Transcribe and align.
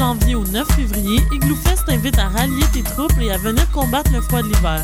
janvier 0.00 0.34
au 0.34 0.44
9 0.46 0.66
février, 0.72 1.20
Igloo 1.30 1.54
Fest 1.56 1.84
t'invite 1.84 2.18
à 2.18 2.28
rallier 2.28 2.64
tes 2.72 2.82
troupes 2.82 3.12
et 3.20 3.30
à 3.32 3.36
venir 3.36 3.70
combattre 3.70 4.10
le 4.14 4.22
froid 4.22 4.40
de 4.40 4.48
l'hiver. 4.48 4.82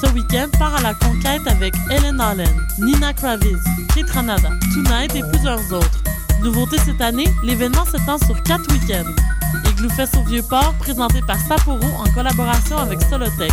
Ce 0.00 0.10
week-end, 0.14 0.46
pars 0.58 0.74
à 0.76 0.80
la 0.80 0.94
conquête 0.94 1.46
avec 1.46 1.74
Ellen 1.90 2.18
Allen, 2.18 2.66
Nina 2.78 3.12
Kraviz, 3.12 3.62
Kate 3.94 4.10
Tonight 4.10 5.14
et 5.14 5.22
plusieurs 5.30 5.60
autres. 5.74 6.02
Nouveauté 6.42 6.78
cette 6.86 7.02
année, 7.02 7.28
l'événement 7.44 7.84
s'étend 7.84 8.16
sur 8.16 8.42
quatre 8.44 8.66
week-ends. 8.72 9.12
Igloo 9.72 9.90
Fest 9.90 10.16
au 10.16 10.24
Vieux-Port, 10.24 10.72
présenté 10.78 11.20
par 11.26 11.38
Sapporo 11.38 11.84
en 11.98 12.10
collaboration 12.14 12.78
avec 12.78 13.02
Solotech. 13.02 13.52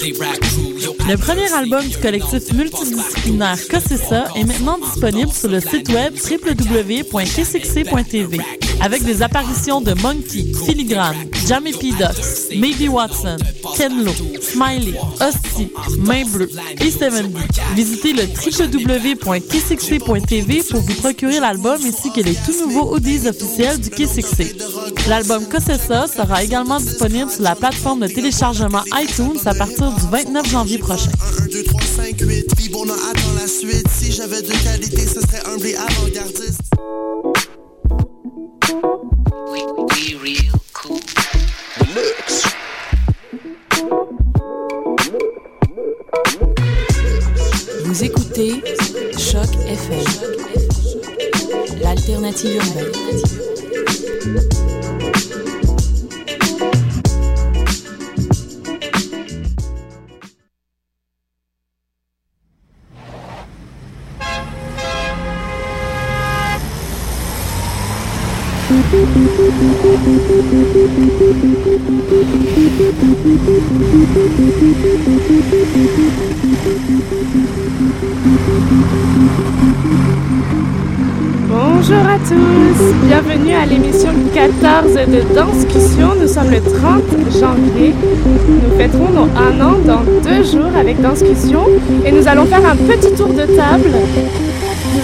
Le 0.00 1.16
premier 1.16 1.52
album 1.52 1.84
du 1.84 1.96
collectif 1.96 2.52
multidisciplinaire 2.52 3.56
ça 3.56 4.28
est 4.36 4.44
maintenant 4.44 4.78
disponible 4.78 5.32
sur 5.32 5.48
le 5.48 5.58
site 5.60 5.88
web 5.88 6.14
www.kcxc.tv 6.14 8.38
avec 8.80 9.02
des 9.02 9.22
apparitions 9.22 9.80
de 9.80 9.94
Monkey, 9.94 10.52
Filigrane, 10.64 11.16
Jamie 11.48 11.72
P. 11.72 11.90
Ducks, 11.98 12.54
Maybe 12.56 12.88
Watson, 12.88 13.38
Ken 13.76 14.04
Lo, 14.04 14.12
Smiley, 14.40 14.94
Hostie, 15.20 15.72
Main 15.98 16.24
Bleu 16.26 16.48
et 16.80 16.92
Seven 16.92 17.32
Visitez 17.74 18.12
le 18.12 18.22
www.kcxc.tv 18.22 20.62
pour 20.70 20.80
vous 20.80 20.94
procurer 20.94 21.40
l'album 21.40 21.80
ainsi 21.84 22.12
que 22.12 22.20
les 22.20 22.34
tout 22.34 22.54
nouveaux 22.66 22.94
audios 22.94 23.26
officiels 23.26 23.80
du 23.80 23.90
KCXC. 23.90 24.54
L'album 25.08 25.46
ça 25.58 26.06
sera 26.06 26.44
également 26.44 26.78
disponible 26.78 27.30
sur 27.30 27.42
la 27.42 27.54
plateforme 27.54 28.00
de 28.00 28.08
téléchargement 28.08 28.82
iTunes 28.94 29.38
à 29.46 29.54
partir 29.54 29.90
du 29.90 30.06
29 30.10 30.46
janvier 30.46 30.76
prochain. 30.76 31.10
1, 31.44 31.46
2, 31.46 31.62
3, 31.62 31.80
5, 31.80 32.20
8, 32.20 32.54
Vibona 32.58 32.92
attend 32.92 33.32
la 33.40 33.48
suite. 33.48 33.88
Si 33.90 34.12
j'avais 34.12 34.42
de 34.42 34.52
qualité, 34.62 35.06
ce 35.06 35.20
serait 35.20 35.42
humble 35.46 35.66
et 35.66 35.76
avant-gardiste. 35.76 36.60
We, 39.50 39.62
we 39.78 40.14
real 40.22 40.52
cool. 40.74 41.00
Deluxe. 41.80 42.44
Vous 47.84 48.04
écoutez 48.04 48.62
Choc 49.16 49.48
FM, 49.66 50.04
l'alternative 51.80 52.56
urbaine. 52.56 53.18
Bonjour 81.48 81.96
à 81.96 82.18
tous, 82.18 82.94
bienvenue 83.06 83.54
à 83.54 83.64
l'émission 83.64 84.10
14 84.34 84.92
de 84.92 85.34
Danscussion. 85.34 86.14
Nous 86.20 86.28
sommes 86.28 86.50
le 86.50 86.60
30 86.60 87.02
janvier. 87.40 87.94
Nous 88.62 88.76
fêterons 88.76 89.08
nos 89.08 89.22
un 89.22 89.60
an 89.64 89.78
dans 89.86 90.02
deux 90.22 90.44
jours 90.44 90.76
avec 90.78 91.00
Danscussion 91.00 91.64
et 92.04 92.12
nous 92.12 92.28
allons 92.28 92.44
faire 92.44 92.66
un 92.68 92.76
petit 92.76 93.14
tour 93.14 93.28
de 93.28 93.46
table 93.56 93.90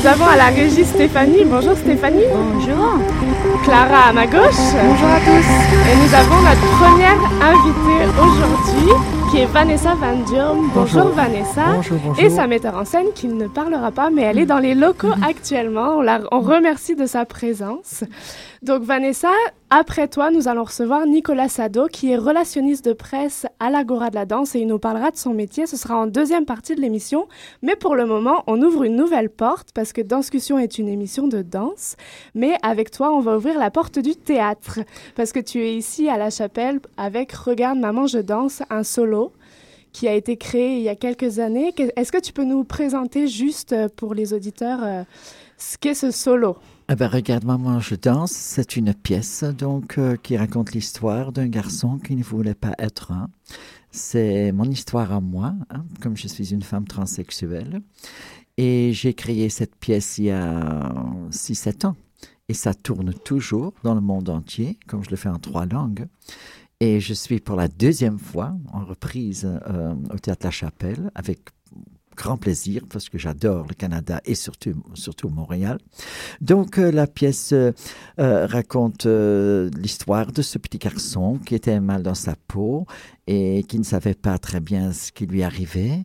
nous 0.04 0.10
avons 0.10 0.26
à 0.26 0.36
la 0.36 0.48
régie 0.48 0.84
Stéphanie. 0.84 1.44
Bonjour 1.46 1.74
Stéphanie. 1.78 2.24
Bonjour. 2.30 2.98
Clara 3.64 4.08
à 4.10 4.12
ma 4.12 4.26
gauche. 4.26 4.60
Bonjour 4.84 5.08
à 5.08 5.18
tous. 5.20 5.48
Et 5.88 5.96
nous 5.96 6.14
avons 6.14 6.42
notre 6.42 6.68
première 6.76 7.18
invitée 7.40 8.20
aujourd'hui 8.20 8.92
qui 9.30 9.38
est 9.38 9.46
Vanessa 9.46 9.94
Van 9.94 10.18
Bonjour, 10.18 10.66
bonjour 10.74 11.08
Vanessa. 11.08 11.62
Bonjour, 11.76 11.98
bonjour. 12.04 12.22
Et 12.22 12.28
sa 12.28 12.46
metteur 12.46 12.76
en 12.76 12.84
scène 12.84 13.06
qui 13.14 13.28
ne 13.28 13.46
parlera 13.48 13.92
pas 13.92 14.10
mais 14.10 14.22
elle 14.22 14.38
est 14.38 14.46
dans 14.46 14.58
les 14.58 14.74
locaux 14.74 15.14
actuellement. 15.26 15.96
On, 15.96 16.02
la, 16.02 16.20
on 16.32 16.40
remercie 16.40 16.96
de 16.96 17.06
sa 17.06 17.24
présence. 17.24 18.04
Donc 18.62 18.82
Vanessa, 18.82 19.32
après 19.76 20.06
toi, 20.06 20.30
nous 20.30 20.46
allons 20.46 20.62
recevoir 20.62 21.04
Nicolas 21.04 21.48
Sado, 21.48 21.88
qui 21.88 22.12
est 22.12 22.16
relationniste 22.16 22.84
de 22.84 22.92
presse 22.92 23.44
à 23.58 23.70
l'Agora 23.70 24.08
de 24.08 24.14
la 24.14 24.24
danse 24.24 24.54
et 24.54 24.60
il 24.60 24.68
nous 24.68 24.78
parlera 24.78 25.10
de 25.10 25.16
son 25.16 25.34
métier. 25.34 25.66
Ce 25.66 25.76
sera 25.76 25.96
en 25.96 26.06
deuxième 26.06 26.44
partie 26.44 26.76
de 26.76 26.80
l'émission. 26.80 27.26
Mais 27.60 27.74
pour 27.74 27.96
le 27.96 28.06
moment, 28.06 28.44
on 28.46 28.62
ouvre 28.62 28.84
une 28.84 28.94
nouvelle 28.94 29.30
porte 29.30 29.70
parce 29.74 29.92
que 29.92 30.00
Danscussion 30.00 30.60
est 30.60 30.78
une 30.78 30.88
émission 30.88 31.26
de 31.26 31.42
danse. 31.42 31.96
Mais 32.36 32.54
avec 32.62 32.92
toi, 32.92 33.12
on 33.12 33.18
va 33.18 33.36
ouvrir 33.36 33.58
la 33.58 33.72
porte 33.72 33.98
du 33.98 34.14
théâtre 34.14 34.78
parce 35.16 35.32
que 35.32 35.40
tu 35.40 35.60
es 35.64 35.74
ici 35.74 36.08
à 36.08 36.18
la 36.18 36.30
chapelle 36.30 36.78
avec 36.96 37.32
Regarde 37.32 37.80
maman, 37.80 38.06
je 38.06 38.18
danse, 38.18 38.62
un 38.70 38.84
solo 38.84 39.32
qui 39.92 40.06
a 40.06 40.14
été 40.14 40.36
créé 40.36 40.76
il 40.76 40.82
y 40.82 40.88
a 40.88 40.94
quelques 40.94 41.40
années. 41.40 41.74
Est-ce 41.96 42.12
que 42.12 42.20
tu 42.20 42.32
peux 42.32 42.44
nous 42.44 42.62
présenter 42.62 43.26
juste 43.26 43.74
pour 43.96 44.14
les 44.14 44.34
auditeurs 44.34 44.84
euh, 44.84 45.02
ce 45.58 45.76
qu'est 45.78 45.94
ce 45.94 46.12
solo? 46.12 46.58
Eh 46.90 46.96
ben, 46.96 47.08
regarde, 47.08 47.44
Maman, 47.44 47.80
je 47.80 47.94
danse. 47.94 48.32
C'est 48.32 48.76
une 48.76 48.92
pièce 48.92 49.42
donc 49.42 49.96
euh, 49.96 50.16
qui 50.22 50.36
raconte 50.36 50.72
l'histoire 50.72 51.32
d'un 51.32 51.48
garçon 51.48 51.98
qui 51.98 52.14
ne 52.14 52.22
voulait 52.22 52.54
pas 52.54 52.74
être 52.78 53.10
un. 53.10 53.30
C'est 53.90 54.52
mon 54.52 54.64
histoire 54.64 55.10
à 55.12 55.20
moi, 55.20 55.54
hein, 55.70 55.84
comme 56.02 56.16
je 56.16 56.28
suis 56.28 56.52
une 56.52 56.62
femme 56.62 56.86
transsexuelle. 56.86 57.80
Et 58.58 58.92
j'ai 58.92 59.14
créé 59.14 59.48
cette 59.48 59.76
pièce 59.76 60.18
il 60.18 60.24
y 60.24 60.30
a 60.30 60.92
6-7 61.30 61.86
ans. 61.86 61.96
Et 62.50 62.54
ça 62.54 62.74
tourne 62.74 63.14
toujours 63.14 63.72
dans 63.82 63.94
le 63.94 64.02
monde 64.02 64.28
entier, 64.28 64.78
comme 64.86 65.02
je 65.02 65.10
le 65.10 65.16
fais 65.16 65.30
en 65.30 65.38
trois 65.38 65.64
langues. 65.64 66.06
Et 66.80 67.00
je 67.00 67.14
suis 67.14 67.40
pour 67.40 67.56
la 67.56 67.68
deuxième 67.68 68.18
fois 68.18 68.54
en 68.74 68.84
reprise 68.84 69.48
euh, 69.68 69.94
au 70.12 70.18
Théâtre 70.18 70.44
La 70.44 70.50
Chapelle 70.50 71.10
avec 71.14 71.40
grand 72.14 72.36
plaisir 72.36 72.82
parce 72.88 73.08
que 73.08 73.18
j'adore 73.18 73.66
le 73.68 73.74
Canada 73.74 74.20
et 74.24 74.34
surtout, 74.34 74.74
surtout 74.94 75.28
Montréal. 75.28 75.78
Donc 76.40 76.78
euh, 76.78 76.90
la 76.90 77.06
pièce 77.06 77.52
euh, 77.52 77.72
euh, 78.18 78.46
raconte 78.46 79.06
l'histoire 79.06 80.32
de 80.32 80.42
ce 80.42 80.58
petit 80.58 80.78
garçon 80.78 81.38
qui 81.44 81.54
était 81.54 81.80
mal 81.80 82.02
dans 82.02 82.14
sa 82.14 82.34
peau 82.48 82.86
et 83.26 83.64
qui 83.64 83.78
ne 83.78 83.84
savait 83.84 84.14
pas 84.14 84.38
très 84.38 84.60
bien 84.60 84.92
ce 84.92 85.12
qui 85.12 85.26
lui 85.26 85.42
arrivait. 85.42 86.04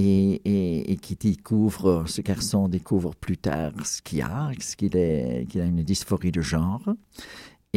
Et, 0.00 0.92
et, 0.92 0.96
qui 0.96 1.16
découvre, 1.16 2.04
ce 2.06 2.20
garçon 2.20 2.68
découvre 2.68 3.16
plus 3.16 3.36
tard 3.36 3.72
ce 3.84 4.00
qu'il 4.00 4.22
a, 4.22 4.52
qu'il 4.54 4.90
qu'il 4.90 5.60
a 5.60 5.64
une 5.64 5.82
dysphorie 5.82 6.30
de 6.30 6.40
genre 6.40 6.84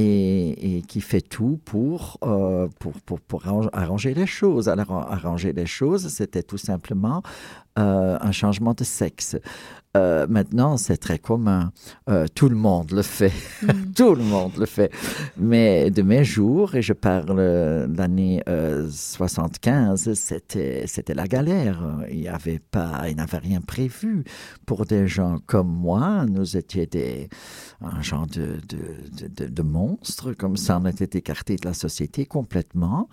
et, 0.01 0.83
qui 0.87 1.01
fait 1.01 1.21
tout 1.21 1.59
pour, 1.65 2.17
euh, 2.23 2.67
arranger 3.73 4.13
les 4.13 4.25
choses. 4.25 4.69
Alors, 4.69 4.91
arranger 4.91 5.53
les 5.53 5.65
choses, 5.65 6.07
c'était 6.09 6.43
tout 6.43 6.57
simplement 6.57 7.21
euh, 7.79 8.17
un 8.19 8.31
changement 8.31 8.73
de 8.73 8.83
sexe. 8.83 9.37
Euh, 9.97 10.25
maintenant, 10.29 10.77
c'est 10.77 10.97
très 10.97 11.19
commun. 11.19 11.71
Euh, 12.09 12.25
tout 12.33 12.47
le 12.47 12.55
monde 12.55 12.91
le 12.91 13.01
fait. 13.01 13.33
Mm. 13.61 13.91
tout 13.95 14.15
le 14.15 14.23
monde 14.23 14.53
le 14.57 14.65
fait. 14.65 14.91
Mais 15.37 15.91
de 15.91 16.01
mes 16.01 16.23
jours, 16.23 16.75
et 16.75 16.81
je 16.81 16.93
parle 16.93 17.39
l'année 17.97 18.41
75, 18.89 20.13
c'était, 20.13 20.85
c'était 20.87 21.13
la 21.13 21.27
galère. 21.27 21.81
Il 22.09 22.21
n'y 22.21 22.27
avait 22.27 22.59
pas, 22.59 23.03
il 23.09 23.15
n'avait 23.17 23.39
rien 23.39 23.61
prévu. 23.61 24.23
Pour 24.65 24.85
des 24.85 25.07
gens 25.07 25.39
comme 25.45 25.69
moi, 25.69 26.25
nous 26.27 26.57
étions 26.57 26.85
des, 26.89 27.27
un 27.81 28.01
genre 28.01 28.27
de, 28.27 28.59
de, 28.67 29.27
de, 29.27 29.47
de 29.47 29.61
monstres, 29.61 30.33
comme 30.33 30.57
ça, 30.57 30.79
on 30.81 30.85
était 30.85 31.17
écartés 31.17 31.57
de 31.57 31.67
la 31.67 31.73
société 31.73 32.25
complètement. 32.25 33.09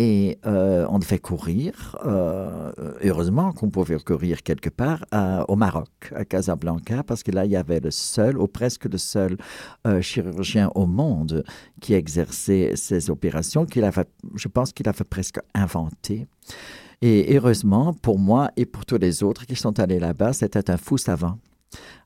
Et 0.00 0.38
euh, 0.46 0.86
on 0.90 1.00
devait 1.00 1.18
courir. 1.18 1.96
Euh, 2.06 2.70
heureusement 3.02 3.52
qu'on 3.52 3.68
pouvait 3.68 3.98
courir 3.98 4.44
quelque 4.44 4.70
part 4.70 5.04
au 5.48 5.56
Maroc, 5.56 5.88
à 6.14 6.24
Casablanca, 6.24 7.02
parce 7.02 7.24
que 7.24 7.32
là, 7.32 7.44
il 7.44 7.50
y 7.50 7.56
avait 7.56 7.80
le 7.80 7.90
seul, 7.90 8.38
ou 8.38 8.46
presque 8.46 8.84
le 8.84 8.96
seul 8.96 9.36
euh, 9.86 10.00
chirurgien 10.00 10.70
au 10.76 10.86
monde 10.86 11.44
qui 11.80 11.94
exerçait 11.94 12.72
ces 12.76 13.10
opérations, 13.10 13.66
qu'il 13.66 13.82
avait, 13.82 14.04
je 14.36 14.46
pense 14.46 14.72
qu'il 14.72 14.88
avait 14.88 15.04
presque 15.04 15.40
inventé. 15.52 16.28
Et 17.02 17.36
heureusement, 17.36 17.92
pour 17.92 18.18
moi 18.18 18.50
et 18.56 18.66
pour 18.66 18.86
tous 18.86 18.98
les 18.98 19.22
autres 19.24 19.46
qui 19.46 19.56
sont 19.56 19.80
allés 19.80 19.98
là-bas, 19.98 20.32
c'était 20.32 20.70
un 20.70 20.76
fou 20.76 20.96
savant. 20.96 21.38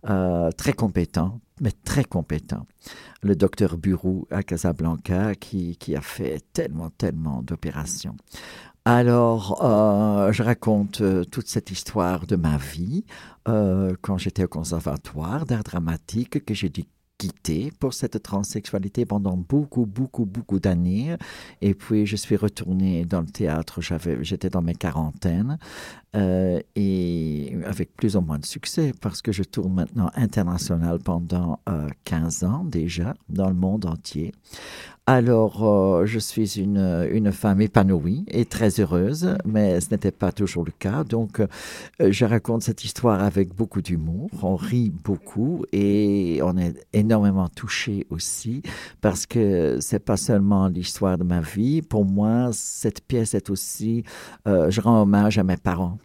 euh, 0.08 0.50
très 0.52 0.72
compétent, 0.72 1.40
mais 1.62 1.73
très 1.73 2.05
compétent. 2.05 2.67
Le 3.23 3.35
docteur 3.35 3.79
Bureau 3.79 4.26
à 4.31 4.43
Casablanca 4.43 5.35
qui, 5.37 5.76
qui 5.76 5.97
a 5.97 6.03
fait 6.03 6.44
tellement, 6.53 6.91
tellement 6.91 7.43
d'opérations. 7.43 8.17
Alors, 8.85 9.64
euh, 9.64 10.32
je 10.32 10.43
raconte 10.43 11.03
euh, 11.03 11.23
toute 11.25 11.47
cette 11.47 11.70
histoire 11.70 12.26
de 12.26 12.35
ma 12.35 12.56
vie 12.56 13.05
euh, 13.49 13.94
quand 14.00 14.19
j'étais 14.19 14.43
au 14.43 14.49
conservatoire 14.49 15.47
d'art 15.47 15.62
dramatique 15.62 16.44
que 16.44 16.53
j'ai 16.53 16.69
pour 17.78 17.94
cette 17.94 18.22
transsexualité 18.22 19.04
pendant 19.04 19.36
beaucoup, 19.36 19.86
beaucoup, 19.86 20.24
beaucoup 20.24 20.60
d'années. 20.60 21.16
Et 21.60 21.74
puis, 21.74 22.06
je 22.06 22.16
suis 22.16 22.36
retournée 22.36 23.04
dans 23.04 23.20
le 23.20 23.26
théâtre. 23.26 23.80
J'étais 24.20 24.48
dans 24.48 24.62
mes 24.62 24.74
quarantaines 24.74 25.58
euh, 26.14 26.60
et 26.76 27.56
avec 27.64 27.94
plus 27.96 28.16
ou 28.16 28.20
moins 28.20 28.38
de 28.38 28.46
succès 28.46 28.92
parce 29.00 29.22
que 29.22 29.32
je 29.32 29.42
tourne 29.42 29.74
maintenant 29.74 30.10
international 30.14 30.98
pendant 30.98 31.60
euh, 31.69 31.88
15 32.04 32.44
ans 32.44 32.64
déjà 32.64 33.14
dans 33.28 33.48
le 33.48 33.54
monde 33.54 33.86
entier. 33.86 34.32
Alors, 35.06 35.64
euh, 35.64 36.06
je 36.06 36.20
suis 36.20 36.60
une, 36.60 37.08
une 37.10 37.32
femme 37.32 37.60
épanouie 37.60 38.25
et 38.28 38.44
très 38.44 38.78
heureuse, 38.78 39.37
mais 39.44 39.81
ce 39.81 39.90
n'était 39.90 40.12
pas 40.12 40.31
toujours 40.31 40.64
le 40.64 40.70
cas. 40.70 41.02
Donc, 41.02 41.40
euh, 41.40 41.49
je 41.99 42.25
raconte 42.25 42.62
cette 42.62 42.84
histoire 42.84 43.20
avec 43.20 43.52
beaucoup 43.52 43.82
d'humour. 43.82 44.31
On 44.44 44.54
rit 44.54 44.90
beaucoup 44.90 45.64
et 45.72 46.38
on 46.44 46.56
est 46.56 46.87
énormément 46.93 47.49
touché 47.49 48.06
aussi 48.10 48.62
parce 49.00 49.26
que 49.26 49.78
c'est 49.81 50.04
pas 50.04 50.16
seulement 50.16 50.69
l'histoire 50.69 51.19
de 51.19 51.25
ma 51.25 51.40
vie. 51.40 51.82
Pour 51.82 52.04
moi, 52.04 52.50
cette 52.52 53.04
pièce 53.04 53.34
est 53.34 53.50
aussi, 53.50 54.04
euh, 54.46 54.70
je 54.70 54.81
rends 54.81 55.02
hommage 55.02 55.37
à 55.37 55.43
mes 55.43 55.56
parents. 55.56 55.99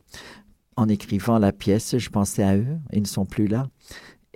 En 0.75 0.89
écrivant 0.89 1.37
la 1.37 1.51
pièce, 1.51 1.99
je 1.99 2.09
pensais 2.09 2.43
à 2.43 2.57
eux. 2.57 2.77
Ils 2.93 3.03
ne 3.03 3.07
sont 3.07 3.25
plus 3.25 3.47
là. 3.47 3.67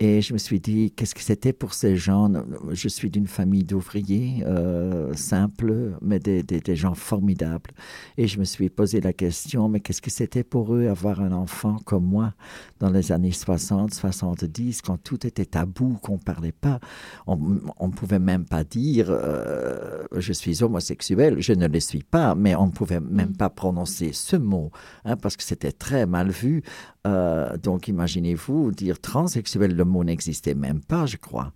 Et 0.04 0.20
je 0.20 0.32
me 0.32 0.38
suis 0.38 0.58
dit, 0.58 0.90
qu'est-ce 0.90 1.14
que 1.14 1.20
c'était 1.20 1.52
pour 1.52 1.74
ces 1.74 1.94
gens? 1.94 2.28
Je 2.72 2.88
suis 2.88 3.08
d'une 3.08 3.28
famille 3.28 3.62
d'ouvriers, 3.62 4.42
euh, 4.44 5.14
simples, 5.14 5.96
mais 6.02 6.18
des, 6.18 6.42
des, 6.42 6.60
des, 6.60 6.74
gens 6.74 6.94
formidables. 6.94 7.70
Et 8.18 8.26
je 8.26 8.40
me 8.40 8.44
suis 8.44 8.68
posé 8.68 9.00
la 9.00 9.12
question, 9.12 9.68
mais 9.68 9.78
qu'est-ce 9.78 10.02
que 10.02 10.10
c'était 10.10 10.42
pour 10.42 10.74
eux 10.74 10.88
avoir 10.88 11.20
un 11.20 11.30
enfant 11.30 11.76
comme 11.84 12.04
moi? 12.04 12.34
Dans 12.80 12.90
les 12.90 13.12
années 13.12 13.30
60, 13.30 13.94
70, 13.94 14.82
quand 14.82 14.96
tout 15.00 15.24
était 15.24 15.44
tabou, 15.44 15.96
qu'on 16.02 16.14
ne 16.14 16.18
parlait 16.18 16.50
pas 16.50 16.80
On 17.28 17.36
ne 17.38 17.92
pouvait 17.92 18.18
même 18.18 18.44
pas 18.44 18.64
dire, 18.64 19.06
euh, 19.08 20.02
je 20.16 20.32
suis 20.32 20.64
homosexuel, 20.64 21.36
je 21.38 21.52
ne 21.52 21.68
le 21.68 21.78
suis 21.78 22.02
pas, 22.02 22.34
mais 22.34 22.56
on 22.56 22.66
ne 22.66 22.72
pouvait 22.72 22.98
même 22.98 23.36
pas 23.36 23.50
prononcer 23.50 24.10
ce 24.12 24.34
mot, 24.34 24.72
hein, 25.04 25.14
parce 25.16 25.36
que 25.36 25.44
c'était 25.44 25.70
très 25.70 26.06
mal 26.06 26.30
vu. 26.30 26.64
Euh, 27.04 27.56
donc 27.56 27.88
imaginez-vous 27.88 28.70
dire 28.70 29.00
transsexuel, 29.00 29.74
le 29.74 29.84
mot 29.84 30.04
n'existait 30.04 30.54
même 30.54 30.80
pas, 30.80 31.06
je 31.06 31.16
crois. 31.16 31.52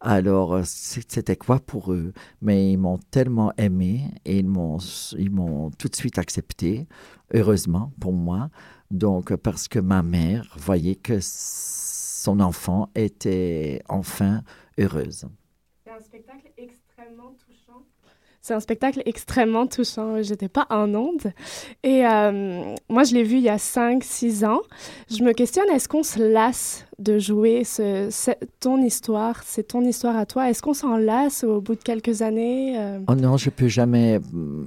Alors 0.00 0.60
c'était 0.64 1.36
quoi 1.36 1.60
pour 1.60 1.92
eux? 1.92 2.12
Mais 2.40 2.72
ils 2.72 2.78
m'ont 2.78 2.98
tellement 3.10 3.52
aimé 3.58 4.10
et 4.24 4.38
ils 4.38 4.48
m'ont 4.48 4.78
ils 5.18 5.30
m'ont 5.30 5.70
tout 5.70 5.88
de 5.88 5.96
suite 5.96 6.18
accepté, 6.18 6.86
heureusement 7.34 7.92
pour 8.00 8.14
moi. 8.14 8.48
Donc 8.90 9.34
parce 9.36 9.68
que 9.68 9.78
ma 9.78 10.02
mère 10.02 10.56
voyait 10.58 10.94
que 10.96 11.18
son 11.20 12.40
enfant 12.40 12.88
était 12.94 13.82
enfin 13.88 14.42
heureuse. 14.78 15.26
C'est 15.84 15.90
un 15.92 16.00
spectacle 16.00 16.50
extrêmement. 16.56 17.34
C'est 18.46 18.54
un 18.54 18.60
spectacle 18.60 19.02
extrêmement 19.06 19.66
touchant. 19.66 20.22
J'étais 20.22 20.46
pas 20.46 20.68
en 20.70 20.94
onde. 20.94 21.32
Et 21.82 22.06
euh, 22.06 22.76
moi, 22.88 23.02
je 23.02 23.12
l'ai 23.14 23.24
vu 23.24 23.38
il 23.38 23.42
y 23.42 23.48
a 23.48 23.56
5-6 23.56 24.46
ans. 24.46 24.60
Je 25.10 25.24
me 25.24 25.32
questionne, 25.32 25.68
est-ce 25.70 25.88
qu'on 25.88 26.04
se 26.04 26.20
lasse 26.20 26.86
de 26.98 27.18
jouer 27.18 27.64
ce, 27.64 28.08
ce, 28.10 28.30
ton 28.58 28.82
histoire, 28.82 29.42
c'est 29.44 29.64
ton 29.64 29.82
histoire 29.82 30.16
à 30.16 30.24
toi. 30.24 30.48
Est-ce 30.48 30.62
qu'on 30.62 30.74
s'en 30.74 30.96
lasse 30.96 31.44
au 31.44 31.60
bout 31.60 31.74
de 31.74 31.82
quelques 31.82 32.22
années 32.22 32.78
euh... 32.78 33.00
Oh 33.08 33.14
non, 33.14 33.36
je 33.36 33.50
peux 33.50 33.68
jamais, 33.68 34.18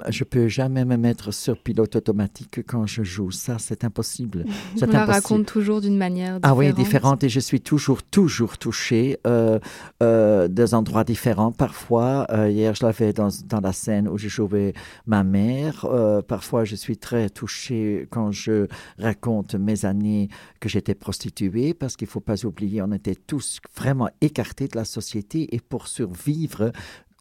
je 0.09 0.23
peux 0.23 0.47
jamais 0.47 0.85
me 0.85 0.95
mettre 0.95 1.33
sur 1.33 1.57
pilote 1.57 1.95
automatique 1.95 2.65
quand 2.67 2.85
je 2.85 3.03
joue. 3.03 3.31
Ça, 3.31 3.57
c'est 3.57 3.83
impossible. 3.83 4.45
On 4.81 4.85
la 4.85 5.05
raconte 5.05 5.47
toujours 5.47 5.81
d'une 5.81 5.97
manière 5.97 6.39
différente. 6.39 6.41
Ah 6.43 6.55
oui, 6.55 6.73
différente. 6.73 7.23
Et 7.23 7.29
je 7.29 7.39
suis 7.39 7.61
toujours, 7.61 8.03
toujours 8.03 8.57
touchée 8.57 9.17
euh, 9.25 9.59
euh, 10.03 10.47
des 10.47 10.73
endroits 10.73 11.03
différents. 11.03 11.51
Parfois, 11.51 12.27
euh, 12.29 12.49
hier, 12.49 12.75
je 12.75 12.85
l'avais 12.85 13.11
dans, 13.11 13.29
dans 13.47 13.59
la 13.59 13.73
scène 13.73 14.07
où 14.07 14.17
je 14.17 14.27
jouais 14.27 14.73
ma 15.07 15.23
mère. 15.23 15.85
Euh, 15.85 16.21
parfois, 16.21 16.63
je 16.63 16.75
suis 16.75 16.97
très 16.97 17.29
touchée 17.29 18.07
quand 18.11 18.31
je 18.31 18.67
raconte 18.99 19.55
mes 19.55 19.85
années 19.85 20.29
que 20.59 20.69
j'étais 20.69 20.95
prostituée 20.95 21.73
parce 21.73 21.95
qu'il 21.95 22.07
faut 22.07 22.18
pas 22.21 22.45
oublier, 22.45 22.81
on 22.81 22.91
était 22.91 23.15
tous 23.15 23.59
vraiment 23.75 24.09
écartés 24.21 24.67
de 24.67 24.77
la 24.77 24.85
société 24.85 25.53
et 25.55 25.59
pour 25.59 25.87
survivre, 25.87 26.71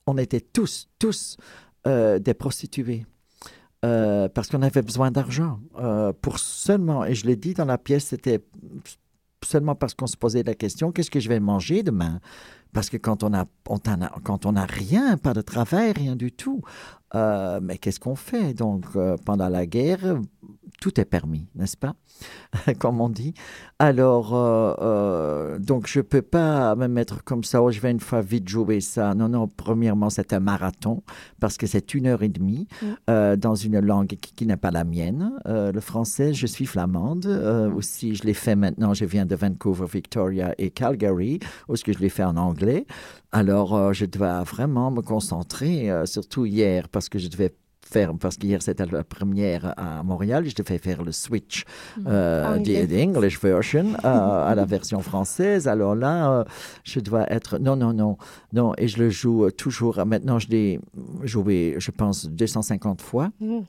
on 0.06 0.16
était 0.18 0.40
tous, 0.40 0.88
tous 0.98 1.36
euh, 1.86 2.18
des 2.18 2.34
prostituées. 2.34 3.06
Euh, 3.84 4.28
parce 4.28 4.48
qu'on 4.48 4.62
avait 4.62 4.82
besoin 4.82 5.10
d'argent. 5.12 5.60
Euh, 5.78 6.12
pour 6.20 6.40
seulement, 6.40 7.04
et 7.04 7.14
je 7.14 7.26
l'ai 7.26 7.36
dit 7.36 7.54
dans 7.54 7.64
la 7.64 7.78
pièce, 7.78 8.06
c'était 8.06 8.44
seulement 9.44 9.76
parce 9.76 9.94
qu'on 9.94 10.08
se 10.08 10.16
posait 10.16 10.42
la 10.42 10.54
question, 10.54 10.90
qu'est-ce 10.90 11.10
que 11.10 11.20
je 11.20 11.28
vais 11.28 11.38
manger 11.38 11.84
demain? 11.84 12.18
Parce 12.72 12.90
que 12.90 12.96
quand 12.96 13.22
on 13.22 13.32
a, 13.32 13.46
quand 14.24 14.46
on 14.46 14.56
a 14.56 14.64
rien, 14.66 15.16
pas 15.16 15.32
de 15.32 15.40
travail, 15.40 15.92
rien 15.92 16.16
du 16.16 16.32
tout, 16.32 16.60
mais 17.14 17.78
qu'est-ce 17.80 18.00
qu'on 18.00 18.16
fait? 18.16 18.52
Donc, 18.52 18.84
pendant 19.24 19.48
la 19.48 19.64
guerre, 19.64 20.18
tout 20.80 21.00
est 21.00 21.04
permis, 21.04 21.46
n'est-ce 21.54 21.76
pas 21.76 21.94
Comme 22.78 23.00
on 23.00 23.08
dit. 23.08 23.34
Alors, 23.78 24.30
euh, 24.34 25.58
donc, 25.58 25.86
je 25.86 26.00
ne 26.00 26.02
peux 26.02 26.22
pas 26.22 26.74
me 26.74 26.86
mettre 26.88 27.24
comme 27.24 27.44
ça, 27.44 27.62
oh, 27.62 27.70
je 27.70 27.80
vais 27.80 27.90
une 27.90 28.00
fois 28.00 28.20
vite 28.20 28.48
jouer 28.48 28.80
ça. 28.80 29.14
Non, 29.14 29.28
non, 29.28 29.48
premièrement, 29.48 30.10
c'est 30.10 30.32
un 30.32 30.40
marathon, 30.40 31.02
parce 31.40 31.56
que 31.56 31.66
c'est 31.66 31.94
une 31.94 32.06
heure 32.06 32.22
et 32.22 32.28
demie 32.28 32.66
mm. 32.82 33.36
dans 33.36 33.54
une 33.54 33.80
langue 33.80 34.16
qui, 34.20 34.34
qui 34.34 34.46
n'est 34.46 34.56
pas 34.56 34.70
la 34.70 34.84
mienne. 34.84 35.32
le 35.46 35.80
français, 35.80 36.34
je 36.34 36.46
suis 36.46 36.66
flamande. 36.66 37.26
Mm. 37.26 37.74
Aussi, 37.76 38.14
je 38.14 38.24
l'ai 38.24 38.34
fait 38.34 38.56
maintenant, 38.56 38.94
je 38.94 39.04
viens 39.04 39.26
de 39.26 39.34
Vancouver, 39.34 39.86
Victoria 39.92 40.54
et 40.58 40.70
Calgary, 40.70 41.40
où 41.68 41.76
ce 41.76 41.84
que 41.84 41.92
je 41.92 41.98
l'ai 41.98 42.08
fait 42.08 42.24
en 42.24 42.36
anglais. 42.36 42.86
Alors, 43.32 43.74
euh, 43.74 43.92
je 43.92 44.06
dois 44.06 44.42
vraiment 44.42 44.90
me 44.90 45.02
concentrer, 45.02 45.90
euh, 45.90 46.06
surtout 46.06 46.46
hier, 46.46 46.88
parce 46.88 47.08
que 47.08 47.18
je 47.18 47.28
devais 47.28 47.54
faire, 47.88 48.14
parce 48.18 48.36
qu'hier 48.36 48.62
c'était 48.62 48.86
la 48.86 49.04
première 49.04 49.74
à 49.78 50.02
Montréal, 50.02 50.44
je 50.46 50.54
devais 50.54 50.78
faire 50.78 51.02
le 51.02 51.12
switch 51.12 51.64
euh, 52.06 52.58
the 52.58 52.92
English 52.92 53.40
version 53.40 53.94
euh, 54.04 54.50
à 54.50 54.54
la 54.54 54.64
version 54.64 55.00
française. 55.00 55.68
Alors 55.68 55.94
là, 55.94 56.32
euh, 56.32 56.44
je 56.84 57.00
dois 57.00 57.30
être, 57.32 57.58
non, 57.58 57.76
non, 57.76 57.92
non, 57.92 58.16
non, 58.52 58.72
et 58.78 58.88
je 58.88 58.98
le 58.98 59.10
joue 59.10 59.50
toujours. 59.50 60.04
Maintenant, 60.06 60.38
je 60.38 60.48
l'ai 60.48 60.80
joué, 61.22 61.76
je 61.78 61.90
pense, 61.90 62.28
250 62.28 63.00
fois. 63.02 63.30
Mm 63.40 63.60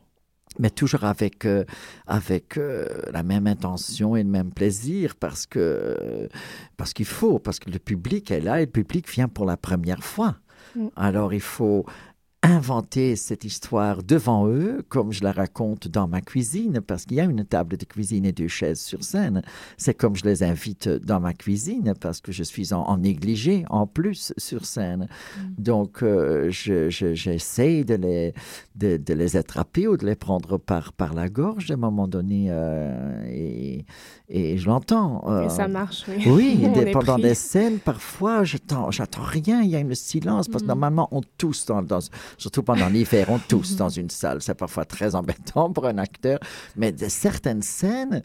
mais 0.58 0.70
toujours 0.70 1.04
avec, 1.04 1.46
euh, 1.46 1.64
avec 2.08 2.58
euh, 2.58 2.88
la 3.12 3.24
même 3.24 3.48
intention 3.48 4.16
et 4.16 4.24
le 4.24 4.30
même 4.30 4.52
plaisir, 4.52 5.16
parce 5.16 5.46
que 5.46 6.28
parce 6.76 6.94
qu'il 6.94 7.06
faut, 7.06 7.40
parce 7.40 7.60
que 7.60 7.70
le 7.70 7.80
public 7.80 8.32
est 8.32 8.42
là 8.42 8.62
et 8.62 8.66
le 8.66 8.72
public 8.72 9.10
vient 9.10 9.28
pour 9.28 9.46
la 9.46 9.58
première 9.58 10.04
fois. 10.04 10.36
Mm. 10.76 10.88
Alors 10.96 11.34
il 11.34 11.42
faut 11.42 11.86
inventer 12.42 13.18
cette 13.18 13.44
histoire 13.44 14.02
devant 14.02 14.48
eux, 14.48 14.82
comme 14.88 15.12
je 15.12 15.24
la 15.24 15.34
raconte 15.34 15.90
dans 15.90 16.08
ma 16.08 16.22
cuisine, 16.22 16.80
parce 16.80 17.06
qu'il 17.06 17.18
y 17.18 17.20
a 17.20 17.26
une 17.26 17.44
table 17.44 17.76
de 17.76 17.84
cuisine 17.84 18.26
et 18.26 18.32
deux 18.32 18.48
chaises 18.48 18.80
sur 18.80 19.04
scène. 19.04 19.42
C'est 19.76 19.94
comme 19.94 20.16
je 20.16 20.24
les 20.24 20.42
invite 20.42 20.88
dans 20.88 21.20
ma 21.20 21.34
cuisine, 21.34 21.94
parce 22.00 22.22
que 22.22 22.32
je 22.32 22.44
suis 22.44 22.74
en, 22.74 22.82
en 22.84 22.98
négligé 22.98 23.66
en 23.70 23.88
plus 23.88 24.34
sur 24.38 24.66
scène. 24.66 25.08
Mm. 25.38 25.62
Donc, 25.62 26.02
euh, 26.02 26.50
j'essaie 26.50 27.80
je, 27.80 27.84
de, 27.84 27.96
les, 27.96 28.34
de, 28.76 28.96
de, 28.96 29.14
les 29.14 29.36
attraper 29.36 29.90
ou 29.90 29.98
de 29.98 30.06
les 30.06 30.16
prendre 30.16 30.58
par, 30.58 30.94
par 30.94 31.14
la 31.14 31.28
gorge 31.28 31.70
à 31.72 31.74
un 31.74 31.78
moment 31.78 32.08
donné, 32.08 32.48
euh, 32.50 33.22
et, 33.28 33.86
et 34.30 34.58
je 34.58 34.68
l'entends. 34.68 35.26
Euh, 35.28 35.46
et 35.46 35.50
ça 35.50 35.68
marche, 35.68 36.06
oui. 36.08 36.24
Oui, 36.26 36.70
des, 36.74 36.92
pendant 36.92 37.20
des 37.20 37.36
scènes, 37.36 37.80
parfois, 37.80 38.46
j'attends 38.46 38.90
rien, 39.18 39.62
il 39.62 39.72
y 39.72 39.76
a 39.76 39.80
un 39.80 39.94
silence, 39.94 40.48
parce 40.48 40.62
que 40.62 40.68
mm. 40.68 40.70
normalement, 40.70 41.10
on 41.12 41.22
tousse 41.38 41.66
dans, 41.66 41.82
dans 41.82 42.00
surtout 42.38 42.64
pendant 42.64 42.88
l'hiver, 42.88 43.28
on 43.30 43.40
tousse 43.40 43.76
dans 43.76 43.90
une 43.90 44.10
salle. 44.10 44.42
C'est 44.42 44.56
parfois 44.56 44.86
très 44.86 45.16
embêtant 45.16 45.72
pour 45.72 45.86
un 45.86 45.98
acteur, 45.98 46.40
mais 46.76 46.92
de 46.92 47.08
certaines 47.08 47.62
scènes 47.62 48.22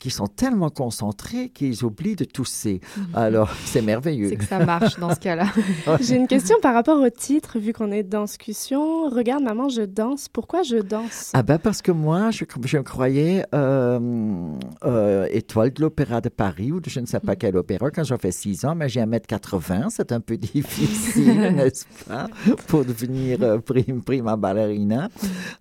qui 0.00 0.10
sont 0.10 0.26
tellement 0.26 0.70
concentrés 0.70 1.50
qu'ils 1.50 1.84
oublient 1.84 2.16
de 2.16 2.24
tousser. 2.24 2.80
Alors, 3.14 3.50
c'est 3.64 3.82
merveilleux. 3.82 4.30
C'est 4.30 4.36
que 4.36 4.44
ça 4.44 4.64
marche 4.64 4.98
dans 4.98 5.14
ce 5.14 5.20
cas-là. 5.20 5.46
J'ai 6.00 6.16
une 6.16 6.26
question 6.26 6.56
par 6.60 6.74
rapport 6.74 7.00
au 7.00 7.10
titre, 7.10 7.60
vu 7.60 7.72
qu'on 7.72 7.92
est 7.92 8.02
dans 8.02 8.26
discussion. 8.40 9.10
Regarde, 9.10 9.42
maman, 9.42 9.68
je 9.68 9.82
danse. 9.82 10.28
Pourquoi 10.28 10.62
je 10.62 10.76
danse? 10.76 11.30
Ah 11.34 11.42
ben 11.42 11.58
parce 11.58 11.82
que 11.82 11.92
moi, 11.92 12.30
je, 12.30 12.44
je 12.64 12.78
croyais 12.78 13.44
euh, 13.54 14.54
euh, 14.84 15.26
étoile 15.30 15.72
de 15.72 15.82
l'Opéra 15.82 16.20
de 16.20 16.28
Paris 16.28 16.72
ou 16.72 16.80
de 16.80 16.88
je 16.88 17.00
ne 17.00 17.06
sais 17.06 17.20
pas 17.20 17.36
quel 17.36 17.56
opéra 17.56 17.90
quand 17.90 18.04
j'avais 18.04 18.32
6 18.32 18.64
ans, 18.64 18.74
mais 18.74 18.88
j'ai 18.88 19.00
1m80. 19.00 19.90
C'est 19.90 20.12
un 20.12 20.20
peu 20.20 20.36
difficile, 20.38 21.52
n'est-ce 21.54 21.84
pas, 22.06 22.28
pour 22.66 22.84
devenir 22.84 23.42
euh, 23.42 23.58
prime, 23.58 24.02
prima 24.02 24.36
ballerina. 24.36 25.08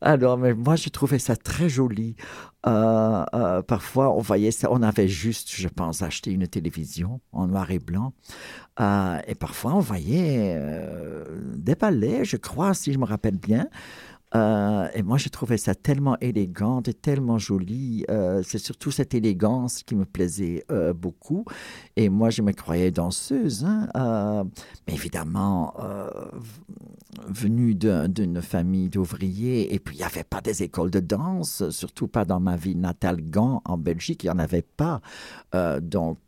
Alors, 0.02 0.38
mais 0.38 0.54
moi, 0.54 0.76
je 0.76 0.90
trouvais 0.90 1.20
ça 1.20 1.36
très 1.36 1.70
joli. 1.70 2.16
Euh, 2.68 3.26
euh, 3.34 3.62
parfois, 3.62 4.14
on 4.14 4.20
voyait 4.20 4.52
ça, 4.52 4.70
on 4.72 4.82
avait 4.82 5.08
juste, 5.08 5.50
je 5.52 5.68
pense, 5.68 6.02
acheté 6.02 6.32
une 6.32 6.48
télévision 6.48 7.22
en 7.32 7.48
noir 7.48 7.72
et 7.72 7.80
blanc. 7.80 8.14
Euh, 8.80 9.20
et 9.28 9.36
parfois, 9.36 9.76
on 9.76 9.80
voyait 9.80 10.60
des 11.56 11.76
ballets, 11.76 12.26
je 12.26 12.38
crois, 12.38 12.74
si 12.74 12.94
je 12.94 13.00
me 13.00 13.06
rappelle 13.06 13.38
bien. 13.38 13.68
Et 14.36 15.02
moi, 15.02 15.18
j'ai 15.18 15.30
trouvé 15.30 15.58
ça 15.58 15.74
tellement 15.74 16.18
élégant 16.20 16.82
et 16.86 16.94
tellement 16.94 17.38
joli. 17.40 18.06
Euh, 18.12 18.44
c'est 18.46 18.60
surtout 18.60 18.92
cette 18.92 19.16
élégance 19.16 19.82
qui 19.84 19.96
me 19.96 20.06
plaisait 20.06 20.66
beaucoup. 20.96 21.46
Et 21.96 22.10
moi, 22.10 22.30
je 22.30 22.42
me 22.42 22.52
croyais 22.52 22.92
danseuse. 22.92 23.66
Hein. 23.66 24.46
mais 24.88 24.94
évidemment, 24.94 25.74
venue 27.28 27.76
d'une 27.76 28.42
famille 28.42 28.90
d'ouvriers, 28.90 29.74
et 29.74 29.80
puis 29.80 29.96
il 29.96 30.00
n'y 30.00 30.06
avait 30.06 30.24
pas 30.24 30.42
des 30.42 30.64
écoles 30.64 30.92
de 30.92 31.00
danse, 31.00 31.70
surtout 31.70 32.08
pas 32.08 32.26
dans 32.26 32.40
ma 32.40 32.56
ville 32.56 32.80
natale, 32.80 33.22
Gand, 33.22 33.62
en 33.66 33.78
Belgique, 33.78 34.24
il 34.24 34.28
n'y 34.28 34.32
en 34.32 34.40
avait 34.40 34.62
pas. 34.62 35.02
donc, 35.82 36.20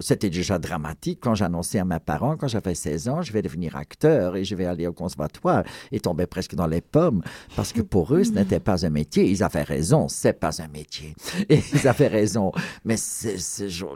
c'était 0.00 0.30
déjà 0.30 0.58
dramatique 0.58 1.20
quand 1.20 1.34
j'annonçais 1.34 1.78
à 1.78 1.84
mes 1.84 2.00
parents, 2.00 2.36
quand 2.36 2.48
j'avais 2.48 2.74
16 2.74 3.08
ans, 3.08 3.22
je 3.22 3.32
vais 3.32 3.42
devenir 3.42 3.76
acteur 3.76 4.36
et 4.36 4.44
je 4.44 4.54
vais 4.54 4.66
aller 4.66 4.86
au 4.86 4.92
conservatoire 4.92 5.64
et 5.90 6.00
tomber 6.00 6.26
presque 6.26 6.54
dans 6.54 6.66
les 6.66 6.80
pommes 6.80 7.22
parce 7.56 7.72
que 7.72 7.80
pour 7.80 8.14
eux, 8.14 8.24
ce 8.24 8.32
n'était 8.32 8.60
pas 8.60 8.84
un 8.84 8.90
métier. 8.90 9.28
Ils 9.30 9.42
avaient 9.42 9.62
raison, 9.62 10.08
c'est 10.08 10.32
pas 10.32 10.62
un 10.62 10.68
métier. 10.68 11.14
Ils 11.48 11.86
avaient 11.88 12.08
raison. 12.08 12.52
Mais 12.84 12.96
c'est 12.96 13.36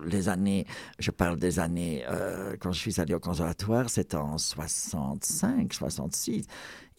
les 0.05 0.29
années, 0.29 0.67
je 0.99 1.11
parle 1.11 1.39
des 1.39 1.59
années, 1.59 2.05
euh, 2.09 2.57
quand 2.61 2.73
je 2.73 2.79
suis 2.79 3.01
allé 3.01 3.15
au 3.15 3.21
conservatoire, 3.21 3.91
c'était 3.91 4.17
en 4.17 4.39
65, 4.39 5.73
66. 6.11 6.47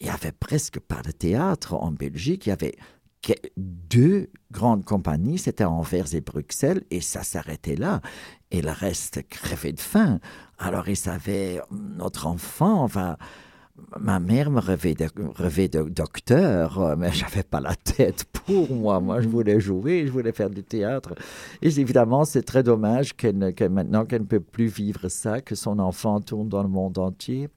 Il 0.00 0.06
y 0.06 0.10
avait 0.10 0.32
presque 0.32 0.78
pas 0.80 1.02
de 1.02 1.10
théâtre 1.10 1.74
en 1.74 1.90
Belgique. 1.90 2.46
Il 2.46 2.50
y 2.50 2.52
avait 2.52 2.76
deux 3.56 4.30
grandes 4.52 4.84
compagnies, 4.84 5.38
c'était 5.38 5.64
Anvers 5.64 6.14
et 6.14 6.20
Bruxelles, 6.20 6.84
et 6.90 7.00
ça 7.00 7.22
s'arrêtait 7.22 7.76
là. 7.76 8.00
Et 8.50 8.62
le 8.62 8.70
reste 8.70 9.26
crevait 9.28 9.72
de 9.72 9.80
faim. 9.80 10.20
Alors 10.58 10.88
ils 10.88 10.96
savaient, 10.96 11.60
notre 11.70 12.26
enfant 12.26 12.86
va 12.86 13.18
ma 13.98 14.18
mère 14.18 14.50
me 14.50 14.60
rêvait 14.60 14.94
de, 14.94 15.06
rêvait 15.34 15.68
de 15.68 15.82
docteur, 15.82 16.80
euh, 16.80 16.96
mais 16.96 17.12
j'avais 17.12 17.42
pas 17.42 17.60
la 17.60 17.74
tête 17.74 18.24
pour 18.24 18.72
moi. 18.74 19.00
Moi, 19.00 19.20
je 19.20 19.28
voulais 19.28 19.60
jouer, 19.60 20.06
je 20.06 20.12
voulais 20.12 20.32
faire 20.32 20.50
du 20.50 20.62
théâtre. 20.62 21.14
Et 21.62 21.68
évidemment, 21.68 22.24
c'est 22.24 22.42
très 22.42 22.62
dommage 22.62 23.14
qu'elle, 23.14 23.54
que 23.54 23.64
maintenant 23.64 24.04
qu'elle 24.04 24.22
ne 24.22 24.26
peut 24.26 24.40
plus 24.40 24.66
vivre 24.66 25.08
ça, 25.08 25.40
que 25.40 25.54
son 25.54 25.78
enfant 25.78 26.20
tourne 26.20 26.48
dans 26.48 26.62
le 26.62 26.68
monde 26.68 26.98
entier. 26.98 27.48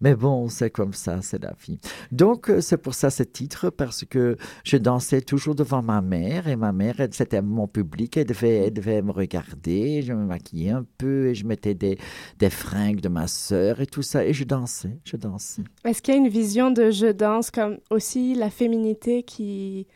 Mais 0.00 0.16
bon, 0.16 0.48
c'est 0.48 0.70
comme 0.70 0.92
ça, 0.92 1.20
c'est 1.22 1.40
la 1.42 1.54
vie. 1.64 1.78
Donc, 2.10 2.50
euh, 2.50 2.60
c'est 2.60 2.76
pour 2.76 2.94
ça 2.94 3.08
ce 3.08 3.22
titre, 3.22 3.70
parce 3.70 4.04
que 4.04 4.36
je 4.64 4.76
dansais 4.76 5.20
toujours 5.20 5.54
devant 5.54 5.80
ma 5.80 6.00
mère, 6.00 6.48
et 6.48 6.56
ma 6.56 6.72
mère, 6.72 6.96
c'était 7.12 7.40
mon 7.40 7.68
public, 7.68 8.16
elle 8.16 8.26
devait, 8.26 8.66
elle 8.66 8.72
devait 8.72 9.00
me 9.00 9.12
regarder, 9.12 10.02
je 10.02 10.12
me 10.12 10.24
maquillais 10.24 10.70
un 10.70 10.84
peu, 10.98 11.28
et 11.28 11.34
je 11.36 11.46
mettais 11.46 11.74
des, 11.74 11.98
des 12.40 12.50
fringues 12.50 13.00
de 13.00 13.08
ma 13.08 13.28
sœur, 13.28 13.80
et 13.80 13.86
tout 13.86 14.02
ça, 14.02 14.24
et 14.24 14.32
je 14.32 14.42
dansais, 14.42 14.98
je 15.04 15.16
dansais. 15.16 15.62
Est-ce 15.84 16.02
qu'il 16.02 16.14
y 16.14 16.16
a 16.16 16.20
une 16.20 16.28
vision 16.28 16.72
de 16.72 16.90
je 16.90 17.12
danse 17.12 17.52
comme 17.52 17.78
aussi 17.90 18.34
la 18.34 18.50
féminité 18.50 19.22
qui 19.22 19.86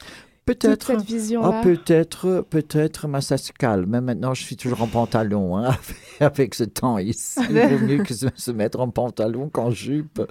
Peut-être. 0.47 0.87
cette 0.87 1.03
vision-là. 1.03 1.59
Ah, 1.61 1.63
peut-être, 1.63 2.47
peut-être, 2.49 3.09
mais 3.09 3.21
ça 3.21 3.37
se 3.37 3.53
calme. 3.53 3.91
Mais 3.91 4.01
maintenant, 4.01 4.33
je 4.33 4.45
suis 4.45 4.57
toujours 4.57 4.81
en 4.81 4.87
pantalon, 4.87 5.57
hein, 5.59 5.77
avec 6.21 6.55
ce 6.55 6.63
temps 6.63 6.99
ici. 6.99 7.41
Il 7.51 7.59
vaut 7.59 7.85
mieux 7.85 8.05
que 8.05 8.15
se 8.15 8.51
mettre 8.53 8.79
en 8.79 8.89
pantalon 8.89 9.49
qu'en 9.49 9.73
jupe. 9.73 10.23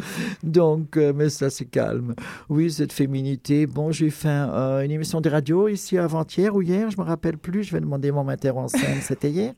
Donc, 0.41 0.95
euh, 0.95 1.11
mais 1.13 1.27
ça 1.27 1.49
se 1.49 1.65
calme. 1.65 2.15
Oui, 2.47 2.71
cette 2.71 2.93
féminité. 2.93 3.67
Bon, 3.67 3.91
j'ai 3.91 4.09
fait 4.09 4.29
euh, 4.29 4.85
une 4.85 4.91
émission 4.91 5.19
de 5.19 5.29
radio 5.29 5.67
ici 5.67 5.97
avant-hier 5.97 6.55
ou 6.55 6.61
hier, 6.61 6.89
je 6.89 6.97
me 6.97 7.03
rappelle 7.03 7.37
plus. 7.37 7.63
Je 7.63 7.73
vais 7.73 7.81
demander 7.81 8.11
mon 8.11 8.23
metteur 8.23 8.57
en 8.57 8.69
scène. 8.69 9.01
C'était 9.01 9.31
hier 9.31 9.53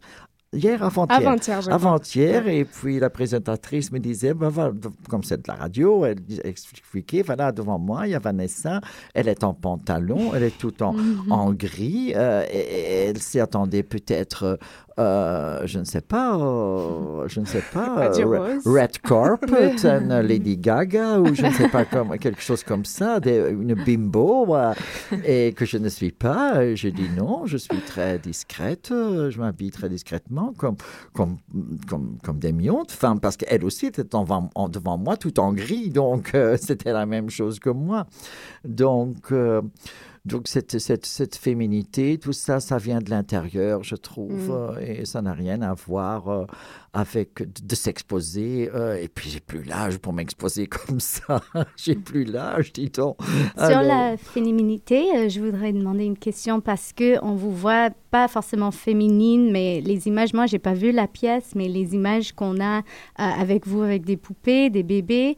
Hier, 0.54 0.82
avant-hier. 0.82 1.18
Avant-hier, 1.18 1.74
Avant-hier, 1.74 2.48
et 2.48 2.64
puis 2.64 3.00
la 3.00 3.10
présentatrice 3.10 3.92
me 3.92 4.00
disait, 4.00 4.34
ben, 4.34 4.52
comme 5.10 5.22
c'est 5.22 5.38
de 5.38 5.48
la 5.48 5.56
radio, 5.56 6.06
elle 6.06 6.20
expliquait, 6.46 7.22
voilà, 7.22 7.52
devant 7.52 7.78
moi, 7.78 8.08
il 8.08 8.12
y 8.12 8.16
a 8.16 8.20
Vanessa, 8.20 8.80
elle 9.14 9.28
est 9.28 9.44
en 9.44 9.54
pantalon, 9.54 10.34
elle 10.34 10.44
est 10.44 10.58
tout 10.58 10.82
en, 10.84 10.94
mm-hmm. 10.94 11.32
en 11.32 11.52
gris, 11.52 12.14
euh, 12.16 12.46
et, 12.50 13.08
elle 13.10 13.22
s'y 13.22 13.42
attendait 13.42 13.84
peut-être 13.84 14.58
euh, 15.00 15.62
je 15.66 15.78
ne 15.78 15.84
sais 15.84 16.02
pas, 16.02 16.36
euh, 16.36 17.28
je 17.28 17.40
ne 17.40 17.46
sais 17.46 17.62
pas, 17.72 18.10
euh, 18.18 18.60
Red 18.66 18.98
Carpet, 19.00 19.76
une 19.86 20.22
Lady 20.22 20.58
Gaga 20.58 21.20
ou 21.20 21.36
je 21.36 21.44
ne 21.44 21.52
sais 21.52 21.70
pas 21.70 21.86
comme 21.86 22.18
quelque 22.18 22.42
chose 22.42 22.64
comme 22.64 22.84
ça, 22.84 23.20
une 23.24 23.76
bimbo, 23.76 24.56
et 25.24 25.54
que 25.54 25.66
je 25.66 25.78
ne 25.78 25.90
suis 25.90 26.12
pas. 26.12 26.74
Je 26.74 26.90
dis 26.90 27.10
non, 27.16 27.46
je 27.46 27.58
suis 27.58 27.80
très 27.82 28.18
discrète, 28.18 28.88
je 28.90 29.38
m'habille 29.40 29.70
très 29.70 29.90
discrètement, 29.90 30.54
comme 30.58 30.78
comme 31.14 31.38
comme 31.88 32.18
comme 32.24 32.40
des 32.40 32.52
millions 32.52 32.84
de 32.84 32.92
femmes, 32.92 33.20
parce 33.20 33.38
qu'elle 33.38 33.64
aussi 33.64 33.86
était 33.86 34.04
devant, 34.04 34.50
devant 34.68 34.98
moi 34.98 35.16
tout 35.16 35.40
en 35.40 35.54
gris, 35.54 35.92
donc 35.92 36.36
c'était 36.60 36.92
la 36.92 37.06
même 37.06 37.30
chose 37.30 37.60
que 37.60 37.70
moi, 37.70 38.08
donc. 38.66 39.32
Donc 40.28 40.48
cette, 40.48 40.78
cette, 40.78 41.06
cette, 41.06 41.36
féminité, 41.36 42.18
tout 42.18 42.34
ça, 42.34 42.60
ça 42.60 42.78
vient 42.78 43.00
de 43.00 43.10
l'intérieur, 43.10 43.84
je 43.84 43.96
trouve, 43.96 44.50
mm. 44.50 44.52
euh, 44.52 44.80
et 44.80 45.06
ça 45.06 45.22
n'a 45.22 45.34
rien 45.34 45.62
à 45.62 45.74
voir 45.74 46.28
euh, 46.28 46.46
avec 46.94 47.44
de 47.66 47.76
s'exposer. 47.76 48.70
Euh, 48.74 48.96
et 48.96 49.08
puis 49.08 49.30
j'ai 49.30 49.40
plus 49.40 49.64
l'âge 49.64 49.98
pour 50.00 50.14
m'exposer 50.14 50.68
comme 50.88 51.00
ça. 51.00 51.42
j'ai 51.76 51.96
plus 51.96 52.24
l'âge, 52.24 52.74
dit-on. 52.74 53.16
Sur 53.58 53.82
la 53.82 54.18
féminité, 54.18 55.30
je 55.30 55.40
voudrais 55.40 55.74
demander 55.74 56.06
une 56.06 56.18
question 56.18 56.62
parce 56.62 56.94
que 56.94 57.24
on 57.24 57.36
vous 57.36 57.52
voit 57.52 57.90
pas 58.10 58.28
forcément 58.28 58.72
féminine, 58.72 59.52
mais 59.52 59.82
les 59.82 60.08
images, 60.08 60.34
moi 60.34 60.46
j'ai 60.46 60.60
pas 60.60 60.74
vu 60.74 60.92
la 60.92 61.08
pièce, 61.08 61.54
mais 61.56 61.68
les 61.68 61.94
images 61.94 62.32
qu'on 62.32 62.62
a 62.62 62.82
avec 63.18 63.68
vous, 63.68 63.82
avec 63.82 64.06
des 64.06 64.16
poupées, 64.16 64.70
des 64.70 64.84
bébés, 64.84 65.36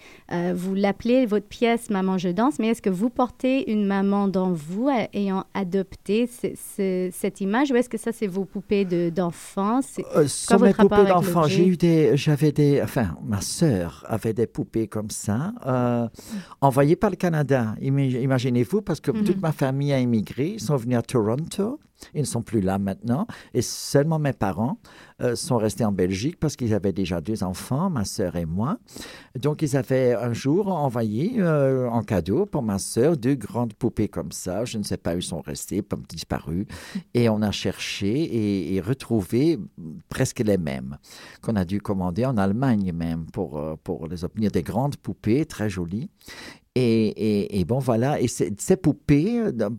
vous 0.54 0.76
l'appelez 0.76 1.26
votre 1.26 1.48
pièce 1.48 1.90
Maman 1.90 2.18
je 2.18 2.30
danse, 2.30 2.60
mais 2.60 2.68
est-ce 2.68 2.82
que 2.82 2.90
vous 2.90 3.10
portez 3.10 3.72
une 3.72 3.86
maman 3.86 4.28
dans 4.28 4.52
vous? 4.52 4.90
ayant 5.14 5.46
adopté 5.54 6.28
cette 6.28 7.42
image 7.42 7.72
ou 7.72 7.76
est-ce 7.76 7.90
que 7.90 7.98
ça, 7.98 8.12
c'est 8.12 8.28
vos 8.28 8.46
poupées 8.46 8.86
d'enfants? 9.12 9.80
De, 9.80 10.18
euh, 10.18 10.28
sont 10.28 10.60
mes 10.60 10.74
poupées 10.74 11.06
J'ai 11.48 11.68
eu 11.68 11.78
des, 11.78 12.18
j'avais 12.18 12.52
des, 12.52 12.82
enfin, 12.82 13.18
ma 13.24 13.42
sœur 13.42 14.04
avait 14.08 14.34
des 14.34 14.48
poupées 14.48 14.88
comme 14.88 15.10
ça, 15.10 15.54
euh, 15.66 16.08
envoyées 16.62 16.96
par 16.96 17.10
le 17.10 17.16
Canada. 17.16 17.76
Imaginez-vous, 17.82 18.82
parce 18.82 19.00
que 19.00 19.12
toute 19.12 19.36
mhm. 19.36 19.42
ma 19.42 19.52
famille 19.52 19.94
a 19.94 20.00
immigré, 20.00 20.48
ils 20.56 20.60
sont 20.60 20.76
venus 20.76 20.98
à 20.98 21.02
Toronto. 21.02 21.80
Ils 22.14 22.22
ne 22.22 22.26
sont 22.26 22.42
plus 22.42 22.62
là 22.62 22.80
maintenant. 22.80 23.28
Et 23.54 23.62
seulement 23.62 24.20
mes 24.20 24.34
parents 24.34 24.78
euh, 25.22 25.36
sont 25.36 25.58
restés 25.58 25.86
en 25.86 25.92
Belgique 25.92 26.40
parce 26.40 26.56
qu'ils 26.56 26.74
avaient 26.74 26.94
déjà 26.94 27.22
deux 27.22 27.44
enfants, 27.44 27.90
ma 27.90 28.06
sœur 28.06 28.36
et 28.36 28.46
moi. 28.46 28.78
Donc, 29.38 29.62
ils 29.62 29.76
avaient 29.76 30.14
un 30.14 30.34
jour 30.34 30.68
envoyé 30.70 31.36
euh, 31.38 31.90
en 31.90 32.04
cadeau 32.04 32.46
pour 32.46 32.64
ma 32.64 32.80
sœur 32.80 33.18
deux 33.18 33.36
grandes 33.36 33.74
poupées 33.74 34.08
comme 34.08 34.32
ça. 34.32 34.66
Je 34.66 34.78
ne 34.78 34.84
sais 34.84 34.98
pas 34.98 35.16
où 35.16 35.22
sont 35.22 35.42
restés, 35.42 35.82
pas 35.82 35.98
disparus. 36.08 36.66
Et 37.14 37.30
on 37.30 37.42
a 37.42 37.52
cherché 37.52 38.76
et, 38.76 38.80
retrouvé 38.80 39.60
presque 40.08 40.40
les 40.40 40.58
mêmes 40.58 40.98
qu'on 41.42 41.58
a 41.58 41.66
dû 41.66 41.82
commander 41.82 42.26
en 42.26 42.38
Allemagne 42.38 42.94
même 42.94 43.26
pour, 43.26 43.58
euh, 43.58 43.76
pour 43.84 44.08
les 44.08 44.24
obtenir. 44.24 44.52
Des 44.52 44.64
grandes 44.64 44.96
poupées 44.96 45.46
très 45.46 45.70
jolies. 45.70 46.10
Et, 46.80 47.66
bon, 47.66 47.80
voilà. 47.80 48.20
Et 48.22 48.28
ces 48.28 48.78
poupées, 48.78 49.40
euh, 49.40 49.70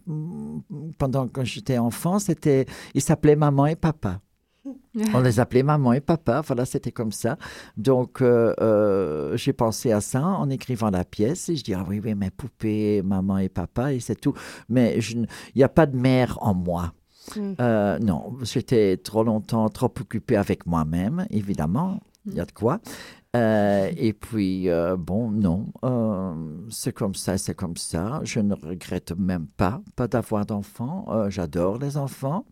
pendant 0.98 1.28
que 1.28 1.44
j'étais 1.44 1.78
enfant, 1.78 2.18
c'était, 2.18 2.66
ils 2.94 3.02
s'appelaient 3.02 3.36
maman 3.36 3.66
et 3.66 3.76
papa. 3.76 4.20
On 5.14 5.20
les 5.20 5.40
appelait 5.40 5.62
maman 5.62 5.94
et 5.94 6.00
papa, 6.00 6.42
voilà, 6.46 6.66
c'était 6.66 6.92
comme 6.92 7.12
ça. 7.12 7.38
Donc, 7.76 8.20
euh, 8.20 8.54
euh, 8.60 9.36
j'ai 9.36 9.52
pensé 9.54 9.90
à 9.90 10.00
ça 10.00 10.22
en 10.22 10.50
écrivant 10.50 10.90
la 10.90 11.04
pièce 11.04 11.48
et 11.48 11.56
je 11.56 11.64
dis, 11.64 11.74
ah 11.74 11.84
oui, 11.88 12.00
oui, 12.04 12.14
mes 12.14 12.30
poupées, 12.30 13.00
maman 13.02 13.38
et 13.38 13.48
papa, 13.48 13.92
et 13.92 14.00
c'est 14.00 14.20
tout. 14.20 14.34
Mais 14.68 14.98
il 14.98 15.26
n'y 15.56 15.62
a 15.62 15.68
pas 15.68 15.86
de 15.86 15.96
mère 15.96 16.38
en 16.42 16.54
moi. 16.54 16.92
Mm. 17.36 17.54
non, 18.02 18.34
j'étais 18.42 18.96
trop 18.96 19.22
longtemps 19.22 19.68
trop 19.68 19.92
occupé 20.00 20.36
avec 20.36 20.66
moi-même, 20.66 21.26
évidemment, 21.30 22.00
il 22.26 22.34
y 22.34 22.40
a 22.40 22.44
de 22.44 22.52
quoi. 22.52 22.80
Euh, 23.36 23.90
et 23.96 24.12
puis, 24.12 24.68
euh, 24.68 24.96
bon, 24.96 25.30
non, 25.30 25.66
euh, 25.84 26.34
c'est 26.68 26.92
comme 26.92 27.14
ça, 27.14 27.38
c'est 27.38 27.54
comme 27.54 27.76
ça. 27.76 28.20
Je 28.24 28.40
ne 28.40 28.54
regrette 28.54 29.12
même 29.16 29.46
pas, 29.46 29.80
pas 29.94 30.08
d'avoir 30.08 30.46
d'enfants. 30.46 31.06
J'adore 31.28 31.78
les 31.78 31.96
enfants 31.96 32.44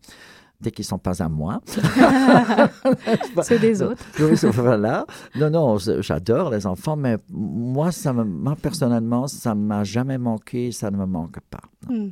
dès 0.61 0.71
qu'ils 0.71 0.83
ne 0.83 0.87
sont 0.87 0.99
pas 0.99 1.21
à 1.23 1.29
moi. 1.29 1.61
c'est 3.41 3.59
des 3.59 3.81
autres. 3.81 4.03
voilà. 4.51 5.05
Non, 5.35 5.49
non, 5.49 5.77
j'adore 5.77 6.49
les 6.49 6.65
enfants, 6.65 6.95
mais 6.95 7.17
moi, 7.29 7.91
ça 7.91 8.13
moi 8.13 8.55
personnellement, 8.61 9.27
ça 9.27 9.55
ne 9.55 9.61
m'a 9.61 9.83
jamais 9.83 10.17
manqué, 10.17 10.71
ça 10.71 10.91
ne 10.91 10.97
me 10.97 11.05
manque 11.05 11.39
pas. 11.49 11.61
Hmm. 11.89 12.09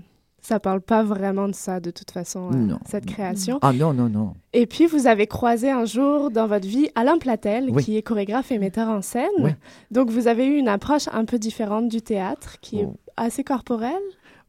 Ça 0.47 0.61
parle 0.61 0.79
pas 0.79 1.03
vraiment 1.03 1.49
de 1.49 1.53
ça, 1.53 1.81
de 1.81 1.91
toute 1.91 2.09
façon, 2.09 2.51
euh, 2.53 2.73
cette 2.85 3.05
création. 3.05 3.59
Ah 3.61 3.73
non, 3.73 3.93
non, 3.93 4.07
non. 4.07 4.33
Et 4.53 4.65
puis, 4.65 4.85
vous 4.85 5.05
avez 5.05 5.27
croisé 5.27 5.69
un 5.69 5.83
jour 5.83 6.31
dans 6.31 6.47
votre 6.47 6.65
vie 6.65 6.89
Alain 6.95 7.17
Platel, 7.17 7.75
qui 7.75 7.97
est 7.97 8.01
chorégraphe 8.01 8.49
et 8.53 8.57
metteur 8.57 8.87
en 8.87 9.01
scène. 9.01 9.57
Donc, 9.91 10.09
vous 10.09 10.29
avez 10.29 10.45
eu 10.45 10.55
une 10.55 10.69
approche 10.69 11.09
un 11.11 11.25
peu 11.25 11.37
différente 11.37 11.89
du 11.89 12.01
théâtre, 12.01 12.61
qui 12.61 12.79
est 12.79 12.85
oh. 12.85 12.95
assez 13.17 13.43
corporelle. 13.43 13.91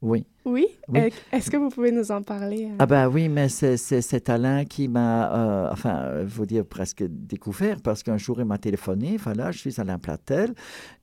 Oui. 0.00 0.24
Oui? 0.44 0.66
Est-ce 1.32 1.50
que 1.50 1.56
vous 1.56 1.68
pouvez 1.68 1.90
nous 1.90 2.10
en 2.10 2.22
parler? 2.22 2.68
Ah 2.78 2.86
ben 2.86 3.08
oui, 3.08 3.28
mais 3.28 3.48
c'est 3.48 4.30
Alain 4.30 4.64
qui 4.64 4.88
m'a, 4.88 5.70
enfin, 5.72 6.20
il 6.22 6.28
faut 6.28 6.46
dire 6.46 6.64
presque 6.64 7.04
découvert, 7.06 7.80
parce 7.82 8.02
qu'un 8.02 8.16
jour, 8.16 8.40
il 8.40 8.46
m'a 8.46 8.58
téléphoné, 8.58 9.16
voilà, 9.16 9.50
je 9.50 9.58
suis 9.58 9.80
Alain 9.80 9.98
Platel, 9.98 10.54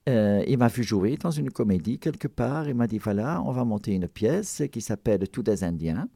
il 0.06 0.56
m'a 0.58 0.68
vu 0.68 0.82
jouer 0.82 1.16
dans 1.16 1.30
une 1.30 1.50
comédie 1.50 1.98
quelque 1.98 2.28
part, 2.28 2.68
il 2.68 2.74
m'a 2.74 2.86
dit, 2.86 2.98
voilà, 2.98 3.42
on 3.44 3.52
va 3.52 3.64
monter 3.64 3.92
une 3.92 4.08
pièce 4.08 4.62
qui 4.72 4.80
s'appelle 4.80 5.28
Tous 5.28 5.42
des 5.42 5.62
Indiens. 5.62 6.08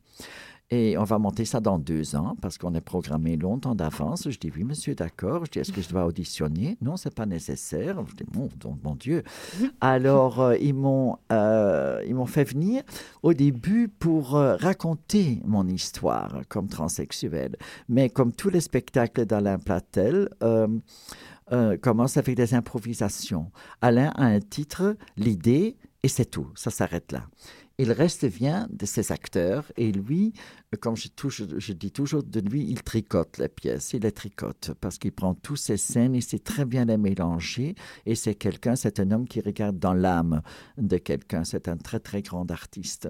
Et 0.73 0.97
on 0.97 1.03
va 1.03 1.19
monter 1.19 1.45
ça 1.45 1.59
dans 1.59 1.81
deux 1.81 2.15
ans 2.15 2.37
parce 2.41 2.57
qu'on 2.57 2.75
est 2.75 2.81
programmé 2.81 3.37
longtemps 3.37 3.75
d'avance. 3.75 4.31
Je 4.31 4.39
dis 4.39 4.53
oui, 4.55 4.63
monsieur, 4.63 4.95
d'accord. 4.95 5.45
Je 5.45 5.51
dis 5.51 5.59
est-ce 5.59 5.73
que 5.73 5.83
je 5.83 5.89
dois 5.89 6.05
auditionner? 6.05 6.77
Non, 6.81 6.97
c'est 6.97 7.13
pas 7.13 7.27
nécessaire. 7.27 7.97
Je 8.07 8.15
dis 8.15 8.25
mon, 8.33 8.49
mon 8.85 8.95
Dieu. 8.95 9.25
Alors 9.81 10.41
euh, 10.41 10.57
ils 10.59 10.75
m'ont 10.75 11.17
euh, 11.33 12.01
ils 12.07 12.15
m'ont 12.15 12.27
fait 12.27 12.45
venir 12.45 12.85
au 13.25 13.35
début 13.35 13.89
pour 13.89 14.37
euh, 14.37 14.55
raconter 14.55 15.41
mon 15.45 15.67
histoire 15.67 16.43
comme 16.49 16.69
transsexuel. 16.69 17.57
Mais 17.89 18.09
comme 18.09 18.33
tous 18.33 18.49
les 18.49 18.61
spectacles 18.61 19.27
d'Alain 19.27 19.59
Platel. 19.59 20.29
commence 21.83 22.17
avec 22.17 22.37
des 22.37 22.55
improvisations. 22.55 23.51
Alain 23.83 24.13
a 24.15 24.27
un 24.27 24.39
titre, 24.39 24.97
l'idée, 25.17 25.77
et 26.05 26.09
c'est 26.09 26.27
tout, 26.27 26.47
ça 26.55 26.71
s'arrête 26.71 27.11
là. 27.11 27.25
Il 27.79 27.93
reste 27.93 28.27
vient 28.27 28.69
de 28.71 28.85
ses 28.85 29.11
acteurs 29.11 29.73
et 29.79 29.91
lui, 29.91 30.35
comme 30.79 30.97
je, 30.97 31.09
je, 31.59 31.73
dis 31.73 31.91
toujours 31.91 32.23
de 32.23 32.39
lui, 32.39 32.65
il 32.69 32.83
tricote 32.85 33.39
les 33.39 33.49
pièces, 33.49 33.93
il 33.93 34.03
les 34.03 34.13
tricote 34.13 34.73
parce 34.81 34.99
qu'il 34.99 35.11
prend 35.11 35.35
toutes 35.35 35.59
ces 35.59 35.77
scènes, 35.77 36.15
il 36.15 36.23
sait 36.23 36.39
très 36.39 36.65
bien 36.65 36.85
les 36.85 36.97
mélanger 36.97 37.75
et 38.07 38.15
c'est 38.15 38.37
quelqu'un, 38.37 38.77
c'est 38.77 39.01
un 39.01 39.11
homme 39.11 39.27
qui 39.27 39.41
regarde 39.41 39.81
dans 39.81 39.95
l'âme 39.95 40.43
de 40.79 40.97
quelqu'un, 40.97 41.43
c'est 41.43 41.67
un 41.67 41.77
très 41.77 41.99
très 41.99 42.23
grand 42.23 42.49
artiste. 42.53 43.09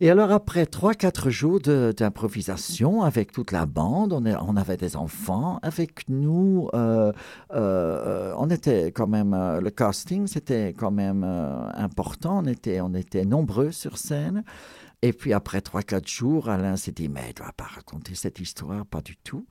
Et 0.00 0.10
alors 0.10 0.32
après 0.32 0.66
trois, 0.66 0.94
quatre 0.94 1.30
jours 1.30 1.60
d'improvisation 1.60 3.02
avec 3.02 3.30
toute 3.30 3.52
la 3.52 3.66
bande, 3.66 4.12
on, 4.12 4.26
on, 4.26 4.56
avait 4.56 4.76
des 4.76 4.96
enfants 4.96 5.60
avec 5.62 6.08
nous, 6.08 6.68
euh, 6.74 7.12
euh, 7.54 8.34
on 8.36 8.50
était 8.50 8.90
quand 8.90 9.06
même, 9.06 9.32
euh, 9.32 9.60
le 9.60 9.70
casting 9.70 10.26
c'était 10.26 10.74
quand 10.76 10.90
même 10.90 11.22
important, 11.22 12.42
on 12.42 12.46
était, 12.46 12.80
on 12.80 12.94
était 12.94 13.24
nombreux 13.24 13.70
sur 13.70 13.96
scène. 13.96 14.42
Et 15.02 15.12
puis 15.12 15.32
après 15.32 15.60
trois, 15.60 15.82
quatre 15.82 16.08
jours, 16.08 16.48
Alain 16.48 16.76
s'est 16.76 16.92
dit, 16.92 17.08
mais 17.08 17.20
elle 17.22 17.28
ne 17.28 17.34
doit 17.34 17.52
pas 17.56 17.64
raconter 17.64 18.14
cette 18.14 18.38
histoire, 18.40 18.84
pas 18.86 19.00
du 19.00 19.16
tout. 19.16 19.46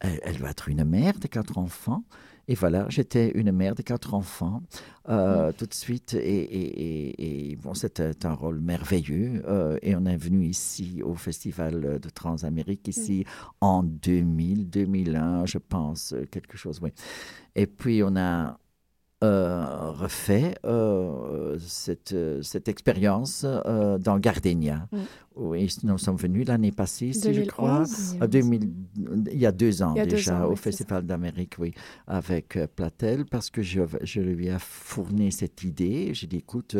Elle, 0.00 0.36
doit 0.38 0.50
être 0.50 0.68
une 0.68 0.82
mère 0.84 1.18
de 1.20 1.28
quatre 1.28 1.58
enfants. 1.58 2.02
Et 2.48 2.56
voilà, 2.56 2.86
j'étais 2.88 3.30
une 3.36 3.52
mère 3.52 3.76
de 3.76 3.82
quatre 3.82 4.14
enfants 4.14 4.62
euh, 5.08 5.52
tout 5.52 5.66
de 5.66 5.74
suite. 5.74 6.14
Et, 6.14 7.56
bon, 7.62 7.72
c'était 7.74 8.26
un 8.26 8.32
rôle 8.32 8.60
merveilleux. 8.60 9.42
Euh, 9.46 9.78
et 9.80 9.94
on 9.94 10.04
est 10.06 10.16
venu 10.16 10.46
ici 10.46 11.02
au 11.04 11.14
Festival 11.14 12.00
de 12.00 12.08
Transamérique, 12.10 12.88
ici 12.88 13.24
mm. 13.24 13.50
en 13.60 13.82
2000, 13.84 14.70
2001, 14.70 15.46
je 15.46 15.58
pense, 15.58 16.16
quelque 16.32 16.56
chose, 16.56 16.80
oui. 16.82 16.90
Et 17.54 17.66
puis 17.66 18.02
on 18.02 18.16
a, 18.16 18.58
euh, 19.22 19.92
refait 19.92 20.56
euh, 20.64 21.56
cette, 21.60 22.16
cette 22.42 22.66
expérience 22.66 23.46
euh, 23.46 23.96
dans 23.96 24.18
Gardenia. 24.18 24.88
Mm. 24.90 24.98
Oui, 25.36 25.76
nous 25.84 25.96
sommes 25.96 26.16
venus 26.16 26.48
l'année 26.48 26.72
passée, 26.72 27.12
si 27.12 27.32
je 27.32 27.42
crois. 27.42 27.84
2000, 28.20 28.70
il 29.30 29.38
y 29.38 29.46
a 29.46 29.52
deux 29.52 29.80
ans 29.82 29.94
déjà, 29.94 30.46
au 30.48 30.56
Festival 30.56 31.06
d'Amérique, 31.06 31.54
oui, 31.58 31.72
avec 32.08 32.58
Platel, 32.74 33.24
parce 33.24 33.48
que 33.48 33.62
je, 33.62 33.82
je, 34.02 34.20
lui 34.20 34.48
ai 34.48 34.58
fourni 34.58 35.30
cette 35.30 35.62
idée. 35.62 36.12
J'ai 36.12 36.26
dit, 36.26 36.38
écoute, 36.38 36.76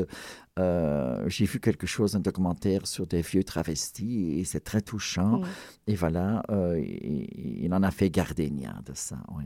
j'ai 0.58 1.44
vu 1.44 1.60
quelque 1.60 1.86
chose, 1.86 2.16
un 2.16 2.20
documentaire 2.20 2.86
sur 2.86 3.06
des 3.06 3.22
vieux 3.22 3.44
travestis, 3.44 4.40
et 4.40 4.44
c'est 4.44 4.64
très 4.64 4.82
touchant. 4.82 5.38
Mm. 5.38 5.44
Et 5.86 5.94
voilà, 5.94 6.42
il, 6.76 7.64
il, 7.64 7.72
en 7.72 7.82
a 7.84 7.90
fait 7.92 8.10
Gardenia 8.10 8.80
de 8.84 8.92
ça, 8.94 9.18
oui. 9.38 9.44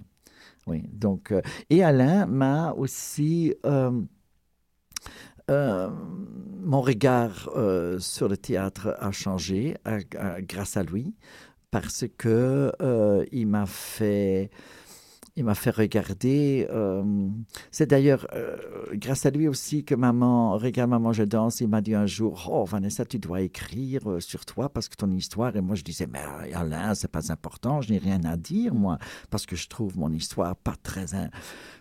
Oui, 0.66 0.82
donc, 0.92 1.30
euh, 1.32 1.40
et 1.70 1.82
Alain 1.84 2.26
m'a 2.26 2.72
aussi. 2.72 3.54
Euh, 3.64 4.00
euh, 5.48 5.88
mon 6.64 6.80
regard 6.80 7.48
sur 8.00 8.28
le 8.28 8.36
théâtre 8.36 8.96
a 8.98 9.12
changé 9.12 9.76
grâce 10.40 10.76
à 10.76 10.82
lui 10.82 11.14
parce 11.70 12.04
que 12.18 12.72
il 13.30 13.46
m'a 13.46 13.66
fait 13.66 14.50
il 15.36 15.44
m'a 15.44 15.54
fait 15.54 15.70
regarder. 15.70 16.66
Euh, 16.70 17.28
c'est 17.70 17.86
d'ailleurs 17.86 18.26
euh, 18.32 18.56
grâce 18.94 19.26
à 19.26 19.30
lui 19.30 19.48
aussi 19.48 19.84
que 19.84 19.94
maman, 19.94 20.56
regarde 20.56 20.90
maman, 20.90 21.12
je 21.12 21.24
danse. 21.24 21.60
Il 21.60 21.68
m'a 21.68 21.82
dit 21.82 21.94
un 21.94 22.06
jour, 22.06 22.48
oh 22.50 22.64
Vanessa, 22.64 23.04
tu 23.04 23.18
dois 23.18 23.42
écrire 23.42 24.10
euh, 24.10 24.20
sur 24.20 24.46
toi 24.46 24.70
parce 24.70 24.88
que 24.88 24.96
ton 24.96 25.10
histoire. 25.10 25.54
Et 25.54 25.60
moi, 25.60 25.74
je 25.74 25.82
disais, 25.82 26.06
mais 26.06 26.20
Alain, 26.54 26.94
c'est 26.94 27.10
pas 27.10 27.30
important. 27.30 27.82
Je 27.82 27.92
n'ai 27.92 27.98
rien 27.98 28.24
à 28.24 28.36
dire 28.36 28.74
moi 28.74 28.98
parce 29.30 29.44
que 29.44 29.56
je 29.56 29.68
trouve 29.68 29.98
mon 29.98 30.10
histoire 30.10 30.56
pas 30.56 30.74
très 30.82 31.06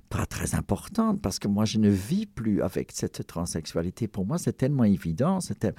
pas 0.09 0.25
très 0.25 0.53
importante 0.53 1.19
parce 1.19 1.39
que 1.39 1.47
moi 1.47 1.65
je 1.65 1.79
ne 1.79 1.89
vis 1.89 2.27
plus 2.27 2.61
avec 2.61 2.91
cette 2.91 3.25
transsexualité. 3.25 4.07
Pour 4.07 4.25
moi, 4.25 4.37
c'est 4.37 4.53
tellement 4.57 4.83
évident. 4.83 5.39
C'était, 5.39 5.73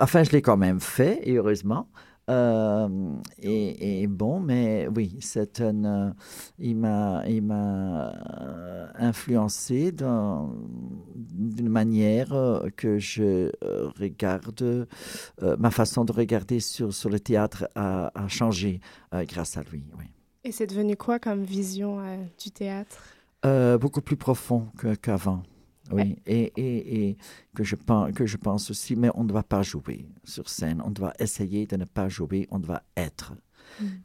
enfin, 0.00 0.24
je 0.24 0.30
l'ai 0.30 0.42
quand 0.42 0.56
même 0.56 0.80
fait 0.80 1.20
et 1.24 1.34
heureusement. 1.34 1.88
Euh, 2.28 2.88
et, 3.42 4.06
bon, 4.06 4.40
mais 4.40 4.88
oui, 4.94 5.16
c'est 5.20 5.60
un. 5.60 5.84
Euh, 5.84 6.10
il 6.58 6.76
m'a, 6.76 7.22
il 7.26 7.42
m'a 7.42 8.10
euh, 8.10 8.86
influencé 8.98 9.92
d'une 9.92 11.68
manière 11.68 12.62
que 12.76 12.98
je 12.98 13.50
regarde. 13.98 14.86
ma 15.58 15.70
façon 15.70 16.04
de 16.04 16.12
regarder 16.12 16.60
sur, 16.60 16.92
sur 16.92 17.08
le 17.08 17.20
théâtre 17.20 17.68
a, 17.74 18.10
a 18.14 18.28
changé 18.28 18.80
grâce 19.12 19.56
à 19.56 19.62
lui. 19.62 19.84
Oui. 19.98 20.04
Et 20.44 20.52
c'est 20.52 20.66
devenu 20.66 20.96
quoi 20.96 21.18
comme 21.18 21.42
vision 21.42 22.00
du 22.42 22.50
théâtre? 22.50 23.02
Beaucoup 23.80 24.02
plus 24.02 24.16
profond 24.16 24.68
qu'avant. 25.02 25.42
Oui, 25.90 26.16
et, 26.26 26.52
et, 26.56 27.08
et, 27.08 27.16
que, 27.54 27.64
je 27.64 27.76
pense, 27.76 28.12
que 28.12 28.26
je 28.26 28.36
pense 28.36 28.70
aussi, 28.70 28.96
mais 28.96 29.10
on 29.14 29.24
ne 29.24 29.28
doit 29.28 29.42
pas 29.42 29.62
jouer 29.62 30.06
sur 30.24 30.48
scène, 30.48 30.82
on 30.84 30.90
doit 30.90 31.14
essayer 31.18 31.66
de 31.66 31.76
ne 31.76 31.84
pas 31.84 32.08
jouer, 32.08 32.46
on 32.50 32.58
doit 32.58 32.82
être. 32.96 33.34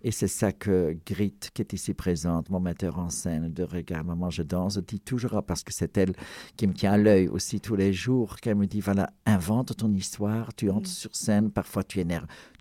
Et 0.04 0.12
c'est 0.12 0.28
ça 0.28 0.52
que 0.52 0.96
Grit, 1.06 1.36
qui 1.54 1.62
est 1.62 1.74
ici 1.74 1.94
présente, 1.94 2.50
mon 2.50 2.60
metteur 2.60 3.00
en 3.00 3.10
scène 3.10 3.52
de 3.52 3.64
Regard 3.64 4.04
Maman, 4.04 4.30
je 4.30 4.44
danse, 4.44 4.78
dit 4.78 5.00
toujours, 5.00 5.42
parce 5.44 5.64
que 5.64 5.74
c'est 5.74 5.98
elle 5.98 6.14
qui 6.58 6.68
me 6.68 6.74
tient 6.74 6.94
à 6.94 6.98
l'œil 6.98 7.28
aussi 7.28 7.60
tous 7.60 7.76
les 7.76 7.94
jours, 7.94 8.38
qu'elle 8.38 8.56
me 8.56 8.68
dit, 8.68 8.82
voilà, 8.82 9.10
invente 9.26 9.76
ton 9.78 9.92
histoire, 9.94 10.54
tu 10.56 10.70
entres 10.70 10.90
mm. 10.90 10.94
sur 10.94 11.16
scène, 11.16 11.52
parfois 11.52 11.84
tu 11.84 12.00
es, 12.00 12.06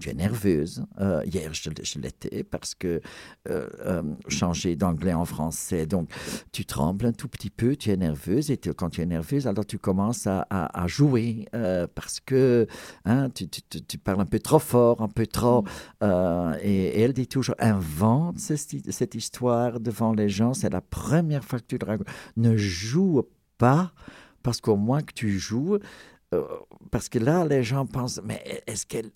tu 0.01 0.09
es 0.09 0.15
nerveuse. 0.15 0.85
Euh, 1.01 1.23
hier, 1.25 1.53
je, 1.53 1.71
je 1.83 1.99
l'étais 1.99 2.45
parce 2.45 2.75
que 2.75 3.01
euh, 3.49 3.69
euh, 3.81 4.03
changer 4.29 4.77
d'anglais 4.77 5.13
en 5.13 5.25
français, 5.25 5.87
donc 5.87 6.11
tu 6.53 6.65
trembles 6.65 7.07
un 7.07 7.13
tout 7.13 7.29
petit 7.29 7.51
peu, 7.51 7.77
tu 7.77 7.91
es 7.91 7.97
nerveuse, 7.97 8.51
et 8.51 8.59
quand 8.59 8.91
tu 8.91 9.01
es 9.01 9.07
nerveuse, 9.07 9.47
alors 9.47 9.67
tu 9.67 9.79
commences 9.79 10.27
à, 10.27 10.47
à, 10.51 10.87
jouer 10.87 11.47
parce 11.95 12.21
que 12.21 12.67
hein, 13.05 13.31
tu, 13.31 13.49
tu, 13.49 13.63
tu, 13.63 13.99
parles 13.99 14.21
un 14.21 14.27
peu 14.27 14.39
trop 14.39 14.59
fort, 14.59 15.03
un 15.03 15.09
peu 15.09 15.27
trop, 15.27 15.63
mm. 16.01 16.55
et 16.63 16.82
et 16.83 17.01
elle 17.01 17.13
dit 17.13 17.27
toujours, 17.27 17.55
invente 17.59 18.39
cette, 18.39 19.15
histoire 19.15 19.81
devant 19.81 20.13
les 20.13 20.29
gens. 20.29 20.55
C'est 20.55 20.71
la 20.71 20.81
première 20.81 21.45
fois 21.45 21.59
que 21.59 21.67
tu 21.67 21.79
le 21.79 21.87
racontes. 21.87 22.09
Ne 22.37 22.57
joue 22.57 23.23
pas, 23.59 23.93
parce 24.43 24.61
qu'au 24.61 24.77
moins 24.77 25.03
que 25.03 25.13
tu 25.13 25.39
joues, 25.39 25.79
euh, 26.35 26.45
parce 26.91 27.09
que 27.09 27.19
là, 27.19 27.45
les 27.45 27.63
gens 27.63 27.87
pensent, 27.87 28.21
mais 28.25 28.63
est-ce 28.67 28.87
qu'elle... 28.87 29.11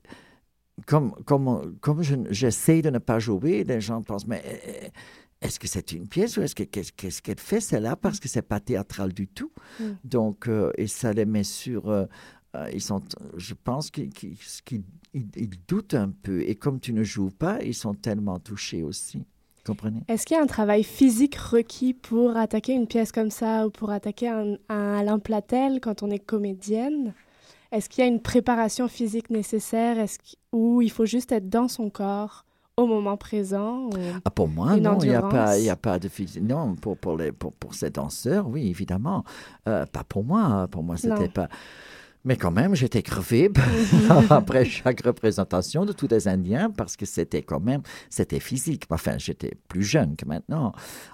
Comme, 0.87 1.13
comme, 1.25 1.77
comme 1.81 2.03
j'essaie 2.31 2.83
de 2.83 2.91
ne 2.91 2.99
pas 2.99 3.19
jouer, 3.19 3.65
les 3.65 3.81
gens 3.81 4.03
pensent, 4.03 4.27
mais 4.27 4.93
est-ce 5.43 5.61
que 5.61 5.69
c'est 5.69 5.93
une 5.93 6.09
pièce 6.09 6.37
ou 6.37 6.43
est-ce 6.43 6.55
que 6.55 6.63
qu'est-ce 6.63 7.23
qu'elle 7.23 7.39
fait 7.39 7.61
celle-là? 7.61 7.97
Parce 7.97 8.21
que 8.21 8.29
c'est 8.29 8.43
pas 8.43 8.59
théâtral 8.59 9.13
du 9.13 9.29
tout. 9.29 9.53
Mm. 9.79 9.85
Donc 10.05 10.49
euh, 10.49 10.73
et 10.79 10.87
ça 10.87 11.13
les 11.13 11.27
met 11.27 11.45
sur 11.45 11.91
euh, 11.91 12.07
ils 12.73 12.81
sont 12.81 13.03
je 13.37 13.55
pense 13.55 13.91
qu'ils 13.91 14.11
ils, 15.15 15.51
doutent 15.67 15.95
un 15.95 16.11
peu. 16.11 16.43
Et 16.43 16.55
comme 16.55 16.81
tu 16.81 16.93
ne 16.93 17.03
joues 17.03 17.31
pas, 17.31 17.59
ils 17.63 17.75
sont 17.75 17.95
tellement 17.95 18.39
touchés 18.39 18.83
aussi. 18.83 19.25
Comprenez? 19.65 20.03
Est-ce 20.09 20.27
qu'il 20.27 20.37
y 20.37 20.41
a 20.41 20.43
un 20.43 20.47
travail 20.47 20.85
physique 20.85 21.35
requis 21.35 21.93
pour 21.93 22.37
attaquer 22.37 22.73
une 22.73 22.87
pièce 22.87 23.11
comme 23.11 23.31
ça 23.31 23.67
ou 23.67 23.71
pour 23.71 23.91
attaquer 23.91 24.29
un, 24.29 24.57
Alain 24.69 25.19
Platel 25.19 25.81
quand 25.81 26.03
on 26.03 26.11
est 26.11 26.21
comédienne? 26.21 27.15
Est-ce 27.73 27.89
qu'il 27.89 28.05
y 28.05 28.07
a 28.07 28.11
une 28.11 28.23
préparation 28.23 28.87
physique 28.87 29.29
nécessaire? 29.31 29.99
Est 29.99 30.21
ou 30.53 30.83
il 30.83 30.91
faut 30.91 31.07
juste 31.07 31.33
être 31.33 31.49
dans 31.49 31.67
son 31.67 31.91
corps 31.91 32.45
au 32.77 32.87
moment 32.87 33.17
présent 33.17 33.91
ah, 34.25 34.31
Pour 34.31 34.49
moi, 34.49 34.77
non, 34.77 34.99
il 35.01 35.09
n'y 35.09 35.15
a, 35.15 35.23
pas, 35.23 35.55
a 35.55 35.77
pas 35.77 35.99
de 35.99 36.09
physique. 36.09 36.43
Non, 36.43 36.75
pour, 36.75 36.97
pour, 36.97 37.17
les, 37.17 37.33
pour, 37.33 37.53
pour 37.55 37.75
ces 37.75 37.91
danseurs, 37.91 38.49
oui, 38.49 38.69
évidemment. 38.69 39.25
Euh, 39.67 39.87
pas 39.87 40.05
pour 40.05 40.25
moi. 40.25 40.69
Pour 40.71 40.83
moi, 40.83 40.97
c'était 40.97 41.29
pas. 41.29 41.49
Mais 42.27 42.37
quand 42.37 42.51
même, 42.51 42.75
j'étais 42.75 43.05
crevé 43.05 43.53
après 44.31 44.65
chaque 44.65 45.01
représentation 45.03 45.85
de 45.85 45.93
tous 45.93 46.09
les 46.09 46.27
Indiens 46.27 46.71
parce 46.71 46.97
que 46.97 47.07
c'était 47.07 47.43
quand 47.43 47.61
même, 47.61 47.83
c'était 48.11 48.41
physique. 48.41 48.83
Enfin, 48.91 49.17
j'étais 49.17 49.53
plus 49.69 49.85
jeune 49.85 50.17
que 50.17 50.27
maintenant. 50.27 50.73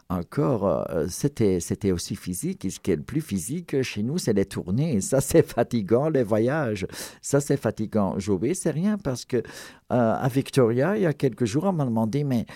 Encore, 0.09 0.66
euh, 0.66 1.07
c'était, 1.11 1.61
c'était 1.61 1.92
aussi 1.92 2.16
physique. 2.16 2.64
Et 2.64 2.70
ce 2.70 2.81
qui 2.81 2.92
est 2.92 2.96
le 2.96 3.03
plus 3.03 3.20
physique 3.20 3.83
chez 3.83 4.03
nous, 4.03 4.16
c'est 4.16 4.33
les 4.33 4.46
tournées. 4.46 5.03
Ça, 5.03 5.20
c'est 5.20 5.46
fatigant, 5.46 6.09
les 6.09 6.22
voyages. 6.22 6.87
Ça, 7.20 7.40
c'est 7.40 7.59
fatigant. 7.59 8.18
Jouer, 8.18 8.55
c'est 8.55 8.70
rien 8.70 8.96
parce 8.96 9.27
que 9.27 9.37
euh, 9.37 9.42
à 9.90 10.29
Victoria, 10.29 10.96
il 10.96 11.03
y 11.03 11.07
a 11.07 11.12
quelques 11.12 11.44
jours, 11.44 11.64
on 11.64 11.72
m'a 11.72 11.85
demandé, 11.85 12.25
mais 12.25 12.46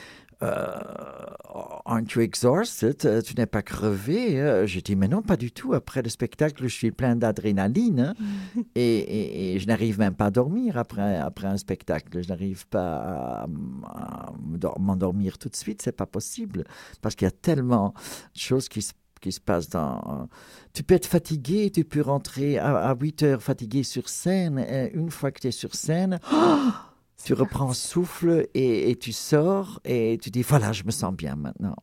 Aren't 0.41 2.15
you 2.15 2.21
exhausted? 2.21 3.07
Euh, 3.07 3.23
tu 3.23 3.35
n'es 3.37 3.47
pas 3.47 3.63
crevé? 3.63 4.41
Euh, 4.41 4.67
j'ai 4.67 4.83
dit, 4.83 4.97
mais 4.97 5.09
non, 5.09 5.23
pas 5.23 5.37
du 5.37 5.53
tout. 5.53 5.73
Après 5.73 6.03
le 6.03 6.09
spectacle, 6.09 6.63
je 6.65 6.69
suis 6.69 6.91
plein 6.91 7.17
d'adrénaline 7.17 8.01
hein. 8.01 8.63
et, 8.75 9.57
je 9.59 9.67
n'arrive 9.67 9.99
même 9.99 10.15
pas 10.15 10.27
à 10.27 10.31
dormir 10.31 10.77
après, 10.77 11.17
après 11.17 11.47
un 11.47 11.57
spectacle. 11.57 12.23
Je 12.23 12.29
n'arrive 12.29 12.67
pas 12.67 13.47
à, 13.85 14.33
m'endormir 14.79 15.39
tout 15.39 15.49
de 15.49 15.57
suite. 15.57 15.81
C'est 15.83 15.97
pas 15.97 16.07
possible 16.07 16.65
parce 17.01 17.15
qu'il 17.15 17.27
y 17.27 17.29
a 17.29 17.33
tellement 17.33 17.95
de 18.35 18.41
choses 18.41 18.69
qui 18.69 18.83
se 18.83 18.93
qui 19.19 19.33
se 19.33 19.41
passent 19.41 19.71
dans... 19.71 20.29
Tu 20.75 20.83
peux 20.83 20.95
être 20.95 21.07
fatigué, 21.07 21.71
tu 21.71 21.85
peux 21.85 22.03
rentrer 22.03 22.59
à, 22.59 22.95
8 22.95 23.23
heures 23.23 23.43
fatigué 23.43 23.83
sur 23.83 24.11
scène. 24.11 24.59
Et 24.59 24.93
une 24.95 25.11
fois 25.11 25.31
que 25.31 25.41
tu 25.41 25.49
es 25.49 25.53
sur 25.53 25.75
scène, 25.75 26.21
tu 27.25 27.35
reprends 27.35 27.73
souffle 27.73 28.47
et, 28.55 28.97
tu 28.97 29.13
sors 29.13 29.81
et 29.85 30.19
tu 30.21 30.31
dis 30.31 30.43
voilà, 30.43 30.73
je 30.73 30.85
me 30.85 30.91
sens 30.91 31.15
bien 31.15 31.37
maintenant. 31.37 31.77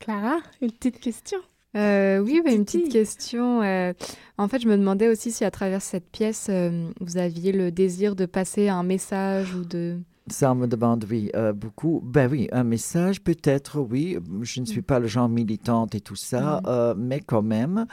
Clara, 0.00 0.38
une 0.60 0.70
petite 0.70 1.00
question. 1.00 1.38
Euh, 1.76 2.18
oui, 2.18 2.40
bah, 2.44 2.52
une 2.52 2.64
petite 2.64 2.90
question. 2.90 3.62
Euh, 3.62 3.92
en 4.38 4.48
fait, 4.48 4.60
je 4.60 4.68
me 4.68 4.76
demandais 4.76 5.08
aussi 5.08 5.30
si 5.30 5.44
à 5.44 5.50
travers 5.50 5.82
cette 5.82 6.10
pièce, 6.10 6.48
euh, 6.50 6.90
vous 7.00 7.18
aviez 7.18 7.52
le 7.52 7.70
désir 7.70 8.16
de 8.16 8.26
passer 8.26 8.68
un 8.68 8.82
message 8.82 9.54
ou 9.54 9.64
de... 9.64 9.98
Ça 10.30 10.54
me 10.54 10.66
demande, 10.66 11.06
oui, 11.08 11.30
beaucoup. 11.54 12.02
Ben 12.04 12.30
oui, 12.30 12.48
un 12.52 12.64
message, 12.64 13.22
peut-être, 13.22 13.80
oui. 13.80 14.18
Je 14.42 14.60
ne 14.60 14.66
suis 14.66 14.80
mm. 14.80 14.84
pas 14.84 14.98
le 14.98 15.06
genre 15.06 15.28
militante 15.30 15.94
et 15.94 16.02
tout 16.02 16.16
ça, 16.16 16.60
mm. 16.60 17.00
mais 17.00 17.20
quand 17.20 17.40
même, 17.40 17.86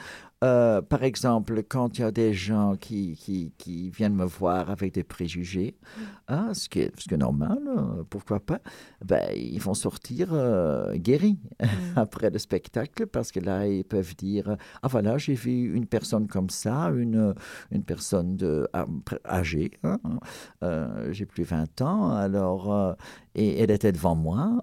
euh, 0.44 0.82
par 0.82 1.02
exemple, 1.02 1.62
quand 1.62 1.98
il 1.98 2.02
y 2.02 2.04
a 2.04 2.10
des 2.10 2.34
gens 2.34 2.76
qui, 2.76 3.16
qui, 3.16 3.54
qui, 3.56 3.88
viennent 3.88 4.14
me 4.14 4.26
voir 4.26 4.68
avec 4.70 4.92
des 4.92 5.02
préjugés, 5.02 5.78
mm. 5.78 6.02
hein, 6.28 6.54
ce, 6.54 6.68
qui 6.68 6.80
est, 6.80 7.00
ce 7.00 7.08
qui 7.08 7.14
est 7.14 7.18
normal, 7.18 7.58
euh, 7.66 8.04
pourquoi 8.10 8.40
pas, 8.40 8.60
ben, 9.02 9.22
ils 9.34 9.60
vont 9.60 9.72
sortir 9.72 10.28
euh, 10.32 10.94
guéris 10.96 11.38
mm. 11.62 11.66
après 11.96 12.28
le 12.28 12.38
spectacle 12.38 13.06
parce 13.06 13.32
que 13.32 13.40
là, 13.40 13.66
ils 13.66 13.84
peuvent 13.84 14.14
dire 14.14 14.56
Ah 14.82 14.88
voilà, 14.88 15.16
j'ai 15.16 15.34
vu 15.34 15.74
une 15.74 15.86
personne 15.86 16.26
comme 16.26 16.50
ça, 16.50 16.90
une, 16.94 17.34
une 17.70 17.82
personne 17.84 18.36
de, 18.36 18.68
ah, 18.74 18.84
âgée, 19.24 19.70
hein, 19.84 19.98
j'ai 21.12 21.24
plus 21.24 21.44
20 21.44 21.80
ans, 21.80 22.10
alors, 22.10 22.96
et 23.34 23.58
elle 23.58 23.70
était 23.70 23.92
devant 23.92 24.14
moi, 24.14 24.60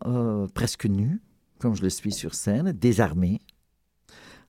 presque 0.54 0.86
nue, 0.86 1.20
comme 1.58 1.76
je 1.76 1.82
le 1.82 1.90
suis 1.90 2.12
sur 2.12 2.36
scène, 2.36 2.74
désarmée. 2.74 3.40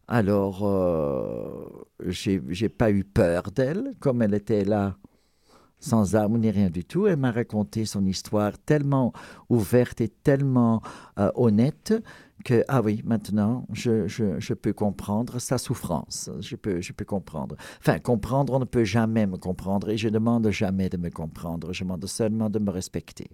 Alors, 0.07 0.67
euh, 0.67 1.67
j'ai 2.07 2.69
pas 2.69 2.91
eu 2.91 3.05
peur 3.05 3.45
d'elle, 3.55 3.95
comme 4.01 4.21
elle 4.23 4.35
était 4.35 4.65
là, 4.65 4.97
sans 5.79 6.15
armes 6.15 6.39
ni 6.39 6.51
rien 6.51 6.71
du 6.71 6.85
tout. 6.85 7.07
Elle 7.07 7.17
m'a 7.17 7.31
raconté 7.31 7.85
son 7.85 8.05
histoire 8.07 8.59
tellement 8.59 9.13
ouverte 9.49 10.01
et 10.01 10.09
tellement 10.09 10.83
euh, 11.19 11.31
honnête 11.35 11.95
que, 12.45 12.65
ah 12.69 12.83
oui, 12.83 13.01
maintenant, 13.05 13.67
je, 13.73 14.07
je, 14.07 14.39
je, 14.39 14.55
peux 14.55 14.75
comprendre 14.75 15.39
sa 15.39 15.57
souffrance. 15.57 16.31
Je 16.41 16.57
peux, 16.57 16.81
je 16.83 16.93
peux 16.93 17.05
comprendre. 17.07 17.57
Enfin, 17.81 17.99
comprendre, 17.99 18.53
on 18.55 18.59
ne 18.59 18.65
peut 18.67 18.85
jamais 18.85 19.27
me 19.27 19.39
comprendre 19.39 19.89
et 19.89 19.97
je 19.97 20.09
demande 20.11 20.51
jamais 20.51 20.91
de 20.91 20.99
me 20.99 21.09
comprendre. 21.09 21.73
Je 21.73 21.85
demande 21.85 22.05
seulement 22.07 22.51
de 22.51 22.59
me 22.59 22.71
respecter 22.71 23.31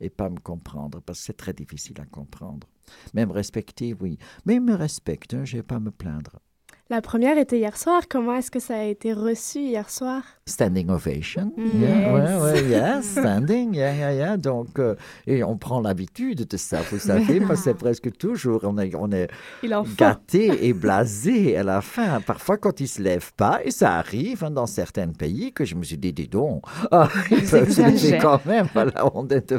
et 0.00 0.10
pas 0.10 0.30
me 0.30 0.38
comprendre 0.38 1.00
parce 1.00 1.20
que 1.20 1.26
c'est 1.26 1.36
très 1.36 1.52
difficile 1.52 2.00
à 2.00 2.06
comprendre. 2.06 2.68
Même 3.14 3.30
respecter, 3.30 3.94
oui. 3.94 4.18
Mais 4.44 4.56
il 4.56 4.60
me 4.60 4.74
respecte, 4.74 5.34
hein, 5.34 5.44
je 5.44 5.56
vais 5.58 5.62
pas 5.62 5.80
me 5.80 5.90
plaindre. 5.90 6.40
La 6.90 7.00
première 7.00 7.38
était 7.38 7.56
hier 7.56 7.78
soir. 7.78 8.02
Comment 8.10 8.34
est-ce 8.34 8.50
que 8.50 8.60
ça 8.60 8.76
a 8.76 8.82
été 8.82 9.14
reçu 9.14 9.60
hier 9.60 9.88
soir? 9.88 10.22
Standing 10.46 10.90
ovation. 10.90 11.50
Mm. 11.56 11.80
Yes. 11.80 12.42
Ouais, 12.42 12.64
yeah, 12.68 13.02
standing, 13.02 13.74
yeah, 13.74 13.94
yeah, 13.94 14.12
yeah. 14.12 14.36
Donc, 14.36 14.78
euh, 14.78 14.94
et 15.26 15.42
on 15.42 15.56
prend 15.56 15.80
l'habitude 15.80 16.46
de 16.46 16.56
ça, 16.58 16.82
vous 16.90 16.98
savez, 16.98 17.40
parce 17.40 17.60
que 17.60 17.64
c'est 17.70 17.74
presque 17.78 18.14
toujours, 18.18 18.60
on 18.64 18.76
est, 18.76 18.94
on 18.94 19.10
est 19.12 19.30
gâté 19.96 20.68
et 20.68 20.74
blasé 20.74 21.56
à 21.56 21.62
la 21.62 21.80
fin. 21.80 22.20
Parfois, 22.20 22.58
quand 22.58 22.78
ils 22.80 22.88
se 22.88 23.00
lèvent 23.00 23.32
pas, 23.32 23.60
et 23.64 23.70
ça 23.70 23.94
arrive 23.94 24.44
hein, 24.44 24.50
dans 24.50 24.66
certains 24.66 25.08
pays, 25.08 25.54
que 25.54 25.64
je 25.64 25.76
me 25.76 25.84
suis 25.84 25.96
dit, 25.96 26.12
dis 26.12 26.28
donc, 26.28 26.64
ah, 26.90 27.08
ils 27.30 27.48
peuvent 27.48 27.70
se 27.70 27.80
lever 27.80 28.18
quand 28.18 28.44
même. 28.44 28.68
Voilà, 28.74 29.10
on, 29.14 29.26
est 29.28 29.54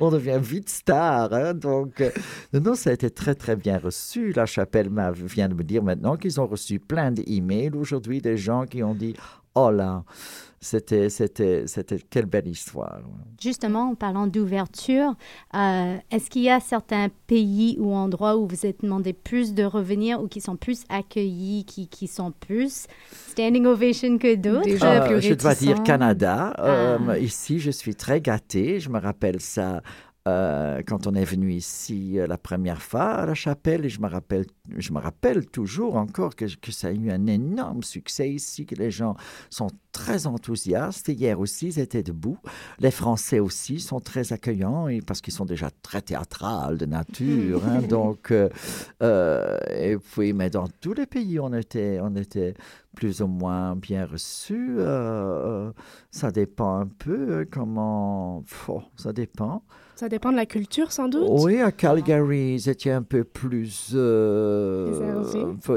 on, 0.00 0.10
devient 0.10 0.40
vite 0.42 0.70
star. 0.70 1.30
Hein, 1.34 1.52
donc, 1.52 2.00
euh, 2.00 2.10
non, 2.54 2.74
ça 2.74 2.88
a 2.88 2.94
été 2.94 3.10
très, 3.10 3.34
très 3.34 3.54
bien 3.54 3.76
reçu. 3.76 4.32
La 4.32 4.46
chapelle 4.46 4.88
vient 5.14 5.50
de 5.50 5.54
me 5.54 5.62
dire 5.62 5.82
maintenant 5.82 6.16
qu'ils 6.22 6.40
ont 6.40 6.46
reçu 6.46 6.78
plein 6.78 7.10
d'emails 7.10 7.76
aujourd'hui 7.76 8.20
des 8.22 8.36
gens 8.36 8.64
qui 8.64 8.82
ont 8.82 8.94
dit 8.94 9.14
Oh 9.54 9.70
là, 9.70 10.02
c'était, 10.60 11.10
c'était, 11.10 11.66
c'était 11.66 11.98
quelle 12.08 12.24
belle 12.24 12.48
histoire. 12.48 13.00
Justement, 13.38 13.90
en 13.90 13.94
parlant 13.94 14.26
d'ouverture, 14.26 15.14
euh, 15.54 15.96
est-ce 16.10 16.30
qu'il 16.30 16.42
y 16.42 16.48
a 16.48 16.58
certains 16.58 17.08
pays 17.26 17.76
ou 17.78 17.92
endroits 17.92 18.36
où 18.38 18.46
vous 18.46 18.64
êtes 18.64 18.82
demandé 18.82 19.12
plus 19.12 19.52
de 19.52 19.64
revenir 19.64 20.22
ou 20.22 20.28
qui 20.28 20.40
sont 20.40 20.56
plus 20.56 20.84
accueillis, 20.88 21.64
qui, 21.66 21.86
qui 21.88 22.06
sont 22.06 22.32
plus 22.32 22.86
standing 23.28 23.66
ovation 23.66 24.16
que 24.16 24.36
d'autres? 24.36 24.84
Euh, 24.84 25.20
Je 25.20 25.34
dois 25.34 25.54
dire 25.54 25.82
Canada. 25.82 26.54
Ah. 26.56 26.64
Euh, 26.64 27.18
ici, 27.18 27.58
je 27.58 27.70
suis 27.70 27.94
très 27.94 28.22
gâtée. 28.22 28.80
Je 28.80 28.88
me 28.88 28.98
rappelle 28.98 29.40
ça 29.40 29.82
euh, 30.28 30.82
quand 30.86 31.08
on 31.08 31.14
est 31.14 31.24
venu 31.24 31.52
ici 31.52 32.20
euh, 32.20 32.28
la 32.28 32.38
première 32.38 32.80
fois 32.80 33.06
à 33.06 33.26
la 33.26 33.34
chapelle, 33.34 33.84
et 33.84 33.88
je 33.88 34.00
me 34.00 34.06
rappelle, 34.06 34.46
je 34.76 34.92
me 34.92 35.00
rappelle 35.00 35.46
toujours 35.46 35.96
encore 35.96 36.36
que, 36.36 36.44
que, 36.44 36.70
ça 36.70 36.88
a 36.88 36.92
eu 36.92 37.10
un 37.10 37.26
énorme 37.26 37.82
succès 37.82 38.30
ici, 38.30 38.64
que 38.64 38.76
les 38.76 38.92
gens 38.92 39.16
sont 39.50 39.66
très 39.90 40.28
enthousiastes. 40.28 41.08
Et 41.08 41.14
hier 41.14 41.40
aussi, 41.40 41.66
ils 41.68 41.80
étaient 41.80 42.04
debout. 42.04 42.38
Les 42.78 42.92
Français 42.92 43.40
aussi 43.40 43.80
sont 43.80 43.98
très 43.98 44.32
accueillants, 44.32 44.86
et, 44.86 45.00
parce 45.00 45.20
qu'ils 45.20 45.34
sont 45.34 45.44
déjà 45.44 45.70
très 45.82 46.02
théâtrales 46.02 46.78
de 46.78 46.86
nature. 46.86 47.66
Hein, 47.66 47.82
donc, 47.88 48.32
euh, 48.32 49.58
et 49.70 49.96
puis, 49.96 50.32
mais 50.32 50.50
dans 50.50 50.68
tous 50.68 50.94
les 50.94 51.06
pays, 51.06 51.40
on 51.40 51.52
était, 51.52 51.98
on 52.00 52.14
était 52.14 52.54
plus 52.94 53.22
ou 53.22 53.26
moins 53.26 53.74
bien 53.74 54.06
reçus. 54.06 54.78
ça 56.12 56.30
dépend 56.30 56.76
un 56.76 56.86
peu 56.86 57.44
comment. 57.50 58.44
Oh, 58.68 58.82
ça 58.96 59.12
dépend. 59.12 59.64
Ça 60.02 60.08
dépend 60.08 60.32
de 60.32 60.36
la 60.36 60.46
culture, 60.46 60.90
sans 60.90 61.06
doute. 61.06 61.28
Oui, 61.28 61.60
à 61.60 61.70
Calgary, 61.70 62.58
c'était 62.58 62.90
un 62.90 63.04
peu 63.04 63.22
plus. 63.22 63.92
Euh, 63.94 65.22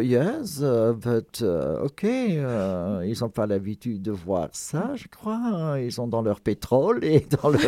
yes, 0.01 0.61
but 0.61 1.41
uh, 1.41 1.83
OK. 1.83 2.01
Uh, 2.01 3.05
ils 3.05 3.15
n'ont 3.21 3.29
pas 3.29 3.45
l'habitude 3.45 4.01
de 4.01 4.09
voir 4.09 4.49
ça, 4.53 4.93
je 4.95 5.07
crois. 5.07 5.75
Ils 5.79 5.91
sont 5.91 6.07
dans 6.07 6.23
leur 6.23 6.41
pétrole 6.41 7.03
et 7.03 7.19
dans 7.43 7.49
leur. 7.49 7.61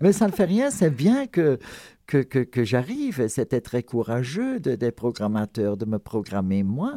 Mais 0.00 0.12
ça 0.12 0.28
ne 0.28 0.32
fait 0.32 0.46
rien. 0.46 0.70
C'est 0.70 0.88
bien 0.88 1.26
que 1.26 1.58
que, 2.06 2.22
que, 2.22 2.38
que 2.38 2.64
j'arrive. 2.64 3.28
C'était 3.28 3.60
très 3.60 3.82
courageux 3.82 4.60
de, 4.60 4.74
des 4.74 4.92
programmateurs 4.92 5.76
de 5.76 5.84
me 5.84 5.98
programmer 5.98 6.62
moi 6.62 6.94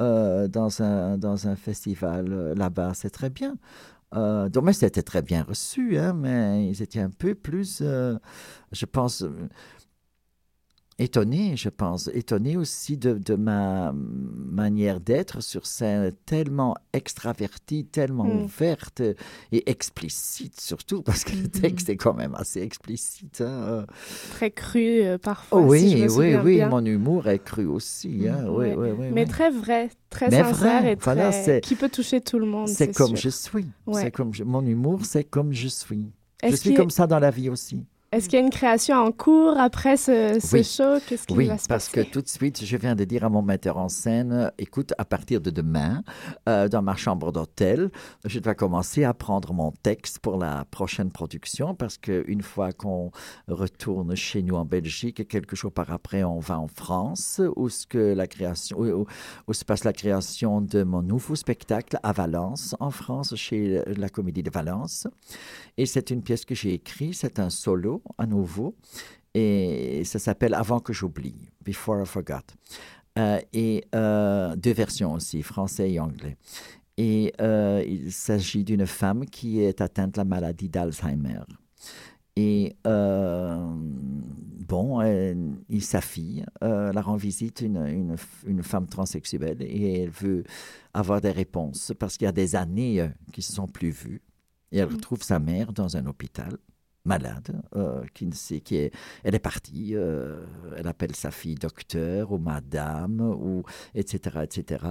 euh, 0.00 0.48
dans, 0.48 0.82
un, 0.82 1.18
dans 1.18 1.46
un 1.46 1.54
festival 1.54 2.26
euh, 2.32 2.54
là-bas. 2.56 2.92
C'est 2.94 3.10
très 3.10 3.30
bien. 3.30 3.54
Euh, 4.14 4.48
donc, 4.48 4.64
c'était 4.72 5.02
très 5.02 5.22
bien 5.22 5.42
reçu, 5.42 5.98
hein, 5.98 6.12
mais 6.14 6.68
ils 6.68 6.82
étaient 6.82 7.00
un 7.00 7.10
peu 7.10 7.34
plus, 7.34 7.80
euh, 7.82 8.16
je 8.72 8.86
pense, 8.86 9.24
étonné, 10.98 11.56
je 11.56 11.68
pense, 11.68 12.08
étonné 12.14 12.56
aussi 12.56 12.96
de, 12.96 13.14
de 13.14 13.34
ma 13.34 13.92
manière 13.94 15.00
d'être 15.00 15.42
sur 15.42 15.66
scène, 15.66 16.12
tellement 16.26 16.76
extravertie, 16.92 17.84
tellement 17.84 18.24
mm. 18.24 18.44
ouverte 18.44 19.02
et 19.52 19.70
explicite 19.70 20.60
surtout, 20.60 21.02
parce 21.02 21.24
que 21.24 21.32
le 21.32 21.44
mm-hmm. 21.44 21.60
texte 21.60 21.88
est 21.88 21.96
quand 21.96 22.14
même 22.14 22.34
assez 22.34 22.60
explicite. 22.60 23.40
Hein. 23.40 23.86
Très 24.30 24.50
cru 24.50 25.02
euh, 25.02 25.18
parfois. 25.18 25.60
oui, 25.60 25.80
si 25.80 25.98
je 25.98 26.04
me 26.04 26.10
oui, 26.10 26.36
oui, 26.36 26.54
bien. 26.56 26.68
mon 26.68 26.84
humour 26.84 27.28
est 27.28 27.42
cru 27.42 27.66
aussi. 27.66 28.28
Hein. 28.28 28.44
Oui, 28.48 28.68
oui, 28.76 28.90
oui, 28.96 29.06
Mais 29.12 29.26
très 29.26 29.50
vrai, 29.50 29.90
très 30.10 30.30
sincère 30.30 30.86
et 30.86 30.96
très... 30.96 31.60
qui 31.60 31.74
peut 31.74 31.88
toucher 31.88 32.20
tout 32.20 32.38
le 32.38 32.46
monde. 32.46 32.68
C'est 32.68 32.94
comme 32.94 33.16
sûr. 33.16 33.16
je 33.16 33.28
suis. 33.30 33.66
C'est 33.92 34.10
comme 34.10 34.32
Mon 34.44 34.64
humour, 34.64 35.00
c'est 35.04 35.24
comme 35.24 35.52
je 35.52 35.68
suis. 35.68 36.10
Je 36.42 36.54
suis 36.56 36.74
comme 36.74 36.90
ça 36.90 37.06
dans 37.06 37.18
la 37.18 37.30
vie 37.30 37.48
aussi. 37.48 37.84
Est-ce 38.14 38.28
qu'il 38.28 38.38
y 38.38 38.42
a 38.42 38.44
une 38.44 38.52
création 38.52 38.94
en 38.94 39.10
cours 39.10 39.58
après 39.58 39.96
ce, 39.96 40.38
show? 40.38 41.00
Qu'est-ce 41.04 41.26
qui 41.26 41.34
oui, 41.34 41.48
va 41.48 41.58
se 41.58 41.66
parce 41.66 41.88
que 41.88 42.00
tout 42.00 42.22
de 42.22 42.28
suite, 42.28 42.64
je 42.64 42.76
viens 42.76 42.94
de 42.94 43.02
dire 43.02 43.24
à 43.24 43.28
mon 43.28 43.42
metteur 43.42 43.76
en 43.76 43.88
scène, 43.88 44.52
écoute, 44.56 44.92
à 44.98 45.04
partir 45.04 45.40
de 45.40 45.50
demain, 45.50 46.04
euh, 46.48 46.68
dans 46.68 46.80
ma 46.80 46.94
chambre 46.94 47.32
d'hôtel, 47.32 47.90
je 48.24 48.38
dois 48.38 48.54
commencer 48.54 49.02
à 49.02 49.14
prendre 49.14 49.52
mon 49.52 49.72
texte 49.72 50.20
pour 50.20 50.36
la 50.36 50.64
prochaine 50.70 51.10
production, 51.10 51.74
parce 51.74 51.98
qu'une 51.98 52.42
fois 52.42 52.70
qu'on 52.70 53.10
retourne 53.48 54.14
chez 54.14 54.44
nous 54.44 54.54
en 54.54 54.64
Belgique, 54.64 55.18
et 55.18 55.24
quelques 55.24 55.56
jours 55.56 55.72
par 55.72 55.90
après, 55.90 56.22
on 56.22 56.38
va 56.38 56.60
en 56.60 56.68
France, 56.68 57.40
où, 57.56 57.68
ce 57.68 57.84
que 57.84 58.14
la 58.14 58.28
création, 58.28 58.78
où, 58.78 59.06
où 59.48 59.52
se 59.52 59.64
passe 59.64 59.82
la 59.82 59.92
création 59.92 60.60
de 60.60 60.84
mon 60.84 61.02
nouveau 61.02 61.34
spectacle 61.34 61.98
à 62.04 62.12
Valence, 62.12 62.76
en 62.78 62.92
France, 62.92 63.34
chez 63.34 63.82
la 63.88 64.08
Comédie 64.08 64.44
de 64.44 64.50
Valence. 64.50 65.08
Et 65.76 65.86
c'est 65.86 66.12
une 66.12 66.22
pièce 66.22 66.44
que 66.44 66.54
j'ai 66.54 66.74
écrite, 66.74 67.16
c'est 67.16 67.40
un 67.40 67.50
solo 67.50 68.02
à 68.18 68.26
nouveau, 68.26 68.74
et 69.34 70.02
ça 70.04 70.18
s'appelle 70.18 70.54
Avant 70.54 70.80
que 70.80 70.92
j'oublie, 70.92 71.36
Before 71.64 72.02
I 72.02 72.06
Forgot. 72.06 72.42
Euh, 73.18 73.40
et 73.52 73.84
euh, 73.94 74.56
deux 74.56 74.72
versions 74.72 75.12
aussi, 75.12 75.42
français 75.42 75.92
et 75.92 76.00
anglais. 76.00 76.36
Et 76.96 77.32
euh, 77.40 77.84
il 77.86 78.12
s'agit 78.12 78.64
d'une 78.64 78.86
femme 78.86 79.26
qui 79.26 79.60
est 79.60 79.80
atteinte 79.80 80.14
de 80.14 80.18
la 80.18 80.24
maladie 80.24 80.68
d'Alzheimer. 80.68 81.40
Et 82.36 82.76
bon, 82.84 84.98
sa 85.80 86.00
fille 86.00 86.44
la 86.60 87.00
rend 87.00 87.14
visite 87.14 87.60
une, 87.60 87.86
une, 87.86 88.16
une, 88.44 88.62
femme 88.64 88.88
transsexuelle 88.88 89.58
et 89.60 90.02
elle 90.02 90.10
veut 90.10 90.42
avoir 90.92 91.20
des 91.20 91.30
réponses 91.30 91.92
parce 91.96 92.16
qu'il 92.16 92.24
y 92.24 92.28
a 92.28 92.32
des 92.32 92.56
années 92.56 93.08
qui 93.32 93.38
ne 93.38 93.44
se 93.44 93.52
sont 93.52 93.68
plus 93.68 93.90
vues. 93.90 94.20
Et 94.72 94.78
elle 94.78 94.88
mmh. 94.88 94.94
retrouve 94.94 95.22
sa 95.22 95.38
mère 95.38 95.72
dans 95.72 95.96
un 95.96 96.06
hôpital 96.06 96.58
malade, 97.04 97.62
euh, 97.76 98.02
qui 98.14 98.26
ne 98.26 98.32
sait 98.32 98.60
qui 98.60 98.76
est. 98.76 98.92
Elle 99.22 99.34
est 99.34 99.38
partie. 99.40 99.94
Euh, 99.94 100.44
elle 100.76 100.88
appelle 100.88 101.14
sa 101.14 101.30
fille 101.30 101.54
docteur 101.54 102.32
ou 102.32 102.38
madame 102.38 103.20
ou 103.20 103.62
etc 103.94 104.40
etc. 104.42 104.84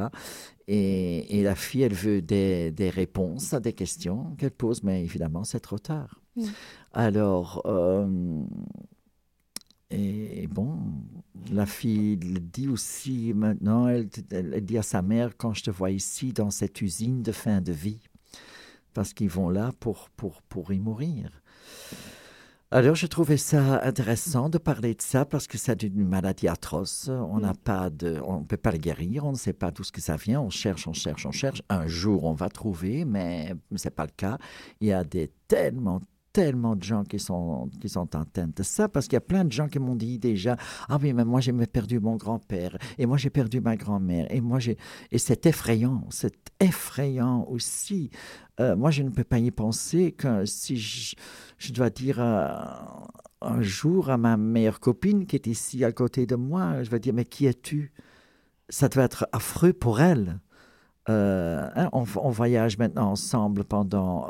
Et, 0.68 1.40
et 1.40 1.44
la 1.44 1.56
fille, 1.56 1.82
elle 1.82 1.94
veut 1.94 2.22
des, 2.22 2.72
des 2.72 2.90
réponses 2.90 3.54
à 3.54 3.60
des 3.60 3.74
questions 3.74 4.36
qu'elle 4.38 4.52
pose, 4.52 4.84
mais 4.84 5.04
évidemment 5.04 5.44
c'est 5.44 5.60
trop 5.60 5.80
tard. 5.80 6.22
Alors. 6.94 7.62
Euh, 7.66 8.44
et, 9.96 10.48
bon, 10.48 10.80
la 11.52 11.68
fille 11.68 12.18
dit 12.18 12.68
aussi 12.68 13.32
maintenant, 13.36 13.88
elle, 13.88 14.10
elle, 14.32 14.66
dit 14.66 14.80
à 14.80 14.82
sa 14.82 15.04
mère, 15.04 15.38
quand 15.38 15.54
je 15.54 15.64
te 15.64 15.70
vois 15.70 15.92
ici 15.92 16.34
dans 16.34 16.50
cette 16.50 16.82
usine 16.82 17.22
de 17.22 17.32
fin 17.32 17.62
de 17.62 17.72
vie, 17.72 18.00
parce 18.94 19.14
qu'ils 19.14 19.30
vont 19.30 19.50
là 19.50 19.72
pour, 19.80 20.10
pour, 20.16 20.42
pour 20.44 20.72
y 20.72 20.80
mourir. 20.80 21.30
Alors, 22.76 22.96
j'ai 22.96 23.08
trouvé 23.08 23.38
ça 23.38 23.84
intéressant 23.84 24.50
de 24.50 24.58
parler 24.58 24.96
de 24.96 25.02
ça 25.04 25.26
parce 25.26 25.46
que 25.46 25.60
c'est 25.60 25.84
une 25.84 26.08
maladie 26.08 26.48
atroce. 26.48 27.08
On 27.08 27.40
n'a 27.40 27.52
mm. 27.52 27.58
pas 27.58 27.90
de, 27.92 28.20
on 28.26 28.40
ne 28.40 28.46
peut 28.46 28.58
pas 28.58 28.72
le 28.72 28.80
guérir. 28.80 29.26
On 29.26 29.32
ne 29.32 29.38
sait 29.38 29.54
pas 29.54 29.70
d'où 29.70 29.84
ce 29.84 29.92
que 29.92 30.02
ça 30.02 30.16
vient. 30.16 30.42
On 30.42 30.50
cherche, 30.50 30.88
on 30.88 30.94
cherche, 30.94 31.28
on 31.28 31.32
cherche. 31.32 31.62
Un 31.70 31.86
jour, 31.86 32.24
on 32.24 32.34
va 32.34 32.50
trouver, 32.50 33.06
mais 33.06 33.54
c'est 33.76 33.94
pas 33.94 34.06
le 34.06 34.12
cas. 34.18 34.40
Il 34.82 34.88
y 34.88 34.92
a 34.92 35.04
des 35.04 35.32
tellement, 35.48 36.02
tellement 36.34 36.76
de 36.76 36.84
gens 36.84 37.04
qui 37.04 37.20
sont, 37.20 37.70
qui 37.80 37.88
sont 37.88 38.16
atteints 38.16 38.50
de 38.54 38.64
ça, 38.64 38.90
parce 38.90 39.08
qu'il 39.08 39.16
y 39.16 39.18
a 39.18 39.22
plein 39.22 39.46
de 39.46 39.52
gens 39.52 39.68
qui 39.68 39.80
m'ont 39.80 39.96
dit 39.96 40.18
déjà, 40.20 40.58
ah 40.90 40.98
oui, 41.02 41.14
mais 41.14 41.24
moi 41.24 41.40
j'ai 41.40 41.54
perdu 41.68 42.00
mon 42.00 42.16
grand-père, 42.16 42.78
et 42.98 43.06
moi 43.06 43.18
j'ai 43.18 43.30
perdu 43.30 43.62
ma 43.62 43.78
grand-mère, 43.78 44.26
et 44.32 44.42
moi 44.42 44.60
j'ai... 44.60 44.78
Et 45.12 45.20
c'est 45.20 45.46
effrayant, 45.46 46.06
c'est 46.10 46.52
effrayant 46.60 47.46
aussi. 47.50 48.10
Euh, 48.60 48.76
moi, 48.76 48.92
je 48.92 49.04
ne 49.04 49.10
peux 49.10 49.24
pas 49.24 49.40
y 49.40 49.52
penser 49.52 50.12
que 50.12 50.46
si 50.46 50.78
je, 50.78 51.74
dois 51.74 51.90
dire 51.90 52.20
euh, 52.20 52.48
un 53.42 53.62
jour 53.62 54.10
à 54.10 54.18
ma 54.18 54.38
meilleure 54.38 54.80
copine 54.80 55.26
qui 55.26 55.36
est 55.36 55.48
ici 55.48 55.84
à 55.84 55.92
côté 55.92 56.26
de 56.26 56.36
moi, 56.36 56.84
je 56.84 56.90
vais 56.90 57.00
dire, 57.00 57.14
mais 57.14 57.26
qui 57.26 57.46
es-tu? 57.46 57.94
Ça 58.70 58.90
doit 58.90 59.04
être 59.04 59.28
affreux 59.32 59.74
pour 59.74 60.02
elle. 60.02 60.40
Euh, 61.10 61.70
hein, 61.76 61.90
on, 61.92 62.04
voyage 62.04 62.78
maintenant 62.78 63.12
ensemble 63.12 63.66
pendant 63.66 64.28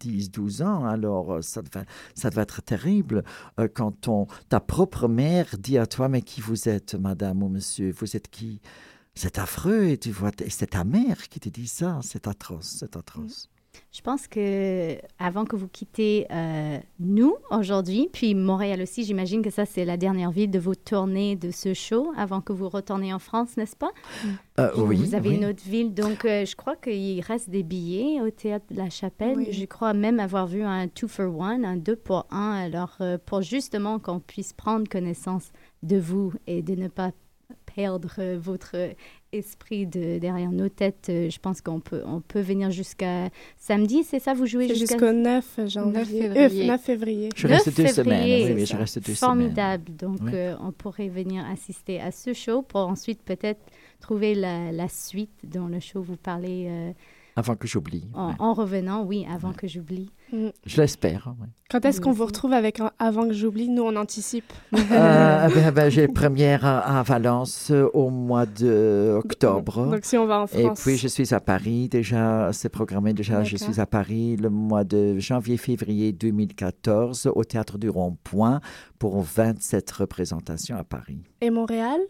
10-12 0.00 0.62
ans, 0.62 0.84
alors 0.84 1.42
ça 1.42 1.62
devait, 1.62 1.84
ça 2.14 2.30
être 2.36 2.62
terrible 2.62 3.24
quand 3.74 4.06
on, 4.06 4.28
ta 4.48 4.60
propre 4.60 5.08
mère 5.08 5.46
dit 5.58 5.76
à 5.76 5.86
toi, 5.86 6.08
mais 6.08 6.22
qui 6.22 6.40
vous 6.40 6.68
êtes, 6.68 6.94
madame 6.94 7.42
ou 7.42 7.48
monsieur, 7.48 7.90
vous 7.90 8.16
êtes 8.16 8.28
qui? 8.28 8.60
C'est 9.16 9.40
affreux 9.40 9.86
et 9.86 9.98
tu 9.98 10.12
vois, 10.12 10.30
c'est 10.48 10.70
ta 10.70 10.84
mère 10.84 11.26
qui 11.28 11.40
te 11.40 11.48
dit 11.48 11.66
ça, 11.66 11.98
c'est 12.04 12.28
atroce, 12.28 12.76
c'est 12.78 12.94
atroce. 12.94 13.48
Je 13.92 14.00
pense 14.02 14.28
que 14.28 14.96
avant 15.18 15.44
que 15.44 15.56
vous 15.56 15.68
quittez 15.68 16.26
euh, 16.30 16.78
nous 17.00 17.36
aujourd'hui, 17.50 18.08
puis 18.12 18.34
Montréal 18.34 18.82
aussi, 18.82 19.04
j'imagine 19.04 19.42
que 19.42 19.50
ça 19.50 19.64
c'est 19.64 19.84
la 19.84 19.96
dernière 19.96 20.30
ville 20.30 20.50
de 20.50 20.58
vos 20.58 20.74
tournées 20.74 21.36
de 21.36 21.50
ce 21.50 21.74
show 21.74 22.12
avant 22.16 22.40
que 22.40 22.52
vous 22.52 22.68
retournez 22.68 23.12
en 23.12 23.18
France, 23.18 23.56
n'est-ce 23.56 23.76
pas? 23.76 23.90
Euh, 24.58 24.70
Oui. 24.76 24.96
Vous 24.96 25.14
avez 25.14 25.30
une 25.30 25.46
autre 25.46 25.62
ville, 25.64 25.94
donc 25.94 26.24
euh, 26.24 26.44
je 26.44 26.56
crois 26.56 26.76
qu'il 26.76 27.20
reste 27.22 27.50
des 27.50 27.62
billets 27.62 28.20
au 28.20 28.30
théâtre 28.30 28.66
de 28.70 28.76
la 28.76 28.90
Chapelle. 28.90 29.46
Je 29.50 29.64
crois 29.64 29.94
même 29.94 30.20
avoir 30.20 30.46
vu 30.46 30.62
un 30.62 30.88
two 30.88 31.08
for 31.08 31.36
one, 31.38 31.64
un 31.64 31.76
deux 31.76 31.96
pour 31.96 32.26
un. 32.30 32.52
Alors 32.52 32.98
pour 33.26 33.42
justement 33.42 33.98
qu'on 33.98 34.20
puisse 34.20 34.52
prendre 34.52 34.88
connaissance 34.88 35.50
de 35.82 35.98
vous 35.98 36.32
et 36.46 36.62
de 36.62 36.74
ne 36.74 36.88
pas 36.88 37.12
perdre 37.78 38.10
euh, 38.18 38.36
votre 38.40 38.74
esprit 39.30 39.86
de, 39.86 40.18
derrière 40.18 40.50
nos 40.50 40.68
têtes. 40.68 41.06
Euh, 41.10 41.30
je 41.30 41.38
pense 41.38 41.60
qu'on 41.60 41.78
peut, 41.78 42.02
on 42.04 42.20
peut 42.20 42.40
venir 42.40 42.72
jusqu'à 42.72 43.28
samedi, 43.56 44.02
c'est 44.02 44.18
ça 44.18 44.34
Vous 44.34 44.46
jouez 44.46 44.74
jusqu'au 44.74 45.12
9 45.12 45.60
janvier. 45.68 46.28
9 46.66 46.82
février. 46.82 47.28
Je 47.36 47.46
reste 47.46 47.76
deux 47.76 47.86
semaines. 47.86 48.56
Oui, 48.56 48.66
je 48.66 48.76
reste 48.76 48.98
deux 48.98 49.14
Formidable. 49.14 49.94
Donc, 49.94 50.18
euh, 50.24 50.56
on 50.60 50.72
pourrait 50.72 51.08
venir 51.08 51.44
assister 51.46 52.00
à 52.00 52.10
ce 52.10 52.32
show 52.32 52.62
pour 52.62 52.80
ensuite 52.80 53.22
peut-être 53.22 53.60
trouver 54.00 54.34
la, 54.34 54.72
la, 54.72 54.88
suite 54.88 55.30
dont 55.44 55.68
le 55.68 55.78
show 55.78 56.02
vous 56.02 56.16
parlez. 56.16 56.92
Avant 57.38 57.54
que 57.54 57.68
j'oublie. 57.68 58.04
En, 58.14 58.52
revenant, 58.52 59.04
oui, 59.04 59.24
avant 59.32 59.52
que 59.52 59.68
j'oublie. 59.68 60.10
Mm. 60.32 60.48
Je 60.66 60.80
l'espère. 60.80 61.32
Quand 61.70 61.84
est-ce 61.84 62.00
qu'on 62.00 62.10
vous 62.10 62.26
retrouve 62.26 62.52
avec 62.52 62.80
Avant 62.98 63.28
que 63.28 63.32
j'oublie? 63.32 63.68
Nous, 63.68 63.84
on 63.84 63.94
anticipe. 63.94 64.52
Euh, 64.90 65.48
ben, 65.54 65.70
ben, 65.70 65.90
j'ai 65.90 66.08
première 66.08 66.64
à, 66.64 67.02
Valence 67.02 67.70
euh, 67.70 67.88
au 67.92 68.08
mois 68.10 68.46
d'octobre. 68.46 69.86
Donc, 69.86 70.04
si 70.04 70.16
on 70.16 70.26
va 70.26 70.40
en 70.40 70.46
France. 70.46 70.80
Et 70.80 70.82
puis, 70.82 70.96
je 70.96 71.06
suis 71.06 71.34
à 71.34 71.40
Paris 71.40 71.88
déjà. 71.88 72.50
C'est 72.52 72.70
programmé 72.70 73.12
déjà. 73.12 73.44
Je 73.44 73.56
suis 73.56 73.80
à 73.80 73.86
Paris 73.86 74.36
le 74.36 74.48
mois 74.48 74.82
de 74.84 75.18
janvier-février 75.18 76.12
2014 76.12 77.30
au 77.34 77.44
Théâtre 77.44 77.78
du 77.78 77.90
Rond-Point 77.90 78.60
pour 78.98 79.22
27 79.22 79.90
représentations 79.92 80.76
à 80.76 80.84
Paris. 80.84 81.22
Et 81.40 81.50
Montréal? 81.50 82.00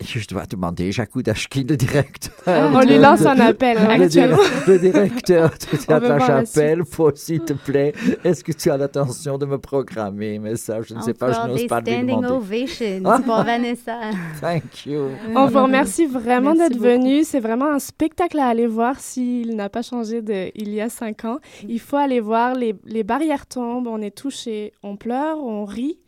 Je 0.00 0.26
dois 0.26 0.46
demander 0.46 0.92
Jacques 0.92 1.14
Oudachki, 1.14 1.64
le 1.64 1.76
directeur. 1.76 2.32
Ah, 2.46 2.70
on 2.72 2.80
lui 2.80 2.98
lance 2.98 3.24
un 3.24 3.38
appel 3.40 3.76
actuellement. 3.78 4.36
Le, 4.66 4.78
directeur 4.78 5.50
de 5.50 6.08
la 6.08 6.18
Chapelle, 6.18 6.82
s'il 7.14 7.40
te 7.40 7.52
plaît, 7.52 7.92
est-ce 8.24 8.42
que 8.42 8.52
tu 8.52 8.70
as 8.70 8.76
l'intention 8.76 9.38
de 9.38 9.46
me 9.46 9.58
programmer 9.58 10.38
Mais 10.38 10.56
ça, 10.56 10.82
je 10.82 10.94
ne 10.94 11.00
sais 11.00 11.14
pas, 11.14 11.32
je 11.32 11.48
n'ose 11.48 11.66
pas 11.66 11.80
lui 11.80 12.02
demander. 12.02 12.28
ovation 12.28 13.22
pour 13.24 13.42
Vanessa. 13.44 13.98
Thank 14.40 14.86
you. 14.86 15.08
On 15.34 15.46
vous 15.46 15.62
remercie 15.62 16.06
vraiment 16.06 16.54
d'être 16.54 16.78
venu. 16.78 17.24
C'est 17.24 17.40
vraiment 17.40 17.70
un 17.70 17.78
spectacle 17.78 18.38
à 18.38 18.46
aller 18.46 18.66
voir 18.66 18.98
s'il 18.98 19.56
n'a 19.56 19.68
pas 19.68 19.82
changé 19.82 20.22
d'il 20.22 20.72
y 20.72 20.80
a 20.80 20.88
cinq 20.88 21.24
ans. 21.24 21.38
Il 21.68 21.80
faut 21.80 21.96
aller 21.96 22.20
voir, 22.20 22.54
les, 22.54 22.74
les 22.84 23.04
barrières 23.04 23.46
tombent, 23.46 23.88
on 23.88 24.00
est 24.00 24.16
touché, 24.16 24.72
on 24.82 24.96
pleure, 24.96 25.38
on 25.38 25.64
rit. 25.64 25.98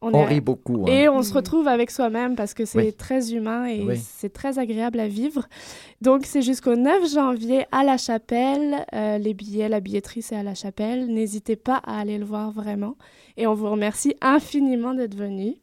On, 0.00 0.24
rit 0.24 0.40
beaucoup. 0.40 0.84
Hein. 0.86 0.92
Et 0.92 1.08
on 1.08 1.22
se 1.22 1.34
retrouve 1.34 1.66
avec 1.66 1.90
soi-même 1.90 2.36
parce 2.36 2.54
que 2.54 2.64
c'est 2.64 2.92
très 2.92 3.32
humain 3.34 3.66
et 3.66 3.96
c'est 3.96 4.32
très 4.32 4.58
agréable 4.58 5.00
à 5.00 5.08
vivre. 5.08 5.48
Donc, 6.02 6.24
c'est 6.24 6.42
jusqu'au 6.42 6.76
9 6.76 7.12
janvier 7.12 7.66
à 7.72 7.82
la 7.82 7.96
chapelle. 7.96 8.86
Euh, 8.94 9.18
les 9.18 9.34
billets, 9.34 9.68
la 9.68 9.80
billetterie, 9.80 10.22
c'est 10.22 10.36
à 10.36 10.44
la 10.44 10.54
chapelle. 10.54 11.06
N'hésitez 11.08 11.56
pas 11.56 11.80
à 11.84 11.98
aller 11.98 12.16
le 12.18 12.24
voir 12.24 12.52
vraiment. 12.52 12.96
Et 13.36 13.48
on 13.48 13.54
vous 13.54 13.70
remercie 13.70 14.14
infiniment 14.20 14.94
d'être 14.94 15.16
venu. 15.16 15.56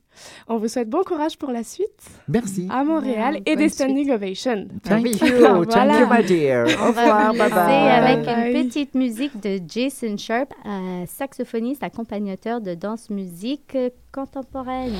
On 0.48 0.58
vous 0.58 0.68
souhaite 0.68 0.90
bon 0.90 1.04
courage 1.04 1.38
pour 1.38 1.52
la 1.52 1.64
suite. 1.64 1.88
Merci. 2.28 2.68
À 2.72 2.84
Montréal 2.84 3.42
et 3.46 3.56
des 3.56 3.70
standing 3.70 4.12
ovations. 4.12 4.68
Thank 4.84 5.22
you. 5.22 5.66
Thank 5.66 6.00
you, 6.00 6.08
my 6.10 6.24
dear. 6.24 6.66
Au 6.82 6.88
revoir. 6.88 7.34
Bye 7.34 7.50
bye. 7.50 7.90
avec 7.90 8.28
une 8.28 8.64
petite 8.64 8.96
musique 8.96 9.40
de 9.42 9.60
Jason 9.68 10.18
Sharp, 10.18 10.54
saxophoniste, 11.08 11.84
accompagnateur 11.84 12.62
de 12.62 12.74
danse 12.74 13.10
musique 13.10 13.78
contemporaine. 14.12 14.94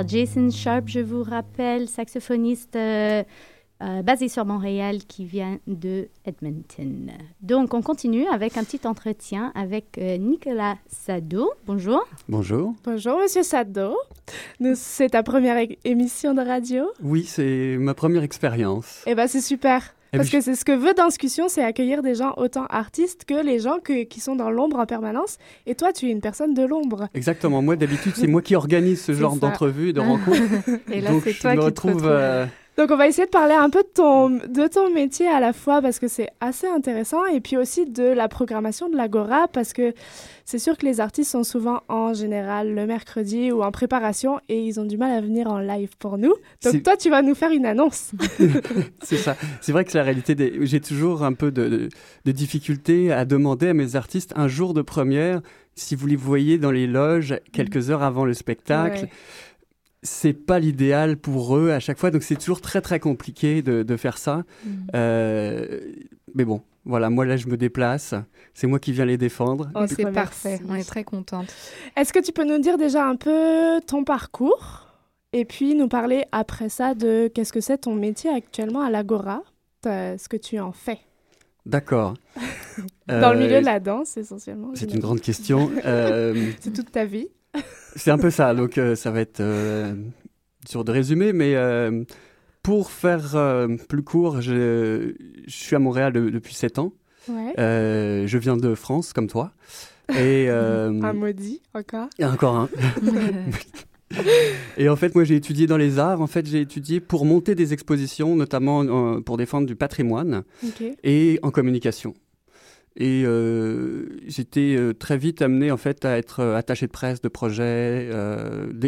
Par 0.00 0.08
Jason 0.08 0.48
Sharp, 0.50 0.84
je 0.86 1.00
vous 1.00 1.22
rappelle, 1.22 1.86
saxophoniste 1.86 2.74
euh, 2.74 3.22
euh, 3.82 4.02
basé 4.02 4.28
sur 4.28 4.46
Montréal 4.46 5.00
qui 5.06 5.26
vient 5.26 5.58
de 5.66 6.08
Edmonton. 6.24 7.10
Donc, 7.42 7.74
on 7.74 7.82
continue 7.82 8.26
avec 8.28 8.56
un 8.56 8.64
petit 8.64 8.80
entretien 8.86 9.52
avec 9.54 9.98
euh, 9.98 10.16
Nicolas 10.16 10.76
Sado. 10.86 11.52
Bonjour. 11.66 12.02
Bonjour. 12.30 12.74
Bonjour, 12.82 13.18
monsieur 13.18 13.42
Sado. 13.42 13.94
C'est 14.74 15.10
ta 15.10 15.22
première 15.22 15.58
émission 15.84 16.32
de 16.32 16.40
radio? 16.40 16.84
Oui, 17.02 17.24
c'est 17.24 17.76
ma 17.78 17.92
première 17.92 18.22
expérience. 18.22 19.02
Eh 19.06 19.14
bien, 19.14 19.26
c'est 19.26 19.42
super. 19.42 19.94
Eh 20.12 20.16
Parce 20.16 20.30
que 20.30 20.40
c'est 20.40 20.56
ce 20.56 20.64
que 20.64 20.72
veut 20.72 20.92
Danscussion, 20.92 21.48
c'est 21.48 21.62
accueillir 21.62 22.02
des 22.02 22.16
gens 22.16 22.34
autant 22.36 22.66
artistes 22.66 23.24
que 23.24 23.44
les 23.44 23.60
gens 23.60 23.78
qui 23.78 24.20
sont 24.20 24.34
dans 24.34 24.50
l'ombre 24.50 24.78
en 24.80 24.86
permanence. 24.86 25.38
Et 25.66 25.76
toi, 25.76 25.92
tu 25.92 26.08
es 26.08 26.10
une 26.10 26.20
personne 26.20 26.52
de 26.52 26.64
l'ombre. 26.64 27.08
Exactement. 27.14 27.62
Moi, 27.62 27.76
d'habitude, 27.76 28.12
c'est 28.16 28.26
moi 28.26 28.42
qui 28.42 28.56
organise 28.56 29.00
ce 29.00 29.12
genre 29.12 29.36
d'entrevue, 29.36 29.92
de 29.92 30.00
rencontre. 30.10 30.40
Et 30.90 31.00
là, 31.00 31.10
c'est 31.22 31.34
toi 31.34 31.54
qui 31.54 31.58
retrouve, 31.60 32.02
te 32.02 32.06
euh, 32.08 32.46
donc 32.80 32.90
on 32.92 32.96
va 32.96 33.08
essayer 33.08 33.26
de 33.26 33.30
parler 33.30 33.52
un 33.52 33.68
peu 33.68 33.82
de 33.82 33.88
ton, 33.92 34.30
de 34.30 34.66
ton 34.66 34.90
métier 34.90 35.28
à 35.28 35.38
la 35.38 35.52
fois 35.52 35.82
parce 35.82 35.98
que 35.98 36.08
c'est 36.08 36.30
assez 36.40 36.66
intéressant 36.66 37.26
et 37.26 37.42
puis 37.42 37.58
aussi 37.58 37.84
de 37.84 38.04
la 38.04 38.26
programmation 38.26 38.88
de 38.88 38.96
l'Agora 38.96 39.48
parce 39.48 39.74
que 39.74 39.92
c'est 40.46 40.58
sûr 40.58 40.78
que 40.78 40.86
les 40.86 40.98
artistes 40.98 41.30
sont 41.30 41.44
souvent 41.44 41.82
en 41.88 42.14
général 42.14 42.74
le 42.74 42.86
mercredi 42.86 43.52
ou 43.52 43.62
en 43.62 43.70
préparation 43.70 44.40
et 44.48 44.62
ils 44.62 44.80
ont 44.80 44.86
du 44.86 44.96
mal 44.96 45.12
à 45.12 45.20
venir 45.20 45.48
en 45.48 45.58
live 45.58 45.90
pour 45.98 46.16
nous. 46.16 46.32
Donc 46.64 46.82
toi 46.82 46.96
tu 46.96 47.10
vas 47.10 47.20
nous 47.20 47.34
faire 47.34 47.50
une 47.50 47.66
annonce. 47.66 48.12
c'est 49.02 49.18
ça. 49.18 49.36
C'est 49.60 49.72
vrai 49.72 49.84
que 49.84 49.94
la 49.98 50.02
réalité 50.02 50.34
des... 50.34 50.64
j'ai 50.64 50.80
toujours 50.80 51.22
un 51.22 51.34
peu 51.34 51.50
de, 51.50 51.90
de, 52.24 52.32
difficulté 52.32 53.12
à 53.12 53.26
demander 53.26 53.68
à 53.68 53.74
mes 53.74 53.94
artistes 53.94 54.32
un 54.36 54.48
jour 54.48 54.72
de 54.72 54.80
première 54.80 55.42
si 55.74 55.94
vous 55.94 56.06
les 56.06 56.16
voyez 56.16 56.56
dans 56.56 56.70
les 56.70 56.86
loges 56.86 57.38
quelques 57.52 57.90
heures 57.90 58.02
avant 58.02 58.24
le 58.24 58.32
spectacle 58.32 59.06
c'est 60.02 60.32
pas 60.32 60.58
l'idéal 60.58 61.16
pour 61.16 61.56
eux 61.56 61.70
à 61.70 61.80
chaque 61.80 61.98
fois, 61.98 62.10
donc 62.10 62.22
c'est 62.22 62.36
toujours 62.36 62.60
très 62.60 62.80
très 62.80 63.00
compliqué 63.00 63.62
de, 63.62 63.96
faire 63.96 64.18
ça. 64.18 64.44
Mm. 64.64 64.70
Euh, 64.94 65.80
mais 66.34 66.44
bon, 66.44 66.62
voilà, 66.84 67.10
moi 67.10 67.26
là 67.26 67.36
je 67.36 67.46
me 67.48 67.56
déplace, 67.56 68.14
c'est 68.54 68.66
moi 68.66 68.78
qui 68.78 68.92
viens 68.92 69.04
les 69.04 69.18
défendre. 69.18 69.70
Oh, 69.74 69.84
c'est 69.86 70.10
parfait, 70.10 70.60
on 70.68 70.74
est 70.74 70.88
très 70.88 71.04
contente. 71.04 71.54
Est-ce 71.96 72.12
que 72.12 72.20
tu 72.20 72.32
peux 72.32 72.44
nous 72.44 72.58
dire 72.58 72.78
déjà 72.78 73.06
un 73.06 73.16
peu 73.16 73.80
ton 73.86 74.04
parcours 74.04 74.86
et 75.32 75.44
puis 75.44 75.74
nous 75.74 75.88
parler 75.88 76.24
après 76.32 76.68
ça 76.68 76.94
de 76.94 77.30
qu'est-ce 77.32 77.52
que 77.52 77.60
c'est 77.60 77.78
ton 77.78 77.94
métier 77.94 78.30
actuellement 78.30 78.80
à 78.80 78.90
l'Agora, 78.90 79.42
ce 79.84 80.28
que 80.28 80.36
tu 80.36 80.58
en 80.58 80.72
fais 80.72 81.00
D'accord. 81.66 82.14
Dans 83.06 83.32
le 83.32 83.38
milieu 83.38 83.60
de 83.60 83.66
la 83.66 83.80
danse 83.80 84.16
essentiellement. 84.16 84.70
C'est 84.74 84.92
une 84.92 85.00
grande 85.00 85.20
question. 85.20 85.70
Euh, 85.84 86.52
c'est 86.60 86.72
toute 86.72 86.92
ta 86.92 87.04
vie. 87.04 87.28
C'est 87.96 88.10
un 88.10 88.18
peu 88.18 88.30
ça. 88.30 88.54
Donc, 88.54 88.78
euh, 88.78 88.94
ça 88.94 89.10
va 89.10 89.20
être 89.20 89.40
euh, 89.40 89.94
sur 90.66 90.84
de 90.84 90.92
résumer, 90.92 91.32
mais 91.32 91.54
euh, 91.54 92.04
pour 92.62 92.90
faire 92.90 93.36
plus 93.88 94.02
court, 94.02 94.40
je, 94.40 95.14
suis 95.46 95.76
à 95.76 95.78
Montréal 95.78 96.12
depuis 96.12 96.54
7 96.54 96.78
ans. 96.78 96.92
je 97.28 98.38
viens 98.38 98.56
de 98.56 98.74
France, 98.74 99.12
comme 99.12 99.28
toi. 99.28 99.52
Et, 100.18 100.48
un 100.50 101.12
maudit, 101.12 101.62
encore. 101.74 102.08
encore 102.22 102.56
un. 102.56 102.68
et 104.76 104.88
en 104.88 104.96
fait, 104.96 105.14
moi, 105.14 105.24
j'ai 105.24 105.36
étudié 105.36 105.66
dans 105.66 105.78
les 105.78 105.98
arts. 105.98 106.20
En 106.20 106.26
fait, 106.26 106.46
j'ai 106.46 106.60
étudié 106.60 107.00
pour 107.00 107.24
monter 107.24 107.54
des 107.54 107.72
expositions, 107.72 108.36
notamment 108.36 109.20
pour 109.22 109.36
défendre 109.36 109.66
du 109.66 109.76
patrimoine 109.76 110.44
et 111.02 111.38
en 111.42 111.50
communication. 111.50 112.14
Et 113.00 113.22
euh, 113.24 114.20
j'étais 114.26 114.76
euh, 114.76 114.92
très 114.92 115.16
vite 115.16 115.40
amené 115.40 115.70
en 115.70 115.78
fait 115.78 116.04
à 116.04 116.18
être 116.18 116.40
euh, 116.40 116.54
attaché 116.54 116.86
de 116.86 116.92
presse, 116.92 117.22
de 117.22 117.28
projet, 117.28 118.10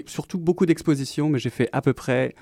surtout 0.06 0.38
beaucoup 0.38 0.66
d'expositions, 0.66 1.30
mais 1.30 1.38
j'ai 1.38 1.48
fait 1.48 1.70
à 1.72 1.80
peu 1.80 1.94
près 1.94 2.34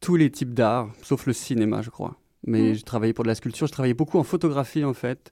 tous 0.00 0.16
les 0.16 0.30
types 0.30 0.52
d'art, 0.52 0.90
sauf 1.02 1.26
le 1.26 1.32
cinéma, 1.32 1.80
je 1.80 1.90
crois. 1.90 2.16
Mais 2.44 2.72
mmh. 2.72 2.74
j'ai 2.74 2.82
travaillé 2.82 3.12
pour 3.12 3.22
de 3.22 3.28
la 3.28 3.36
sculpture, 3.36 3.68
je 3.68 3.72
travaillais 3.72 3.94
beaucoup 3.94 4.18
en 4.18 4.24
photographie 4.24 4.84
en 4.84 4.94
fait. 4.94 5.30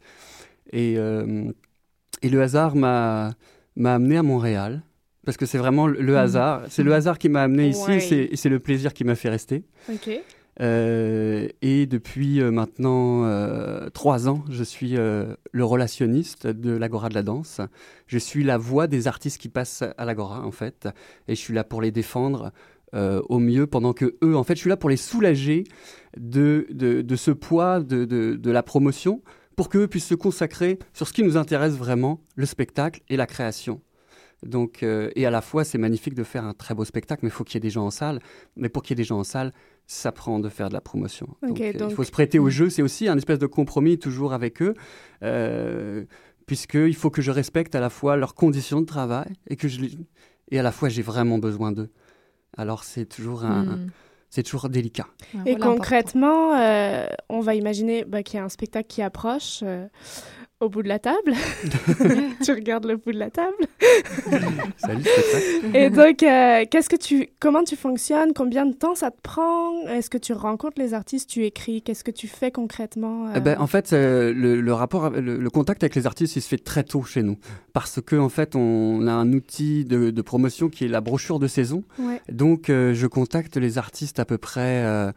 Et, 0.73 0.95
et 0.95 2.29
le 2.29 2.41
hasard 2.41 2.77
m'a 2.77 3.35
amené 3.77 4.17
à 4.17 4.23
Montréal, 4.23 4.83
parce 5.27 5.37
que 5.37 5.45
c'est 5.45 5.59
vraiment 5.59 5.89
le, 5.89 6.01
mmh. 6.01 6.17
hasard. 6.17 6.63
C'est 6.69 6.85
le 6.85 6.95
hasard 6.95 7.19
qui 7.19 7.29
m'a 7.29 7.43
amené 7.43 7.69
ici, 7.71 7.91
et 7.91 8.37
c'est 8.37 8.49
le 8.49 8.61
plaisir 8.61 8.95
qui 8.95 9.03
m'a 9.03 9.17
fait 9.17 9.29
rester. 9.29 9.65
Ok. 9.93 10.21
Euh, 10.61 11.49
et 11.63 11.87
depuis 11.87 12.41
euh, 12.41 12.51
maintenant 12.51 13.25
euh, 13.25 13.89
trois 13.91 14.29
ans, 14.29 14.45
je 14.51 14.63
suis 14.63 14.95
le 14.95 15.65
relationniste 15.65 16.47
de 16.47 16.73
l'Agora 16.73 17.09
de 17.09 17.15
la 17.15 17.23
danse. 17.23 17.61
Je 18.07 18.19
suis 18.19 18.45
la 18.45 18.59
voix 18.59 18.87
des 18.87 19.07
artistes 19.07 19.41
qui 19.41 19.49
passent 19.49 19.85
à 19.97 20.05
l'Agora, 20.05 20.45
en 20.45 20.53
fait. 20.53 20.89
Et 21.29 21.35
je 21.35 21.41
suis 21.41 21.55
là 21.55 21.65
pour 21.65 21.83
les 21.83 21.91
défendre 21.91 22.53
au 23.29 23.41
mieux 23.41 23.67
pendant 23.67 23.93
que 23.93 24.15
eux, 24.23 24.37
en 24.37 24.45
fait, 24.45 24.55
je 24.55 24.61
suis 24.61 24.71
là 24.71 24.77
pour 24.77 24.89
les 24.89 24.97
soulager 24.97 25.65
de, 26.17 26.69
de, 26.71 27.03
de 27.03 27.17
ce 27.17 27.33
poids 27.33 27.81
de, 27.81 28.05
de, 28.05 28.51
la 28.53 28.63
promotion 28.63 29.21
pour 29.57 29.69
qu'eux 29.69 29.89
puissent 29.89 30.07
se 30.07 30.15
consacrer 30.15 30.79
sur 30.93 31.09
ce 31.09 31.13
qui 31.13 31.25
nous 31.25 31.37
intéresse 31.37 31.75
vraiment, 31.75 32.21
le 32.37 32.47
spectacle 32.47 33.01
et 33.09 33.17
la 33.17 33.27
création. 33.27 33.81
Donc, 34.45 34.83
et 34.83 35.27
à 35.27 35.31
la 35.31 35.41
fois, 35.41 35.65
c'est 35.65 35.79
magnifique 35.79 36.15
de 36.15 36.25
faire 36.25 36.45
un 36.45 36.55
très 36.55 36.75
beau 36.75 36.85
spectacle, 36.85 37.21
mais 37.23 37.29
il 37.29 37.33
faut 37.33 37.45
qu'il 37.45 37.55
y 37.55 37.59
ait 37.59 37.61
des 37.61 37.71
gens 37.71 37.87
en 37.87 37.91
salle. 37.91 38.21
Mais 38.57 38.69
pour 38.69 38.83
qu'il 38.83 38.93
y 38.93 38.95
ait 38.95 39.03
des 39.03 39.09
gens 39.09 39.19
en 39.19 39.25
salle, 39.25 39.53
ça 39.87 40.13
prend 40.13 40.39
de 40.39 40.49
faire 40.49 40.69
de 40.69 40.75
la 40.75 40.81
promotion. 40.81 41.29
donc, 41.43 41.61
euh, 41.61 41.73
Il 41.79 41.95
faut 41.95 42.05
se 42.05 42.11
prêter 42.11 42.39
au 42.39 42.49
jeu, 42.51 42.71
c'est 42.71 42.83
aussi 42.83 43.09
un 43.09 43.17
espèce 43.17 43.39
de 43.39 43.47
compromis 43.47 43.99
toujours 43.99 44.33
avec 44.33 44.63
eux, 44.63 44.75
euh, 45.23 46.05
puisqu'il 46.47 46.95
faut 46.95 47.11
que 47.11 47.23
je 47.23 47.31
respecte 47.31 47.75
à 47.75 47.81
la 47.81 47.91
fois 47.91 48.17
leurs 48.17 48.35
conditions 48.35 48.81
de 48.81 48.87
travail 48.87 49.33
et, 49.49 49.57
que 49.57 49.69
je, 49.69 49.81
et 50.51 50.59
à 50.59 50.63
la 50.63 50.73
fois 50.73 50.89
j'ai 50.89 51.03
vraiment 51.03 51.39
besoin 51.39 51.73
d'eux. 51.73 51.91
Alors 52.57 52.85
c'est 52.85 53.07
toujours 53.07 53.45
un... 53.45 53.65
Hmm. 53.65 53.91
C'est 54.31 54.43
toujours 54.43 54.69
délicat. 54.69 55.07
Et 55.47 55.55
concrètement, 55.55 56.57
euh, 56.57 57.07
on 57.29 57.39
va 57.39 57.55
imaginer 57.55 58.05
bah, 58.05 58.25
qu'il 58.25 58.39
y 58.39 58.41
a 58.41 58.45
un 58.45 58.49
spectacle 58.49 58.89
qui 58.89 59.01
approche. 59.01 59.61
Euh, 59.63 59.87
au 60.65 60.69
bout 60.69 60.83
de 60.83 60.89
la 60.89 60.99
table. 60.99 61.35
tu 62.45 62.53
regardes 62.53 62.87
le 62.87 62.97
bout 62.97 63.13
de 63.13 63.19
la 63.19 63.31
table. 63.31 63.55
Salut, 64.79 65.05
Et 65.75 65.91
donc, 65.91 66.23
euh, 66.23 66.65
qu'est-ce 66.71 66.89
que 66.89 66.97
tu, 66.97 67.29
comment 67.39 67.63
tu 67.63 67.77
fonctionnes? 67.77 68.33
Combien 68.35 68.67
de 68.67 68.75
temps 68.75 68.95
ça 68.95 69.11
te 69.11 69.21
prend? 69.23 69.87
Est-ce 69.87 70.11
que 70.11 70.19
tu 70.19 70.33
rencontres 70.33 70.81
les 70.81 70.95
artistes? 70.95 71.29
Tu 71.29 71.45
écris? 71.45 71.83
Qu'est-ce 71.83 72.03
que 72.03 72.11
tu 72.11 72.27
fais 72.27 72.51
concrètement 72.51 73.29
eh 73.35 73.41
ben, 73.41 73.57
En 73.61 73.67
fait, 73.67 73.93
euh, 73.93 74.33
le, 74.33 74.73
rapport, 74.73 75.11
le, 75.11 75.51
contact 75.51 75.83
avec 75.85 75.95
les 75.95 76.07
artistes, 76.07 76.37
il 76.37 76.43
se 76.43 76.49
fait 76.49 76.59
très 76.59 76.83
tôt 76.83 77.03
chez 77.03 77.23
nous. 77.23 77.37
Parce 77.73 78.01
que 78.01 78.17
en 78.17 78.31
fait, 78.31 78.57
on 78.57 79.07
a 79.07 79.13
un 79.13 79.33
outil 79.33 79.85
de, 79.85 80.23
promotion 80.23 80.71
qui 80.71 80.87
est 80.87 80.89
la 80.89 81.03
brochure 81.03 81.39
de 81.39 81.47
saison. 81.47 81.85
Donc, 82.31 82.71
euh, 82.71 82.95
je 82.95 83.07
contacte 83.07 83.59
les 83.59 83.77
artistes 83.77 84.19
à 84.19 84.25
peu 84.25 84.39
près 84.39 85.13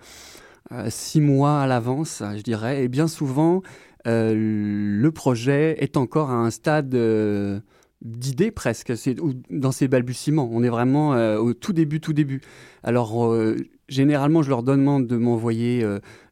six 0.89 1.21
mois 1.21 1.61
à 1.61 1.67
l'avance, 1.67 2.21
je 2.35 2.41
dirais. 2.41 2.83
Et 2.83 2.87
bien 2.89 3.07
souvent, 3.07 3.61
euh, 3.63 3.86
le 4.07 5.09
projet 5.09 5.75
est 5.79 5.97
encore 5.97 6.29
à 6.29 6.35
un 6.35 6.49
stade 6.49 6.93
euh, 6.95 7.59
d'idée 8.01 8.51
presque, 8.51 8.93
dans 9.49 9.71
ses 9.71 9.87
balbutiements. 9.87 10.49
On 10.51 10.63
est 10.63 10.69
vraiment 10.69 11.13
euh, 11.13 11.37
au 11.37 11.53
tout 11.53 11.73
début, 11.73 11.99
tout 11.99 12.13
début. 12.13 12.41
Alors, 12.83 13.35
généralement, 13.89 14.43
je 14.43 14.49
leur 14.49 14.63
demande 14.63 15.07
de 15.07 15.17
m'envoyer 15.17 15.83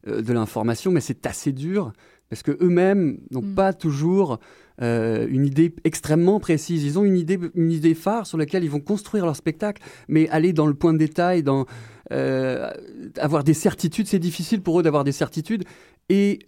de 0.06 0.32
l'information, 0.32 0.90
mais 0.90 1.00
c'est 1.00 1.26
assez 1.26 1.52
dur 1.52 1.92
parce 2.30 2.42
que 2.42 2.56
eux-mêmes 2.60 3.18
n'ont 3.30 3.42
mm. 3.42 3.54
pas 3.54 3.72
toujours 3.72 4.38
une 4.80 5.44
idée 5.44 5.74
extrêmement 5.84 6.40
précise. 6.40 6.84
Ils 6.84 6.98
ont 6.98 7.04
une 7.04 7.16
idée, 7.16 7.38
une 7.54 7.72
idée 7.72 7.94
phare 7.94 8.26
sur 8.26 8.38
laquelle 8.38 8.64
ils 8.64 8.70
vont 8.70 8.80
construire 8.80 9.26
leur 9.26 9.36
spectacle, 9.36 9.82
mais 10.08 10.28
aller 10.30 10.52
dans 10.52 10.66
le 10.66 10.74
point 10.74 10.94
de 10.94 10.98
détail, 10.98 11.42
dans 11.42 11.66
avoir 12.10 13.44
des 13.44 13.54
certitudes, 13.54 14.06
c'est 14.06 14.18
difficile 14.18 14.62
pour 14.62 14.80
eux 14.80 14.82
d'avoir 14.82 15.04
des 15.04 15.12
certitudes. 15.12 15.64
Et 16.08 16.38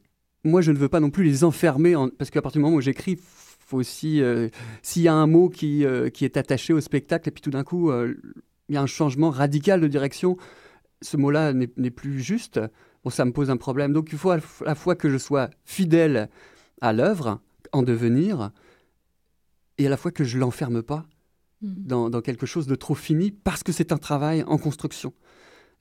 moi, 0.49 0.61
je 0.61 0.73
ne 0.73 0.79
veux 0.79 0.89
pas 0.89 1.01
non 1.01 1.11
plus 1.11 1.25
les 1.25 1.45
enfermer, 1.45 1.95
parce 2.19 2.31
qu'à 2.31 2.43
partir 2.43 2.61
du 2.61 2.65
moment 2.65 2.77
où 2.77 2.81
j'écris, 2.81 3.19
faut 3.69 3.77
aussi, 3.77 4.23
euh, 4.23 4.49
s'il 4.83 5.03
y 5.03 5.09
a 5.09 5.15
un 5.15 5.27
mot 5.27 5.51
qui, 5.51 5.85
euh, 5.85 6.09
qui 6.09 6.25
est 6.25 6.37
attaché 6.37 6.73
au 6.73 6.81
spectacle, 6.81 7.29
et 7.29 7.33
puis 7.33 7.43
tout 7.43 7.51
d'un 7.51 7.65
coup, 7.65 7.91
euh, 7.91 8.15
il 8.69 8.75
y 8.75 8.79
a 8.79 8.83
un 8.83 8.87
changement 8.87 9.31
radical 9.31 9.81
de 9.81 9.89
direction, 9.89 10.39
ce 11.03 11.17
mot-là 11.17 11.53
n'est 11.53 11.91
plus 11.91 12.21
juste, 12.21 12.61
bon, 13.05 13.11
ça 13.11 13.25
me 13.25 13.33
pose 13.33 13.51
un 13.51 13.57
problème. 13.57 13.93
Donc 13.93 14.09
il 14.11 14.19
faut 14.19 14.31
à 14.31 14.41
la 14.65 14.75
fois 14.75 14.97
que 14.97 15.09
je 15.09 15.19
sois 15.19 15.51
fidèle 15.65 16.29
à 16.81 16.93
l'œuvre, 16.93 17.41
en 17.73 17.83
devenir, 17.83 18.51
et 19.77 19.87
à 19.87 19.91
la 19.91 19.97
fois 19.97 20.11
que 20.11 20.25
je 20.25 20.39
l'enferme 20.39 20.83
pas 20.83 21.07
mmh. 21.61 21.69
dans, 21.77 22.11
dans, 22.11 22.23
quelque 22.23 22.47
chose 22.47 22.67
de 22.67 22.75
trop 22.75 22.95
fini, 22.95 23.31
parce 23.31 23.63
que 23.63 23.73
c'est 23.73 23.93
un 23.93 23.99
travail 23.99 24.43
en 24.45 24.57
construction. 24.57 25.13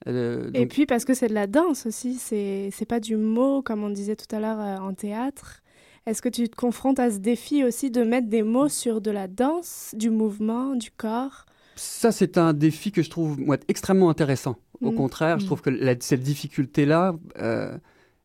Euh, 0.06 0.50
et 0.54 0.68
puis 0.68 0.86
parce 0.86 1.06
que 1.06 1.14
c'est 1.14 1.28
de 1.28 1.34
la 1.34 1.48
danse 1.48 1.86
aussi, 1.86 2.16
c'est 2.16 2.88
pas 2.88 3.00
du 3.00 3.16
mot 3.16 3.62
comme 3.62 3.84
on 3.84 3.90
disait 3.90 4.16
tout 4.16 4.34
à 4.36 4.40
l'heure 4.40 4.60
euh, 4.60 4.78
en 4.78 4.94
théâtre. 4.94 5.62
Est-ce 6.06 6.22
que 6.22 6.30
tu 6.30 6.48
te 6.48 6.56
confrontes 6.56 7.00
à 7.00 7.12
ce 7.12 7.18
défi 7.18 7.64
aussi 7.64 7.92
de 7.92 8.04
mettre 8.04 8.28
des 8.28 8.44
mots 8.44 8.70
sur 8.70 9.02
de 9.02 9.12
la 9.12 9.28
danse, 9.28 9.94
du 9.98 10.10
mouvement, 10.10 10.76
du 10.76 10.92
corps? 10.92 11.46
Ça, 11.76 12.12
c'est 12.12 12.38
un 12.38 12.54
défi 12.54 12.92
que 12.92 13.04
je 13.04 13.10
trouve 13.10 13.40
moi, 13.40 13.58
extrêmement 13.68 14.10
intéressant. 14.10 14.56
Au 14.82 14.92
mm. 14.92 14.96
contraire, 14.96 15.40
je 15.40 15.44
mm. 15.44 15.48
trouve 15.48 15.62
que 15.62 15.98
cette 16.00 16.22
difficulté-là, 16.22 17.16
euh, 17.40 17.78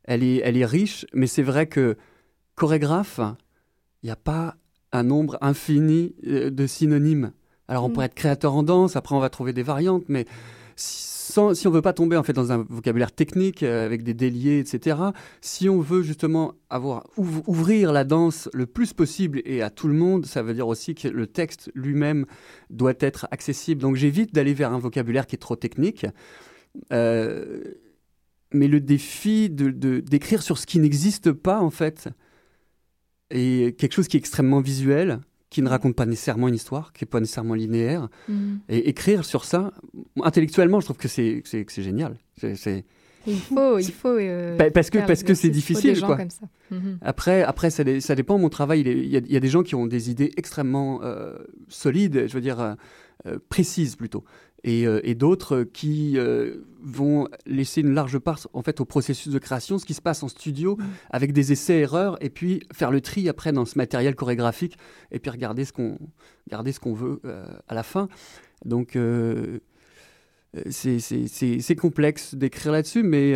elle, 0.05 0.23
est, 0.23 0.37
elle 0.37 0.57
est 0.57 0.65
riche, 0.65 1.05
mais 1.13 1.27
c'est 1.27 1.43
vrai 1.43 1.67
que 1.67 1.97
chorégraphe, 2.55 3.19
il 4.01 4.05
n'y 4.05 4.11
a 4.11 4.15
pas 4.15 4.55
un 4.93 5.03
nombre 5.03 5.37
infini 5.41 6.15
de 6.23 6.67
synonymes 6.67 7.31
Alors 7.67 7.85
on 7.85 7.89
pourrait 7.89 8.05
être 8.05 8.13
créateur 8.13 8.53
en 8.53 8.63
danse, 8.63 8.95
après 8.95 9.15
on 9.15 9.19
va 9.19 9.29
trouver 9.29 9.51
des 9.51 9.63
variantes, 9.63 10.03
mais 10.07 10.25
si 10.75 11.12
on 11.37 11.49
ne 11.49 11.69
veut 11.69 11.81
pas 11.81 11.93
tomber 11.93 12.17
en 12.17 12.23
fait 12.23 12.33
dans 12.33 12.51
un 12.51 12.65
vocabulaire 12.69 13.11
technique 13.11 13.63
euh, 13.63 13.85
avec 13.85 14.03
des 14.03 14.13
déliés, 14.13 14.59
etc., 14.59 14.97
si 15.41 15.69
on 15.69 15.79
veut 15.79 16.01
justement 16.01 16.53
avoir, 16.69 17.05
ouvrir 17.17 17.91
la 17.91 18.03
danse 18.03 18.49
le 18.53 18.65
plus 18.65 18.93
possible 18.93 19.41
et 19.45 19.61
à 19.61 19.69
tout 19.69 19.87
le 19.87 19.93
monde, 19.93 20.25
ça 20.25 20.41
veut 20.41 20.53
dire 20.53 20.67
aussi 20.67 20.95
que 20.95 21.07
le 21.07 21.27
texte 21.27 21.71
lui-même 21.75 22.25
doit 22.69 22.93
être 22.99 23.27
accessible. 23.31 23.81
Donc 23.81 23.95
j'évite 23.95 24.33
d'aller 24.33 24.53
vers 24.53 24.73
un 24.73 24.79
vocabulaire 24.79 25.27
qui 25.27 25.35
est 25.35 25.39
trop 25.39 25.55
technique. 25.55 26.05
Euh, 26.91 27.61
mais 28.51 28.67
le 28.67 28.79
défi 28.79 29.49
de, 29.49 29.99
d'écrire 29.99 30.43
sur 30.43 30.57
ce 30.57 30.65
qui 30.65 30.79
n'existe 30.79 31.31
pas, 31.31 31.59
en 31.59 31.71
fait, 31.71 32.09
est 33.29 33.77
quelque 33.79 33.93
chose 33.93 34.07
qui 34.07 34.17
est 34.17 34.19
extrêmement 34.19 34.61
visuel, 34.61 35.19
qui 35.53 35.61
ne 35.61 35.69
raconte 35.69 35.95
pas 35.95 36.07
nécessairement 36.07 36.47
une 36.47 36.55
histoire, 36.55 36.91
qui 36.93 37.03
n'est 37.03 37.09
pas 37.09 37.19
nécessairement 37.19 37.53
linéaire. 37.53 38.09
Mm. 38.27 38.55
Et 38.69 38.89
écrire 38.89 39.23
sur 39.23 39.45
ça, 39.45 39.71
intellectuellement, 40.23 40.79
je 40.79 40.85
trouve 40.85 40.97
que 40.97 41.07
c'est, 41.07 41.43
génial. 41.77 42.17
C'est, 42.37 42.85
il 43.27 43.39
faut, 43.39 43.77
il 43.77 43.91
faut. 43.91 44.17
Euh, 44.17 44.57
parce 44.71 44.89
que 44.89 44.97
parce 45.05 45.21
que 45.21 45.35
c'est 45.35 45.51
difficile, 45.51 46.01
quoi. 46.01 46.17
Mm-hmm. 46.17 46.97
Après, 47.01 47.43
après, 47.43 47.69
ça, 47.69 47.83
ça, 48.01 48.15
dépend. 48.15 48.37
Mon 48.39 48.49
travail, 48.49 48.81
il, 48.81 49.07
y 49.07 49.15
a, 49.15 49.19
il, 49.19 49.31
y 49.31 49.37
a, 49.37 49.39
des 49.39 49.47
gens 49.47 49.61
qui 49.61 49.75
ont 49.75 49.85
des 49.85 50.09
idées 50.09 50.31
extrêmement 50.35 51.01
euh, 51.03 51.37
solides, 51.69 52.25
je 52.27 52.33
veux 52.33 52.41
dire 52.41 52.75
euh, 53.25 53.37
précises 53.47 53.95
plutôt. 53.95 54.25
Euh, 54.65 55.01
et, 55.03 55.13
d'autres 55.13 55.63
qui 55.63 56.17
euh, 56.17 56.65
vont 56.81 57.27
laisser 57.45 57.81
une 57.81 57.93
large 57.93 58.17
part 58.17 58.39
en 58.53 58.61
fait 58.61 58.79
au 58.79 58.85
processus 58.85 59.31
de 59.31 59.39
création, 59.39 59.77
ce 59.77 59.85
qui 59.85 59.93
se 59.93 60.01
passe 60.01 60.23
en 60.23 60.29
studio 60.29 60.77
mm. 60.77 60.83
avec 61.09 61.33
des 61.33 61.51
essais-erreurs 61.51 62.17
et 62.23 62.29
puis 62.29 62.61
faire 62.71 62.89
le 62.89 63.01
tri 63.01 63.27
après 63.27 63.51
dans 63.51 63.65
ce 63.65 63.77
matériel 63.77 64.15
chorégraphique 64.15 64.77
et 65.11 65.19
puis 65.19 65.31
regarder 65.31 65.65
ce 65.65 65.73
qu'on 65.73 65.97
garder 66.49 66.71
ce 66.71 66.79
qu'on 66.79 66.93
veut 66.93 67.19
euh, 67.25 67.45
à 67.67 67.73
la 67.73 67.83
fin. 67.83 68.07
Donc 68.63 68.97
c'est 70.69 71.75
complexe 71.75 72.33
d'écrire 72.33 72.71
là-dessus, 72.71 73.03
mais 73.03 73.33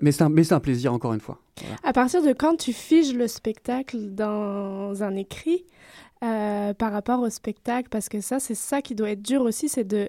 mais 0.00 0.10
c'est 0.10 0.22
un, 0.22 0.34
un, 0.36 0.60
plaisir 0.60 0.94
encore 0.94 1.12
une 1.12 1.20
fois. 1.20 1.38
À 1.84 1.92
partir 1.92 2.22
de 2.22 2.32
quand 2.32 2.56
tu 2.56 2.72
figes 2.72 3.14
le 3.14 3.28
spectacle 3.28 4.14
dans 4.14 5.02
un 5.02 5.14
écrit, 5.16 5.64
euh, 6.22 6.74
par 6.74 6.92
rapport 6.92 7.20
au 7.20 7.30
spectacle, 7.30 7.88
parce 7.90 8.08
que 8.08 8.20
ça, 8.20 8.38
c'est 8.38 8.54
ça 8.54 8.82
qui 8.82 8.94
doit 8.94 9.10
être 9.10 9.22
dur 9.22 9.42
aussi, 9.42 9.68
c'est 9.68 9.84
de 9.84 10.08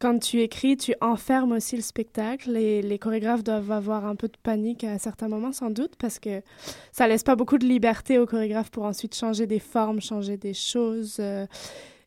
quand 0.00 0.18
tu 0.18 0.40
écris, 0.40 0.76
tu 0.76 0.94
enfermes 1.00 1.52
aussi 1.52 1.76
le 1.76 1.82
spectacle 1.82 2.56
et 2.56 2.82
les 2.82 2.98
chorégraphes 2.98 3.44
doivent 3.44 3.70
avoir 3.70 4.04
un 4.04 4.16
peu 4.16 4.28
de 4.28 4.36
panique 4.42 4.84
à 4.84 4.98
certains 4.98 5.28
moments 5.28 5.52
sans 5.52 5.70
doute 5.70 5.94
parce 5.96 6.18
que 6.18 6.42
ça 6.92 7.06
laisse 7.06 7.22
pas 7.22 7.36
beaucoup 7.36 7.56
de 7.56 7.64
liberté 7.64 8.18
aux 8.18 8.26
chorégraphes 8.26 8.70
pour 8.70 8.84
ensuite 8.84 9.14
changer 9.14 9.46
des 9.46 9.60
formes, 9.60 10.00
changer 10.00 10.36
des 10.36 10.52
choses. 10.52 11.16
Euh. 11.20 11.46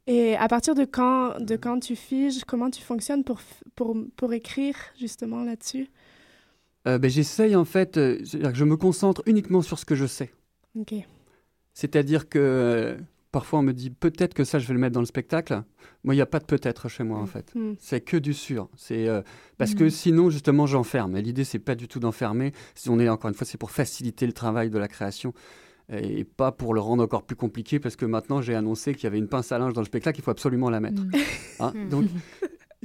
et 0.05 0.35
à 0.35 0.47
partir 0.47 0.75
de 0.75 0.85
quand, 0.85 1.39
de 1.39 1.55
quand 1.55 1.79
tu 1.79 1.95
figes, 1.95 2.43
comment 2.43 2.69
tu 2.69 2.81
fonctionnes 2.81 3.23
pour, 3.23 3.39
pour, 3.75 3.95
pour 4.15 4.33
écrire 4.33 4.75
justement 4.99 5.43
là-dessus? 5.43 5.87
Euh, 6.87 6.99
ben, 6.99 7.09
J'essaye 7.09 7.55
en 7.55 7.65
fait, 7.65 7.95
que 7.95 8.19
je 8.23 8.63
me 8.63 8.77
concentre 8.77 9.23
uniquement 9.25 9.61
sur 9.61 9.79
ce 9.79 9.85
que 9.85 9.95
je 9.95 10.05
sais. 10.05 10.31
Ok. 10.77 10.93
C'est-à-dire 11.73 12.29
que 12.29 12.97
Parfois, 13.37 13.59
on 13.59 13.61
me 13.61 13.73
dit 13.73 13.91
peut-être 13.91 14.33
que 14.33 14.43
ça, 14.43 14.57
je 14.57 14.67
vais 14.67 14.73
le 14.73 14.79
mettre 14.79 14.95
dans 14.95 14.99
le 14.99 15.05
spectacle. 15.05 15.61
Moi, 16.03 16.15
il 16.15 16.17
n'y 16.17 16.23
a 16.23 16.25
pas 16.25 16.39
de 16.39 16.45
peut-être 16.45 16.89
chez 16.89 17.03
moi, 17.03 17.19
en 17.19 17.25
mm. 17.25 17.27
fait. 17.27 17.53
Mm. 17.53 17.73
C'est 17.77 18.01
que 18.01 18.17
du 18.17 18.33
sûr. 18.33 18.67
C'est 18.75 19.07
euh, 19.07 19.21
parce 19.59 19.75
que 19.75 19.83
mm. 19.83 19.89
sinon, 19.91 20.29
justement, 20.31 20.65
j'enferme. 20.65 21.15
Et 21.17 21.21
l'idée, 21.21 21.43
c'est 21.43 21.59
pas 21.59 21.75
du 21.75 21.87
tout 21.87 21.99
d'enfermer. 21.99 22.51
Si 22.73 22.89
on 22.89 22.99
est 22.99 23.07
encore 23.07 23.29
une 23.29 23.35
fois, 23.35 23.45
c'est 23.45 23.59
pour 23.59 23.69
faciliter 23.69 24.25
le 24.25 24.33
travail 24.33 24.71
de 24.71 24.79
la 24.79 24.87
création 24.87 25.35
et 25.91 26.23
pas 26.23 26.51
pour 26.51 26.73
le 26.73 26.81
rendre 26.81 27.03
encore 27.03 27.27
plus 27.27 27.35
compliqué. 27.35 27.79
Parce 27.79 27.95
que 27.95 28.07
maintenant, 28.07 28.41
j'ai 28.41 28.55
annoncé 28.55 28.95
qu'il 28.95 29.03
y 29.03 29.05
avait 29.05 29.19
une 29.19 29.29
pince 29.29 29.51
à 29.51 29.59
linge 29.59 29.73
dans 29.73 29.81
le 29.81 29.85
spectacle. 29.85 30.19
Il 30.19 30.23
faut 30.23 30.31
absolument 30.31 30.71
la 30.71 30.79
mettre. 30.79 31.03
Hein, 31.59 31.73
donc, 31.91 32.05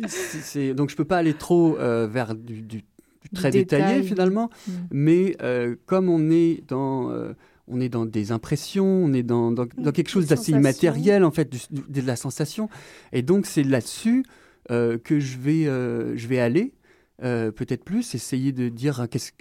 c'est 0.07 0.75
donc, 0.75 0.91
je 0.91 0.97
peux 0.97 1.07
pas 1.07 1.17
aller 1.17 1.33
trop 1.33 1.79
euh, 1.79 2.07
vers 2.07 2.35
du, 2.35 2.85
très 3.35 3.51
détaillé 3.51 4.03
finalement. 4.03 4.51
Mais 4.91 5.35
euh, 5.41 5.77
comme 5.87 6.11
on 6.11 6.31
est 6.31 6.63
dans 6.69 7.11
on 7.73 7.81
est 7.81 7.89
dans 7.89 8.07
des 8.07 8.33
impressions, 8.33 8.87
on 8.87 9.13
est 9.13 9.23
dans, 9.23 9.51
dans, 9.51 9.67
quelque 9.67 10.09
chose 10.11 10.27
d'assez 10.27 10.53
immatériel, 10.53 11.25
en 11.25 11.31
fait, 11.31 11.51
de 11.73 12.01
la 12.03 12.17
sensation. 12.17 12.69
Et 13.13 13.23
donc, 13.23 13.47
c'est 13.47 13.63
là-dessus 13.63 14.25
euh, 14.71 14.99
que 14.99 15.19
je 15.19 15.39
vais, 15.39 15.67
euh, 15.67 16.17
je 16.17 16.29
vais 16.29 16.39
aller, 16.39 16.73
euh, 17.23 17.51
peut-être 17.51 17.85
plus, 17.85 18.15
essayer 18.15 18.53
de 18.53 18.69
dire, 18.69 19.07
qu'est-ce 19.11 19.33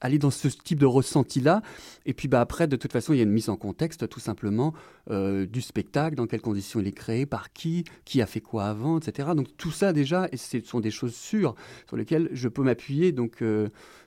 aller 0.00 0.18
dans 0.18 0.30
ce 0.30 0.48
type 0.48 0.78
de 0.78 0.86
ressenti-là. 0.86 1.62
Et 2.04 2.12
puis 2.12 2.28
bah, 2.28 2.42
après, 2.42 2.66
de 2.68 2.76
toute 2.76 2.92
façon, 2.92 3.14
il 3.14 3.16
y 3.16 3.20
a 3.20 3.22
une 3.22 3.30
mise 3.30 3.48
en 3.48 3.56
contexte, 3.56 4.06
tout 4.06 4.20
simplement, 4.20 4.74
du 5.08 5.62
spectacle, 5.62 6.14
dans 6.14 6.26
quelles 6.26 6.42
conditions 6.42 6.80
il 6.80 6.86
est 6.86 6.92
créé, 6.92 7.24
par 7.24 7.54
qui, 7.54 7.84
qui 8.04 8.20
a 8.20 8.26
fait 8.26 8.42
quoi 8.42 8.66
avant, 8.66 8.98
etc. 8.98 9.30
Donc 9.34 9.56
tout 9.56 9.70
ça, 9.70 9.94
déjà, 9.94 10.28
et 10.30 10.36
ce 10.36 10.60
sont 10.60 10.80
des 10.80 10.90
choses 10.90 11.14
sûres 11.14 11.54
sur 11.86 11.96
lesquelles 11.96 12.28
je 12.32 12.48
peux 12.48 12.62
m'appuyer. 12.62 13.12
Donc 13.12 13.42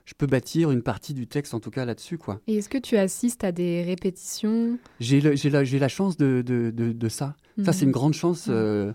je 0.08 0.14
peux 0.16 0.26
bâtir 0.26 0.70
une 0.70 0.82
partie 0.82 1.12
du 1.12 1.26
texte, 1.26 1.52
en 1.52 1.60
tout 1.60 1.70
cas 1.70 1.84
là-dessus. 1.84 2.16
quoi. 2.16 2.40
Et 2.46 2.56
est-ce 2.56 2.70
que 2.70 2.78
tu 2.78 2.96
assistes 2.96 3.44
à 3.44 3.52
des 3.52 3.82
répétitions? 3.82 4.78
J'ai 5.00 5.20
la, 5.20 5.64
la, 5.64 5.88
chance 5.88 6.16
de, 6.16 6.42
de, 6.44 6.70
de, 6.70 7.08
ça. 7.10 7.36
Ça, 7.62 7.74
c'est 7.74 7.82
une 7.82 7.88
mhm. 7.88 7.92
grande 7.92 8.14
chance 8.14 8.46
euh, 8.48 8.92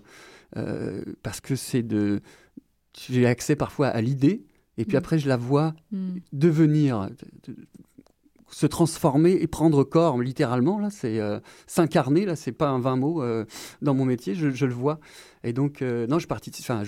euh, 0.56 1.04
parce 1.22 1.40
que 1.40 1.54
c'est 1.54 1.84
de. 1.84 2.20
J'ai 2.96 3.26
accès 3.26 3.56
parfois 3.56 3.88
à 3.88 4.00
l'idée, 4.00 4.44
et 4.78 4.84
puis 4.84 4.96
mhm. 4.96 4.98
après, 4.98 5.18
je 5.18 5.28
la 5.28 5.36
vois 5.36 5.74
devenir, 6.32 7.10
se 8.50 8.66
transformer 8.66 9.32
et 9.32 9.46
prendre 9.46 9.82
corps, 9.84 10.20
littéralement. 10.20 10.78
Là, 10.78 10.90
c'est 10.90 11.18
euh, 11.18 11.40
s'incarner. 11.66 12.24
Là, 12.24 12.36
c'est 12.36 12.52
pas 12.52 12.68
un 12.68 12.78
vain 12.78 12.96
mot 12.96 13.22
dans 13.82 13.94
mon 13.94 14.04
métier. 14.04 14.34
Je, 14.34 14.50
je, 14.50 14.66
le 14.66 14.74
vois. 14.74 15.00
Et 15.42 15.52
donc, 15.52 15.80
non, 15.82 16.18
je 16.18 16.26
participe. 16.26 16.64
Enfin, 16.68 16.82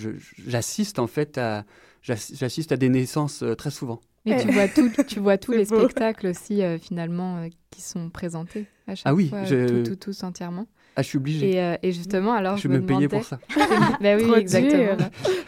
j'assiste 0.46 0.98
en 0.98 1.06
fait 1.06 1.38
à 1.38 1.64
j'assiste 2.02 2.70
à 2.70 2.76
des 2.76 2.88
naissances 2.88 3.42
très 3.58 3.70
souvent. 3.70 4.00
Et 4.26 4.36
tu 4.42 4.50
vois, 4.50 4.68
tout, 4.68 4.90
tu 5.06 5.20
vois 5.20 5.38
tous 5.38 5.52
les 5.52 5.64
spectacles 5.64 6.26
aussi, 6.28 6.62
euh, 6.62 6.78
finalement, 6.78 7.38
euh, 7.38 7.48
qui 7.70 7.80
sont 7.80 8.10
présentés 8.10 8.66
à 8.86 8.94
chaque 8.94 9.06
ah 9.06 9.14
oui, 9.14 9.28
fois, 9.28 9.44
je... 9.44 9.94
tous 9.94 10.22
entièrement. 10.24 10.66
Ah, 10.96 11.02
je 11.02 11.08
suis 11.08 11.18
obligé. 11.18 11.52
Et, 11.52 11.60
euh, 11.62 11.76
et 11.82 11.92
justement, 11.92 12.32
alors 12.32 12.56
je, 12.56 12.62
je 12.62 12.68
me, 12.68 12.78
me 12.78 12.86
demandais... 12.86 13.08
pour 13.08 13.24
ça. 13.24 13.38
ben 14.00 14.20
oui, 14.20 14.32
exactement. 14.38 14.96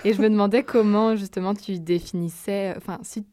et 0.04 0.12
je 0.12 0.20
me 0.20 0.28
demandais 0.28 0.62
comment, 0.62 1.16
justement, 1.16 1.54
tu 1.54 1.80
définissais... 1.80 2.74
Enfin, 2.76 2.98
si, 3.02 3.26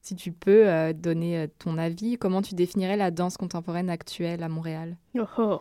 si 0.00 0.16
tu 0.16 0.32
peux 0.32 0.92
donner 0.94 1.48
ton 1.58 1.76
avis, 1.76 2.16
comment 2.16 2.42
tu 2.42 2.54
définirais 2.54 2.96
la 2.96 3.10
danse 3.10 3.36
contemporaine 3.36 3.90
actuelle 3.90 4.42
à 4.42 4.48
Montréal? 4.48 4.96
Oh, 5.18 5.24
oh. 5.38 5.60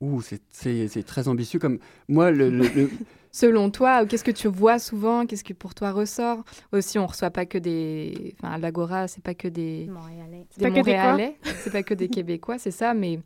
Ouh, 0.00 0.20
c'est 0.22 1.02
très 1.04 1.26
ambitieux. 1.26 1.58
Comme 1.58 1.78
moi, 2.08 2.30
le, 2.30 2.50
le, 2.50 2.90
selon 3.32 3.70
toi, 3.70 4.06
qu'est-ce 4.06 4.22
que 4.22 4.30
tu 4.30 4.46
vois 4.46 4.78
souvent? 4.78 5.26
Qu'est-ce 5.26 5.42
qui 5.42 5.54
pour 5.54 5.74
toi 5.74 5.90
ressort? 5.90 6.44
Aussi, 6.72 6.98
on 6.98 7.06
reçoit 7.06 7.30
pas 7.30 7.46
que 7.46 7.58
des. 7.58 8.36
Enfin, 8.38 8.58
l'Agora, 8.58 9.08
c'est 9.08 9.22
pas 9.22 9.34
que 9.34 9.48
des. 9.48 9.88
Montréalais. 9.90 10.46
C'est 10.50 10.62
pas, 10.62 10.70
Montréalais. 10.70 11.36
C'est 11.42 11.72
pas 11.72 11.82
que 11.82 11.94
des 11.94 12.08
Québécois, 12.08 12.58
c'est 12.58 12.70
ça. 12.70 12.94
Mais 12.94 13.18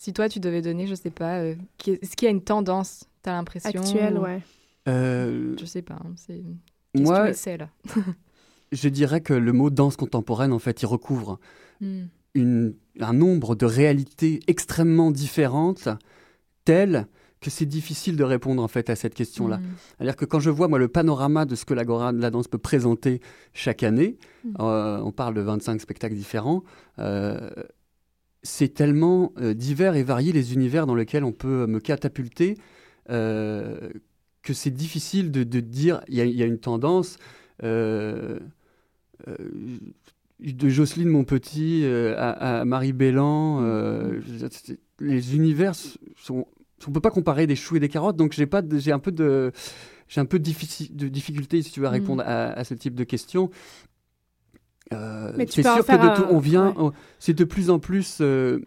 si 0.00 0.14
toi, 0.14 0.30
tu 0.30 0.40
devais 0.40 0.62
donner, 0.62 0.86
je 0.86 0.94
sais 0.94 1.10
pas, 1.10 1.40
euh, 1.40 1.54
est-ce 1.86 2.16
qu'il 2.16 2.24
y 2.24 2.28
a 2.28 2.30
une 2.30 2.42
tendance 2.42 3.04
T'as 3.22 3.32
l'impression 3.32 3.68
Actuelle, 3.68 4.18
ouais. 4.18 4.40
Euh... 4.88 5.54
Je 5.60 5.66
sais 5.66 5.82
pas. 5.82 5.98
Hein, 6.02 6.14
c'est. 6.16 6.42
Moi, 6.94 7.30
là 7.30 7.68
je 8.72 8.88
dirais 8.88 9.20
que 9.20 9.34
le 9.34 9.52
mot 9.52 9.68
danse 9.68 9.96
contemporaine, 9.96 10.54
en 10.54 10.58
fait, 10.58 10.80
il 10.80 10.86
recouvre 10.86 11.38
hmm. 11.82 12.04
une, 12.34 12.74
un 12.98 13.12
nombre 13.12 13.54
de 13.54 13.66
réalités 13.66 14.40
extrêmement 14.46 15.10
différentes, 15.10 15.90
telles 16.64 17.06
que 17.42 17.50
c'est 17.50 17.66
difficile 17.66 18.16
de 18.16 18.24
répondre 18.24 18.62
en 18.62 18.68
fait 18.68 18.90
à 18.90 18.96
cette 18.96 19.14
question-là. 19.14 19.58
Mm. 19.58 19.62
C'est-à-dire 19.96 20.16
que 20.16 20.26
quand 20.26 20.40
je 20.40 20.50
vois 20.50 20.68
moi 20.68 20.78
le 20.78 20.88
panorama 20.88 21.46
de 21.46 21.54
ce 21.54 21.64
que 21.64 21.72
l'Agora 21.72 22.12
de 22.12 22.20
la 22.20 22.30
danse 22.30 22.48
peut 22.48 22.58
présenter 22.58 23.22
chaque 23.54 23.82
année, 23.82 24.18
mm. 24.44 24.56
euh, 24.60 25.00
on 25.02 25.10
parle 25.10 25.32
de 25.32 25.40
25 25.40 25.80
spectacles 25.80 26.16
différents, 26.16 26.62
euh, 26.98 27.48
c'est 28.42 28.74
tellement 28.74 29.32
euh, 29.38 29.54
divers 29.54 29.94
et 29.96 30.02
varié 30.02 30.32
les 30.32 30.54
univers 30.54 30.86
dans 30.86 30.94
lesquels 30.94 31.24
on 31.24 31.32
peut 31.32 31.66
me 31.66 31.80
catapulter 31.80 32.56
que 33.08 34.54
c'est 34.54 34.70
difficile 34.70 35.32
de, 35.32 35.42
dire 35.60 36.00
il 36.06 36.16
y, 36.16 36.42
a 36.42 36.46
une 36.46 36.60
tendance. 36.60 37.18
de 37.60 38.38
Jocelyne 40.40 41.08
Monpetit 41.08 41.84
à, 41.84 42.60
à 42.60 42.64
Marie 42.64 42.92
Bellan, 42.92 43.62
les 45.00 45.34
univers 45.34 45.74
sont 45.74 46.46
on 46.88 46.92
peut 46.92 47.00
pas 47.00 47.10
comparer 47.10 47.46
des 47.46 47.56
choux 47.56 47.76
et 47.76 47.80
des 47.80 47.88
carottes, 47.88 48.16
donc 48.16 48.32
j'ai 48.32 48.46
pas, 48.46 48.62
j'ai 48.72 48.92
un 48.92 48.98
peu 48.98 49.12
de, 49.12 49.52
j'ai 50.08 50.20
un 50.20 50.24
peu 50.24 50.38
de, 50.38 50.50
de 50.92 51.08
difficulté 51.08 51.62
si 51.62 51.70
tu 51.70 51.80
veux 51.80 51.88
mm. 51.88 51.92
répondre 51.92 52.22
à, 52.26 52.64
ce 52.64 52.74
type 52.74 52.94
de 52.94 53.04
questions. 53.04 53.50
Mais 55.36 55.46
tu 55.46 55.62
sûr 55.62 55.84
que 55.84 55.92
de 55.92 56.16
tout, 56.16 56.26
on 56.30 56.38
vient, 56.38 56.74
c'est 57.18 57.34
de 57.34 57.44
plus 57.44 57.70
en 57.70 57.78
plus 57.78 58.18
euh, 58.20 58.60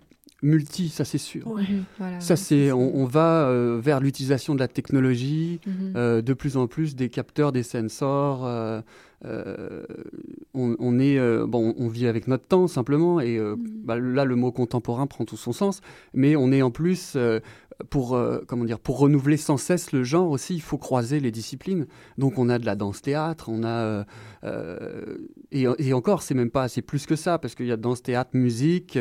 multi, 0.43 0.89
ça 0.89 1.05
c'est 1.05 1.17
sûr. 1.17 1.47
Mhm. 1.47 2.19
ça 2.19 2.35
c'est, 2.35 2.71
on, 2.71 3.05
va 3.05 3.47
euh, 3.47 3.79
vers 3.81 3.99
l'utilisation 3.99 4.53
de 4.53 4.59
la 4.59 4.67
technologie, 4.67 5.59
mhm. 5.65 5.93
euh, 5.95 6.21
de 6.21 6.33
plus 6.33 6.57
en 6.57 6.67
plus 6.67 6.95
des 6.95 7.09
capteurs, 7.09 7.51
des 7.51 7.63
sensors. 7.63 8.45
Euh, 8.45 9.85
on, 10.53 10.99
est, 10.99 11.17
bon, 11.47 11.73
on 11.77 11.87
vit 11.87 12.07
avec 12.07 12.27
notre 12.27 12.45
temps 12.45 12.67
simplement, 12.67 13.21
et 13.21 13.39
mhm. 13.39 13.55
bah, 13.85 13.97
là 13.97 14.25
le 14.25 14.35
mot 14.35 14.51
contemporain 14.51 15.07
prend 15.07 15.25
tout 15.25 15.37
son 15.37 15.53
sens. 15.53 15.81
Mais 16.13 16.35
on 16.35 16.51
est 16.51 16.61
en 16.61 16.71
plus 16.71 17.17
pour, 17.89 18.15
euh, 18.15 18.39
comment 18.47 18.65
dire, 18.65 18.79
pour 18.79 18.99
renouveler 18.99 19.37
sans 19.37 19.57
cesse 19.57 19.91
le 19.91 20.03
genre 20.03 20.29
aussi, 20.29 20.55
il 20.55 20.61
faut 20.61 20.77
croiser 20.77 21.19
les 21.19 21.31
disciplines. 21.31 21.87
Donc 22.17 22.37
on 22.37 22.49
a 22.49 22.59
de 22.59 22.65
la 22.65 22.75
danse-théâtre, 22.75 23.49
on 23.49 23.63
a... 23.63 24.05
Euh, 25.53 25.69
euh, 25.69 25.75
et, 25.79 25.87
et, 25.87 25.93
encore, 25.93 26.21
c'est 26.21 26.33
même 26.33 26.51
pas, 26.51 26.67
c'est 26.67 26.81
plus 26.81 27.05
que 27.05 27.15
ça, 27.15 27.39
parce 27.39 27.55
qu'il 27.55 27.67
y 27.67 27.71
a 27.71 27.77
danse-théâtre, 27.77 28.31
musique. 28.33 28.97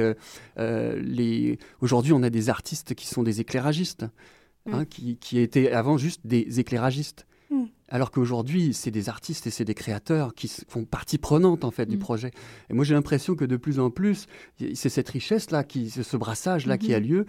les... 0.57 1.59
Aujourd'hui, 1.81 2.13
on 2.13 2.23
a 2.23 2.31
des 2.31 2.49
artistes 2.49 2.95
qui 2.95 3.07
sont 3.07 3.23
des 3.23 3.41
éclairagistes, 3.41 4.07
hein, 4.71 4.83
mm. 4.83 4.87
qui, 4.87 5.17
qui 5.17 5.39
étaient 5.39 5.73
avant 5.73 5.97
juste 5.97 6.21
des 6.25 6.61
éclairagistes. 6.61 7.27
Mm. 7.51 7.65
Alors 7.89 8.11
qu'aujourd'hui, 8.11 8.73
c'est 8.73 8.91
des 8.91 9.09
artistes 9.09 9.47
et 9.47 9.51
c'est 9.51 9.65
des 9.65 9.75
créateurs 9.75 10.35
qui 10.35 10.51
font 10.69 10.85
partie 10.85 11.19
prenante 11.19 11.65
en 11.65 11.71
fait 11.71 11.87
du 11.87 11.97
mm. 11.97 12.01
projet. 12.01 12.31
Et 12.71 12.75
moi, 12.75 12.85
j'ai 12.85 12.95
l'impression 12.95 13.35
que 13.35 13.45
de 13.45 13.57
plus 13.57 13.79
en 13.79 13.91
plus, 13.91 14.27
c'est 14.75 14.89
cette 14.89 15.09
richesse 15.09 15.51
là, 15.51 15.63
qui, 15.65 15.91
ce 15.91 16.17
brassage 16.17 16.67
là 16.67 16.79
qui 16.79 16.95
a 16.95 17.01
mm-hmm. 17.01 17.07
lieu. 17.07 17.27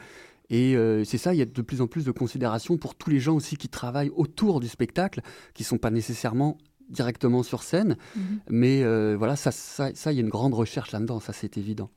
Et 0.49 0.75
euh, 0.75 1.03
c'est 1.03 1.17
ça, 1.17 1.33
il 1.33 1.37
y 1.37 1.41
a 1.41 1.45
de 1.45 1.61
plus 1.61 1.81
en 1.81 1.87
plus 1.87 2.05
de 2.05 2.11
considération 2.11 2.77
pour 2.77 2.95
tous 2.95 3.09
les 3.09 3.19
gens 3.19 3.35
aussi 3.35 3.57
qui 3.57 3.69
travaillent 3.69 4.11
autour 4.13 4.59
du 4.59 4.67
spectacle, 4.67 5.21
qui 5.53 5.63
ne 5.63 5.67
sont 5.67 5.77
pas 5.77 5.89
nécessairement 5.89 6.57
directement 6.89 7.43
sur 7.43 7.63
scène. 7.63 7.97
Mm-hmm. 8.17 8.21
Mais 8.49 8.83
euh, 8.83 9.15
voilà, 9.17 9.35
ça, 9.35 9.51
ça, 9.51 9.89
il 9.89 10.15
y 10.15 10.17
a 10.17 10.21
une 10.21 10.29
grande 10.29 10.53
recherche 10.53 10.91
là-dedans, 10.91 11.19
ça 11.19 11.33
c'est 11.33 11.57
évident. 11.57 11.89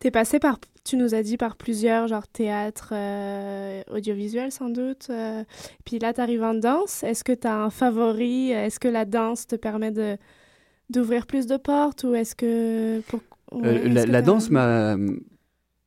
T'es 0.00 0.10
passé 0.10 0.38
par, 0.38 0.58
tu 0.82 0.96
nous 0.96 1.14
as 1.14 1.22
dit, 1.22 1.36
par 1.36 1.56
plusieurs, 1.56 2.08
genre 2.08 2.26
théâtre, 2.26 2.92
euh, 2.92 3.82
audiovisuel 3.90 4.50
sans 4.50 4.70
doute. 4.70 5.08
Euh, 5.10 5.44
puis 5.84 5.98
là, 5.98 6.14
tu 6.14 6.22
arrives 6.22 6.42
en 6.42 6.54
danse. 6.54 7.02
Est-ce 7.02 7.22
que 7.22 7.32
tu 7.32 7.46
as 7.46 7.62
un 7.62 7.68
favori? 7.68 8.50
Est-ce 8.50 8.80
que 8.80 8.88
la 8.88 9.04
danse 9.04 9.46
te 9.46 9.56
permet 9.56 9.90
de, 9.90 10.16
d'ouvrir 10.88 11.26
plus 11.26 11.46
de 11.46 11.58
portes 11.58 12.04
ou 12.04 12.14
est-ce 12.14 12.34
que... 12.34 13.00
Pour... 13.08 13.20
Euh, 13.52 13.88
la, 13.88 14.22
danse 14.22 14.48
m'a, 14.48 14.96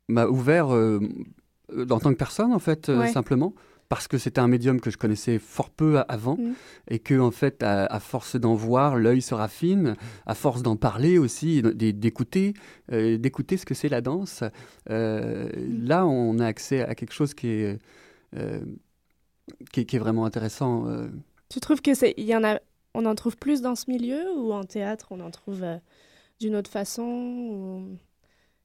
m'a 0.10 0.28
ouvert 0.28 0.68
en 0.68 2.00
tant 2.00 2.12
que 2.12 2.18
personne, 2.18 2.54
en 2.54 2.60
fait, 2.60 2.92
simplement 3.12 3.56
parce 3.94 4.08
que 4.08 4.18
c'était 4.18 4.40
un 4.40 4.48
médium 4.48 4.82
que 4.82 4.90
je 4.90 4.98
connaissais 4.98 5.38
fort 5.38 5.70
peu 5.70 6.02
avant 6.08 6.36
mm. 6.38 6.54
et 6.88 6.98
que 6.98 7.20
en 7.20 7.30
fait 7.30 7.62
à, 7.62 8.00
force 8.00 8.36
d'en 8.38 8.56
voir 8.56 8.96
l'œil 8.98 9.22
se 9.22 9.36
raffine 9.36 9.96
à 10.26 10.34
force 10.34 10.64
d'en 10.64 10.76
parler 10.76 11.20
aussi 11.20 11.62
d'écouter 11.62 12.56
euh, 12.92 13.20
d'écouter 13.20 13.56
ce 13.56 13.68
que 13.68 13.76
c'est 13.76 13.90
la 13.90 14.02
danse 14.02 14.44
euh, 14.90 15.48
mm. 15.56 15.86
là 15.86 16.08
on 16.08 16.40
a 16.40 16.48
accès 16.48 16.82
à 16.82 16.96
quelque 16.96 17.14
chose 17.14 17.36
qui 17.36 17.50
est 17.50 17.78
euh, 18.36 18.62
qui, 19.72 19.82
est 19.82 20.00
vraiment 20.00 20.26
intéressant 20.26 20.88
tu 21.50 21.60
trouves 21.60 21.84
que 21.84 21.94
c'est 21.94 22.16
il 22.18 22.26
y 22.26 22.36
en 22.36 22.44
a 22.44 22.60
on 22.96 23.06
en 23.06 23.14
trouve 23.14 23.38
plus 23.38 23.62
dans 23.62 23.76
ce 23.76 23.92
milieu 23.92 24.24
ou 24.38 24.54
en 24.54 24.64
théâtre 24.64 25.10
on 25.12 25.20
en 25.20 25.30
trouve 25.30 25.64
d'une 26.40 26.56
autre 26.56 26.72
façon 26.72 27.96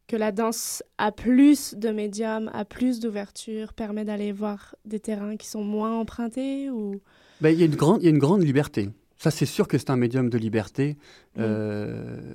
que 0.08 0.16
la 0.16 0.32
danse 0.32 0.82
a 0.96 1.12
plus 1.12 1.74
de 1.74 1.90
médiums, 1.90 2.50
a 2.52 2.64
plus 2.64 2.98
d'ouverture, 2.98 3.72
permet 3.74 4.04
d'aller 4.04 4.32
voir 4.32 4.74
des 4.84 4.98
terrains 4.98 5.36
qui 5.36 5.46
sont 5.46 5.62
moins 5.62 5.92
empruntés 5.92 6.70
ou... 6.70 7.00
Ben, 7.40 7.50
il, 7.50 7.60
y 7.60 7.62
a 7.62 7.66
une 7.66 7.76
grande, 7.76 8.02
il 8.02 8.04
y 8.04 8.08
a 8.08 8.10
une 8.10 8.18
grande 8.18 8.42
liberté. 8.42 8.88
Ça, 9.18 9.30
c'est 9.30 9.46
sûr 9.46 9.68
que 9.68 9.78
c'est 9.78 9.90
un 9.90 9.96
médium 9.96 10.28
de 10.28 10.38
liberté. 10.38 10.96
Euh, 11.38 12.34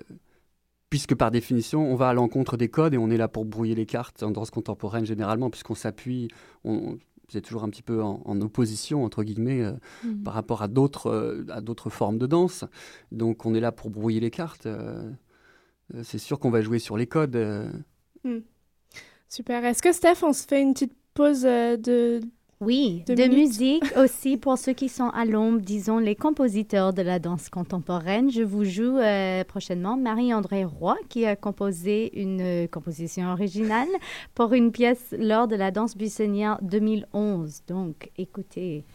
puisque 0.89 1.15
par 1.15 1.32
définition, 1.32 1.91
on 1.91 1.95
va 1.95 2.09
à 2.09 2.13
l'encontre 2.13 2.55
des 2.55 2.69
codes 2.69 2.93
et 2.93 2.97
on 2.97 3.09
est 3.09 3.17
là 3.17 3.28
pour 3.28 3.43
brouiller 3.43 3.76
les 3.76 3.88
cartes 3.88 4.24
en 4.24 4.32
danse 4.32 4.51
contemporaine 4.51 5.05
généralement, 5.05 5.49
puisqu'on 5.49 5.76
s'appuie, 5.76 6.28
on, 6.63 6.97
c'est 7.30 7.41
toujours 7.41 7.63
un 7.63 7.69
petit 7.69 7.82
peu 7.82 8.03
en, 8.03 8.41
opposition, 8.41 9.03
entre 9.03 9.24
guillemets, 9.24 9.61
euh, 9.61 9.74
mm. 10.03 10.24
par 10.24 10.34
rapport 10.36 10.61
à 10.61 10.67
d'autres, 10.67 11.07
euh, 11.07 11.45
à 11.49 11.61
d'autres 11.61 11.89
formes 11.89 12.19
de 12.19 12.28
danse. 12.28 12.63
Donc 13.11 13.45
on 13.45 13.55
est 13.55 13.59
là 13.59 13.71
pour 13.71 13.89
brouiller 13.89 14.19
les 14.19 14.32
cartes. 14.32 14.67
Euh, 14.67 15.09
c'est 16.04 16.18
sûr 16.18 16.39
qu'on 16.39 16.50
va 16.50 16.62
jouer 16.62 16.80
sur 16.80 16.98
les 16.98 17.08
codes. 17.08 17.36
Euh. 17.36 17.70
Hmm. 18.24 18.39
Super. 19.30 19.64
Est-ce 19.66 19.82
que 19.82 19.91
Steph, 19.91 20.24
on 20.24 20.34
se 20.34 20.46
fait 20.48 20.62
une 20.62 20.74
petite 20.74 20.94
pause 21.14 21.46
euh, 21.46 21.78
de... 21.78 22.22
Oui, 22.60 23.04
de, 23.08 23.28
musique 23.28 23.84
aussi 23.98 24.38
pour 24.38 24.58
ceux 24.58 24.72
qui 24.72 24.88
sont 24.88 25.10
à 25.10 25.26
l'ombre, 25.26 25.60
disons 25.60 25.98
les 25.98 26.16
compositeurs 26.16 26.94
de 26.94 27.02
la 27.02 27.20
danse 27.20 27.50
contemporaine. 27.50 28.32
Je 28.32 28.41
vous 28.41 28.64
joue 28.64 29.00
prochainement 29.50 29.98
Marie-André 29.98 30.64
Roy 30.64 30.96
qui 31.10 31.26
a 31.26 31.36
composé 31.36 32.18
une 32.18 32.70
composition 32.70 33.34
originale 33.34 33.89
pour 34.34 34.54
une 34.54 34.72
pièce 34.72 35.14
lors 35.20 35.50
de 35.50 35.58
la 35.58 35.72
danse 35.72 35.98
buissonnière 35.98 36.58
2011. 36.62 37.64
Donc, 37.68 38.12
écoutez. 38.18 38.86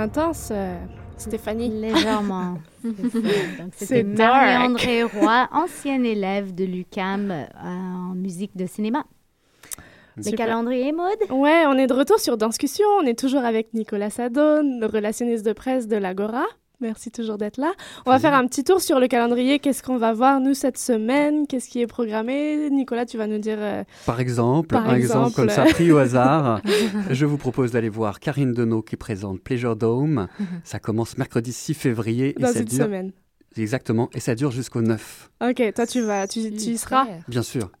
Intense, 0.00 0.52
Stéphanie. 1.16 1.68
Légèrement. 1.68 2.58
C'est 3.72 4.02
Marie-André 4.02 5.02
Roy, 5.04 5.48
ancienne 5.52 6.06
élève 6.06 6.54
de 6.54 6.64
l'UCAM 6.64 7.46
en 7.62 8.14
musique 8.14 8.56
de 8.56 8.66
cinéma. 8.66 9.04
Le 10.16 10.36
calendrier 10.36 10.92
mode 10.92 11.18
Ouais, 11.30 11.64
on 11.66 11.78
est 11.78 11.86
de 11.86 11.94
retour 11.94 12.18
sur 12.18 12.36
Danscussion. 12.36 12.86
On 13.00 13.06
est 13.06 13.18
toujours 13.18 13.44
avec 13.44 13.72
Nicolas 13.74 14.10
Sadone, 14.10 14.80
le 14.80 14.86
relationniste 14.86 15.46
de 15.46 15.52
presse 15.52 15.88
de 15.88 15.96
l'Agora. 15.96 16.44
Merci 16.80 17.10
toujours 17.10 17.36
d'être 17.36 17.58
là. 17.58 17.72
On 18.06 18.10
va 18.10 18.18
faire 18.18 18.32
un 18.32 18.46
petit 18.46 18.64
tour 18.64 18.80
sur 18.80 19.00
le 19.00 19.06
calendrier. 19.06 19.58
Qu'est-ce 19.58 19.82
qu'on 19.82 19.98
va 19.98 20.14
voir, 20.14 20.40
nous, 20.40 20.54
cette 20.54 20.78
semaine? 20.78 21.46
Qu'est-ce 21.46 21.68
qui 21.68 21.80
est 21.82 21.86
programmé? 21.86 22.70
Nicolas, 22.70 23.04
tu 23.04 23.18
vas 23.18 23.26
nous 23.26 23.38
dire... 23.38 23.58
Euh, 23.58 23.84
par 24.06 24.18
exemple, 24.20 24.74
un 24.74 24.94
exemple, 24.94 25.34
comme 25.34 25.50
ça, 25.50 25.64
pris 25.64 25.92
au 25.92 25.98
hasard, 25.98 26.62
je 27.10 27.26
vous 27.26 27.36
propose 27.36 27.72
d'aller 27.72 27.90
voir 27.90 28.18
Karine 28.18 28.52
Denot 28.52 28.82
qui 28.82 28.96
présente 28.96 29.40
Pleasure 29.40 29.76
Dome. 29.76 30.28
Ça 30.64 30.78
commence 30.78 31.18
mercredi 31.18 31.52
6 31.52 31.74
février. 31.74 32.34
Dans 32.38 32.52
une 32.52 32.68
semaine. 32.68 33.12
Exactement, 33.56 34.08
et 34.14 34.20
ça 34.20 34.36
dure 34.36 34.52
jusqu'au 34.52 34.80
9. 34.80 35.30
Ok, 35.42 35.74
toi 35.74 35.84
tu 35.84 36.00
vas, 36.02 36.28
tu, 36.28 36.38
y 36.38 36.78
seras 36.78 37.06
Bien 37.28 37.42
sûr. 37.42 37.70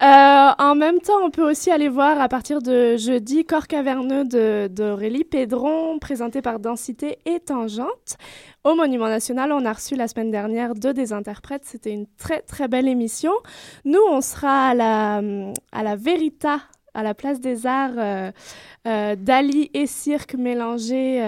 Euh, 0.00 0.50
en 0.58 0.76
même 0.76 1.00
temps, 1.00 1.24
on 1.24 1.30
peut 1.30 1.42
aussi 1.42 1.72
aller 1.72 1.88
voir 1.88 2.20
à 2.20 2.28
partir 2.28 2.62
de 2.62 2.96
jeudi 2.96 3.44
Corps 3.44 3.66
caverneux 3.66 4.68
d'Aurélie 4.68 5.24
Pédron, 5.24 5.98
présenté 5.98 6.40
par 6.40 6.60
Densité 6.60 7.18
et 7.26 7.40
Tangente. 7.40 8.16
Au 8.62 8.76
Monument 8.76 9.08
National, 9.08 9.50
on 9.50 9.64
a 9.64 9.72
reçu 9.72 9.96
la 9.96 10.06
semaine 10.06 10.30
dernière 10.30 10.76
deux 10.76 10.94
des 10.94 11.12
interprètes. 11.12 11.64
C'était 11.64 11.90
une 11.90 12.06
très 12.16 12.42
très 12.42 12.68
belle 12.68 12.86
émission. 12.86 13.32
Nous, 13.84 13.98
on 14.08 14.20
sera 14.20 14.68
à 14.68 14.74
la, 14.74 15.20
à 15.72 15.82
la 15.82 15.96
Verita 15.96 16.60
à 16.94 17.02
la 17.02 17.14
place 17.14 17.40
des 17.40 17.66
arts, 17.66 17.90
euh, 17.96 18.30
euh, 18.86 19.16
Dali 19.16 19.68
et 19.74 19.88
cirque 19.88 20.34
mélangés. 20.34 21.20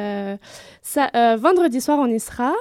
vendredi 0.94 1.80
soir, 1.80 1.98
on 1.98 2.06
y 2.06 2.20
sera. 2.20 2.52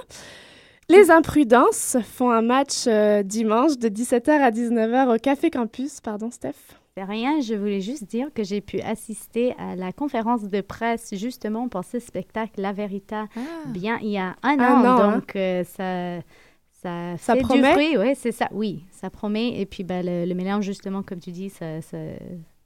Les 0.90 1.12
Imprudences 1.12 1.98
font 2.04 2.32
un 2.32 2.42
match 2.42 2.86
euh, 2.88 3.22
dimanche 3.22 3.78
de 3.78 3.90
17h 3.90 4.32
à 4.32 4.50
19h 4.50 5.16
au 5.16 5.20
Café 5.20 5.52
Campus. 5.52 6.02
Pardon, 6.02 6.32
Steph? 6.32 6.56
C'est 6.98 7.04
rien, 7.04 7.40
je 7.42 7.54
voulais 7.54 7.80
juste 7.80 8.06
dire 8.06 8.30
que 8.34 8.44
j'ai 8.44 8.60
pu 8.60 8.82
assister 8.82 9.54
à 9.60 9.76
la 9.76 9.92
conférence 9.92 10.44
de 10.50 10.62
presse 10.62 11.14
justement 11.14 11.70
pour 11.70 11.84
ce 11.84 12.00
spectacle 12.00 12.60
La 12.60 12.74
Verita, 12.74 13.28
ah. 13.38 13.40
bien 13.68 14.00
il 14.02 14.10
y 14.10 14.18
a 14.18 14.36
un, 14.42 14.58
an, 14.58 14.84
hein. 14.84 15.16
donc 15.16 15.36
euh, 15.36 15.64
ça, 15.64 16.22
ça, 16.82 17.18
ça 17.18 17.36
promet? 17.36 17.96
Oui, 17.96 18.14
c'est 18.16 18.32
ça, 18.32 18.50
oui, 18.52 18.84
ça 18.92 19.12
promet. 19.12 19.62
Et 19.62 19.68
puis 19.68 19.84
ben, 19.84 20.04
le, 20.04 20.34
mélange 20.34 20.66
justement, 20.66 21.04
comme 21.04 21.20
tu 21.20 21.32
dis, 21.32 21.52
ça, 21.52 21.80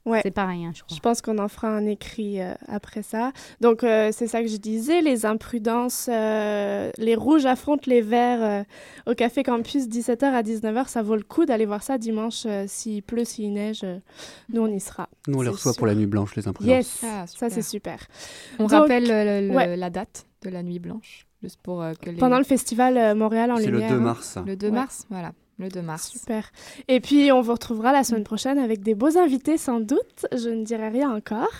Ouais. 0.06 0.20
C'est 0.22 0.38
rien, 0.38 0.70
je 0.74 0.82
crois. 0.82 0.94
Je 0.94 1.00
pense 1.00 1.22
qu'on 1.22 1.38
en 1.38 1.48
fera 1.48 1.68
un 1.68 1.86
écrit 1.86 2.40
euh, 2.40 2.54
après 2.68 3.02
ça. 3.02 3.32
Donc, 3.60 3.82
euh, 3.82 4.10
c'est 4.12 4.26
ça 4.26 4.42
que 4.42 4.48
je 4.48 4.58
disais, 4.58 5.00
les 5.00 5.24
imprudences, 5.24 6.10
euh, 6.12 6.90
les 6.98 7.14
rouges 7.14 7.46
affrontent 7.46 7.84
les 7.86 8.02
verts 8.02 8.64
au 9.06 9.14
Café 9.14 9.42
Campus, 9.42 9.88
17h 9.88 10.24
à 10.24 10.42
19h. 10.42 10.88
Ça 10.88 11.02
vaut 11.02 11.16
le 11.16 11.22
coup 11.22 11.46
d'aller 11.46 11.64
voir 11.64 11.82
ça 11.82 11.96
dimanche, 11.96 12.46
s'il 12.66 13.02
pleut, 13.02 13.24
s'il 13.24 13.52
neige. 13.54 13.84
nous, 14.50 14.62
on 14.62 14.68
y 14.68 14.80
sera. 14.80 15.08
Nous, 15.26 15.38
on 15.38 15.42
les 15.42 15.48
reçoit 15.48 15.72
pour 15.72 15.86
la 15.86 15.94
nuit 15.94 16.06
blanche, 16.06 16.36
les 16.36 16.46
imprudences. 16.46 16.70
Yes, 16.70 17.04
ah, 17.04 17.26
ça 17.26 17.48
c'est 17.48 17.62
super. 17.62 18.06
On 18.58 18.66
rappelle 18.66 19.48
la 19.78 19.90
date 19.90 20.26
de 20.42 20.50
la 20.50 20.62
nuit 20.62 20.78
blanche, 20.78 21.26
juste 21.42 21.58
pour 21.62 21.82
que 22.02 22.10
les... 22.10 22.18
Pendant 22.18 22.36
le 22.36 22.44
festival 22.44 23.16
Montréal 23.16 23.50
en 23.50 23.56
Lumière. 23.56 23.88
C'est 23.88 23.94
le 23.94 23.98
2 23.98 24.04
mars. 24.04 24.38
Le 24.44 24.56
2 24.56 24.70
mars, 24.70 25.06
voilà. 25.08 25.32
Le 25.58 25.68
2 25.68 25.82
mars. 25.82 26.10
Super. 26.10 26.50
Et 26.88 26.98
puis, 26.98 27.30
on 27.30 27.40
vous 27.40 27.52
retrouvera 27.52 27.92
la 27.92 28.02
semaine 28.02 28.24
prochaine 28.24 28.58
avec 28.58 28.82
des 28.82 28.96
beaux 28.96 29.16
invités, 29.16 29.56
sans 29.56 29.78
doute. 29.78 30.26
Je 30.32 30.48
ne 30.48 30.64
dirai 30.64 30.88
rien 30.88 31.14
encore. 31.14 31.52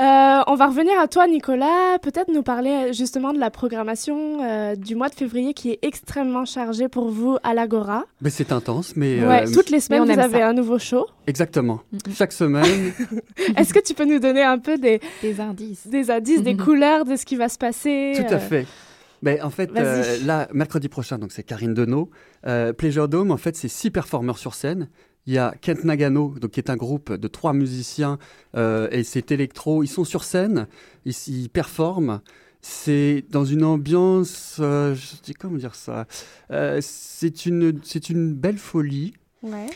Euh, 0.00 0.40
on 0.46 0.54
va 0.56 0.66
revenir 0.66 0.98
à 0.98 1.06
toi, 1.06 1.28
Nicolas. 1.28 1.98
Peut-être 2.02 2.32
nous 2.32 2.42
parler 2.42 2.92
justement 2.92 3.32
de 3.32 3.38
la 3.38 3.50
programmation 3.50 4.42
euh, 4.42 4.74
du 4.74 4.96
mois 4.96 5.08
de 5.08 5.14
février 5.14 5.54
qui 5.54 5.70
est 5.70 5.78
extrêmement 5.82 6.44
chargée 6.44 6.88
pour 6.88 7.10
vous 7.10 7.36
à 7.44 7.54
l'Agora. 7.54 8.04
Mais 8.22 8.30
c'est 8.30 8.50
intense, 8.50 8.96
mais... 8.96 9.24
Ouais, 9.24 9.48
euh, 9.48 9.52
toutes 9.52 9.70
les 9.70 9.78
semaines, 9.78 10.04
vous 10.04 10.18
avez 10.18 10.42
un 10.42 10.52
nouveau 10.52 10.80
show. 10.80 11.06
Exactement. 11.28 11.80
Chaque 12.14 12.32
semaine. 12.32 12.92
Est-ce 13.56 13.72
que 13.72 13.80
tu 13.80 13.94
peux 13.94 14.04
nous 14.04 14.18
donner 14.18 14.42
un 14.42 14.58
peu 14.58 14.78
des... 14.78 15.00
Des 15.20 15.40
indices. 15.40 15.86
Des 15.86 16.10
indices, 16.10 16.42
des 16.42 16.56
couleurs 16.56 17.04
de 17.04 17.14
ce 17.14 17.24
qui 17.24 17.36
va 17.36 17.48
se 17.48 17.58
passer 17.58 18.14
Tout 18.16 18.34
à 18.34 18.38
fait. 18.38 18.66
Ben, 19.22 19.40
en 19.42 19.50
fait, 19.50 19.70
euh, 19.76 20.18
là, 20.24 20.48
mercredi 20.52 20.88
prochain, 20.88 21.18
donc 21.18 21.30
c'est 21.30 21.44
Karine 21.44 21.74
Denot. 21.74 22.10
Euh, 22.46 22.72
Pleasure 22.72 23.08
Dome, 23.08 23.30
en 23.30 23.36
fait, 23.36 23.56
c'est 23.56 23.68
six 23.68 23.90
performeurs 23.90 24.38
sur 24.38 24.54
scène. 24.54 24.88
Il 25.26 25.32
y 25.32 25.38
a 25.38 25.54
Kent 25.60 25.84
Nagano, 25.84 26.34
donc, 26.40 26.50
qui 26.50 26.60
est 26.60 26.70
un 26.70 26.76
groupe 26.76 27.12
de 27.12 27.28
trois 27.28 27.52
musiciens, 27.52 28.18
euh, 28.56 28.88
et 28.90 29.04
c'est 29.04 29.30
électro. 29.30 29.84
Ils 29.84 29.88
sont 29.88 30.02
sur 30.02 30.24
scène, 30.24 30.66
ils, 31.04 31.48
performent. 31.48 32.20
C'est 32.60 33.24
dans 33.30 33.44
une 33.44 33.64
ambiance, 33.64 34.56
je 34.58 34.94
sais 35.22 35.34
comment 35.34 35.58
dire 35.58 35.74
ça, 35.74 36.06
c'est 36.80 37.46
une, 37.46 37.80
c'est 37.84 38.08
une 38.10 38.34
belle 38.34 38.58
folie. 38.58 39.14
Ouais. 39.42 39.66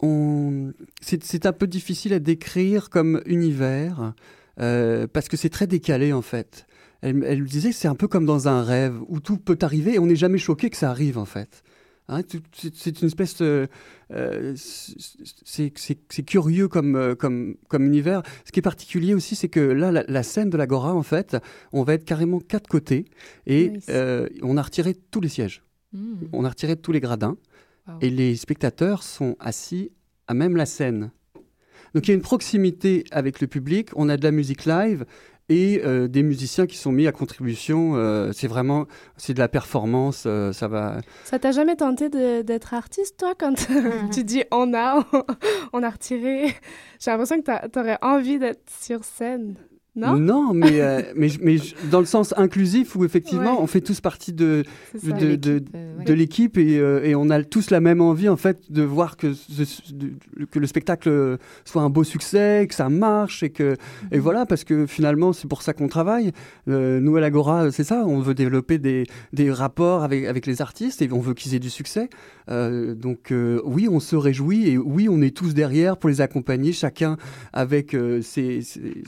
on, 0.00 0.72
c'est 1.00 1.46
un 1.46 1.52
peu 1.52 1.66
difficile 1.68 2.12
à 2.12 2.18
décrire 2.18 2.90
comme 2.90 3.22
univers. 3.26 4.14
parce 4.56 5.28
que 5.28 5.36
c'est 5.36 5.50
très 5.50 5.68
décalé 5.68 6.12
en 6.12 6.22
fait 6.22 6.66
elle, 7.06 7.24
elle 7.24 7.44
disait 7.44 7.70
que 7.70 7.76
c'est 7.76 7.88
un 7.88 7.94
peu 7.94 8.08
comme 8.08 8.26
dans 8.26 8.48
un 8.48 8.62
rêve 8.62 8.98
où 9.08 9.20
tout 9.20 9.38
peut 9.38 9.58
arriver 9.62 9.94
et 9.94 9.98
on 9.98 10.06
n'est 10.06 10.16
jamais 10.16 10.38
choqué 10.38 10.70
que 10.70 10.76
ça 10.76 10.90
arrive 10.90 11.18
en 11.18 11.24
fait. 11.24 11.62
Hein, 12.08 12.20
c'est 12.52 13.00
une 13.00 13.08
espèce 13.08 13.36
de, 13.38 13.66
euh, 14.12 14.54
c'est 14.54 16.22
curieux 16.24 16.68
comme, 16.68 16.94
euh, 16.94 17.14
comme, 17.16 17.56
comme 17.68 17.84
univers. 17.84 18.22
Ce 18.44 18.52
qui 18.52 18.60
est 18.60 18.62
particulier 18.62 19.12
aussi, 19.12 19.34
c'est 19.34 19.48
que 19.48 19.60
là, 19.60 19.90
la, 19.90 20.22
scène 20.22 20.48
de 20.48 20.56
l'Agora, 20.56 20.94
en 20.94 21.02
fait, 21.02 21.36
on 21.72 21.82
va 21.82 21.94
être 21.94 22.04
carrément 22.04 22.38
quatre 22.38 22.68
côtés 22.68 23.06
et 23.46 23.72
euh, 23.88 24.28
on 24.42 24.56
a 24.56 24.62
retiré 24.62 24.94
tous 24.94 25.20
les 25.20 25.28
sièges. 25.28 25.64
Hmm. 25.92 26.14
On 26.32 26.44
a 26.44 26.48
retiré 26.48 26.76
tous 26.76 26.92
les 26.92 27.00
gradins 27.00 27.36
et 28.00 28.10
les 28.10 28.36
spectateurs 28.36 29.02
sont 29.02 29.36
assis 29.40 29.90
à 30.28 30.34
même 30.34 30.56
la 30.56 30.66
scène. 30.66 31.10
Donc 31.94 32.06
il 32.06 32.10
y 32.10 32.12
a 32.12 32.14
une 32.16 32.22
proximité 32.22 33.04
avec 33.10 33.40
le 33.40 33.46
public, 33.46 33.90
on 33.96 34.08
a 34.08 34.16
de 34.16 34.24
la 34.24 34.32
musique 34.32 34.64
live, 34.64 35.06
et 35.48 35.80
euh, 35.84 36.08
des 36.08 36.22
musiciens 36.22 36.66
qui 36.66 36.76
sont 36.76 36.92
mis 36.92 37.06
à 37.06 37.12
contribution. 37.12 37.96
Euh, 37.96 38.32
c'est 38.32 38.48
vraiment, 38.48 38.86
c'est 39.16 39.34
de 39.34 39.38
la 39.38 39.48
performance, 39.48 40.24
euh, 40.26 40.52
ça 40.52 40.68
va. 40.68 41.00
Ça 41.24 41.38
t'a 41.38 41.52
jamais 41.52 41.76
tenté 41.76 42.08
d'être 42.08 42.74
artiste, 42.74 43.18
toi, 43.18 43.34
quand 43.38 43.54
tu 44.12 44.24
dis 44.24 44.44
on 44.50 44.74
a, 44.74 45.04
on 45.72 45.82
a 45.82 45.90
retiré 45.90 46.54
J'ai 47.00 47.10
l'impression 47.10 47.40
que 47.40 47.68
tu 47.68 47.78
aurais 47.78 47.98
envie 48.02 48.38
d'être 48.38 48.68
sur 48.70 49.04
scène. 49.04 49.56
Non, 49.96 50.52
mais, 50.52 50.80
euh, 50.82 51.00
mais, 51.16 51.28
mais, 51.40 51.56
dans 51.90 52.00
le 52.00 52.06
sens 52.06 52.34
inclusif 52.36 52.96
où 52.96 53.04
effectivement 53.04 53.62
on 53.62 53.66
fait 53.66 53.80
tous 53.80 54.02
partie 54.02 54.34
de, 54.34 54.62
de, 55.02 55.36
de, 55.36 56.12
l'équipe 56.12 56.58
et, 56.58 56.78
euh, 56.78 57.02
et, 57.02 57.14
on 57.14 57.30
a 57.30 57.42
tous 57.42 57.70
la 57.70 57.80
même 57.80 58.02
envie 58.02 58.28
en 58.28 58.36
fait 58.36 58.70
de 58.70 58.82
voir 58.82 59.16
que, 59.16 59.32
que 60.50 60.58
le 60.58 60.66
spectacle 60.66 61.38
soit 61.64 61.80
un 61.80 61.88
beau 61.88 62.04
succès, 62.04 62.66
que 62.68 62.74
ça 62.74 62.90
marche 62.90 63.42
et 63.42 63.48
que 63.48 63.76
et 64.12 64.16
mhm. 64.16 64.22
voilà 64.22 64.44
parce 64.44 64.64
que 64.64 64.86
finalement 64.86 65.32
c'est 65.32 65.48
pour 65.48 65.62
ça 65.62 65.72
qu'on 65.72 65.88
travaille. 65.88 66.32
Euh, 66.68 67.00
nous 67.00 67.16
à 67.16 67.20
l'Agora 67.20 67.70
c'est 67.70 67.84
ça, 67.84 68.04
on 68.06 68.20
veut 68.20 68.34
développer 68.34 68.76
des, 68.76 69.06
des 69.32 69.50
rapports 69.50 70.02
avec, 70.02 70.26
avec 70.26 70.44
les 70.44 70.60
artistes 70.60 71.00
et 71.00 71.08
on 71.10 71.20
veut 71.20 71.32
qu'ils 71.32 71.54
aient 71.54 71.58
du 71.58 71.70
succès. 71.70 72.10
donc 72.48 73.32
oui 73.64 73.88
on 73.90 74.00
se 74.00 74.16
réjouit 74.16 74.68
et 74.68 74.76
oui 74.76 75.08
on 75.08 75.22
est 75.22 75.34
tous 75.34 75.54
derrière 75.54 75.96
pour 75.96 76.10
les 76.10 76.20
accompagner, 76.20 76.72
chacun 76.72 77.16
avec 77.54 77.96
ses, 78.20 78.60
ses, 78.60 79.02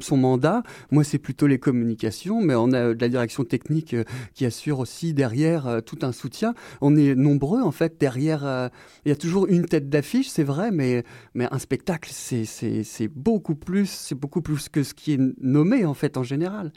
son 0.00 0.23
mandat. 0.24 0.62
Moi, 0.90 1.04
c'est 1.04 1.18
plutôt 1.18 1.46
les 1.46 1.58
communications, 1.58 2.40
mais 2.40 2.54
on 2.54 2.72
a 2.72 2.94
de 2.94 3.00
la 3.00 3.08
direction 3.08 3.44
technique 3.44 3.94
euh, 3.94 4.04
qui 4.34 4.46
assure 4.46 4.78
aussi 4.80 5.12
derrière 5.12 5.66
euh, 5.66 5.80
tout 5.80 5.98
un 6.02 6.12
soutien. 6.12 6.54
On 6.80 6.96
est 6.96 7.14
nombreux, 7.14 7.62
en 7.62 7.72
fait, 7.72 8.00
derrière. 8.00 8.44
Euh, 8.44 8.68
il 9.04 9.10
y 9.10 9.12
a 9.12 9.16
toujours 9.16 9.46
une 9.46 9.66
tête 9.66 9.88
d'affiche, 9.88 10.28
c'est 10.28 10.44
vrai, 10.44 10.70
mais, 10.70 11.04
mais 11.34 11.46
un 11.50 11.58
spectacle, 11.58 12.10
c'est 12.12 13.08
beaucoup 13.14 13.54
plus, 13.54 13.88
c'est 13.90 14.14
beaucoup 14.14 14.42
plus 14.42 14.68
que 14.68 14.82
ce 14.82 14.94
qui 14.94 15.12
est 15.12 15.20
nommé, 15.40 15.84
en 15.84 15.94
fait, 15.94 16.16
en 16.16 16.22
général. 16.22 16.72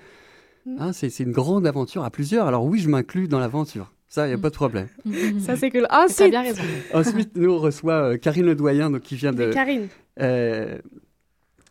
Mm. 0.65 0.75
Hein, 0.79 0.91
c'est 0.93 1.19
une 1.19 1.31
grande 1.31 1.65
aventure 1.65 2.03
à 2.03 2.11
plusieurs. 2.11 2.47
Alors 2.47 2.65
oui, 2.65 2.79
je 2.79 2.89
m'inclus 2.89 3.27
dans 3.27 3.39
l'aventure. 3.39 3.93
Ça, 4.09 4.25
il 4.25 4.29
n'y 4.29 4.35
a 4.35 4.37
pas 4.37 4.49
de 4.49 4.55
problème. 4.55 4.87
Ça, 5.39 5.57
c'est 5.57 5.69
que... 5.69 5.83
Ensuite... 5.91 6.31
bien 6.31 6.41
raison. 6.41 6.63
Ensuite, 6.93 7.35
nous, 7.35 7.51
on 7.51 7.59
reçoit 7.59 8.17
Karine 8.17 8.45
Ledoyen, 8.45 8.89
donc, 8.89 9.01
qui 9.01 9.15
vient 9.15 9.33
de... 9.33 9.51
Karine. 9.51 9.87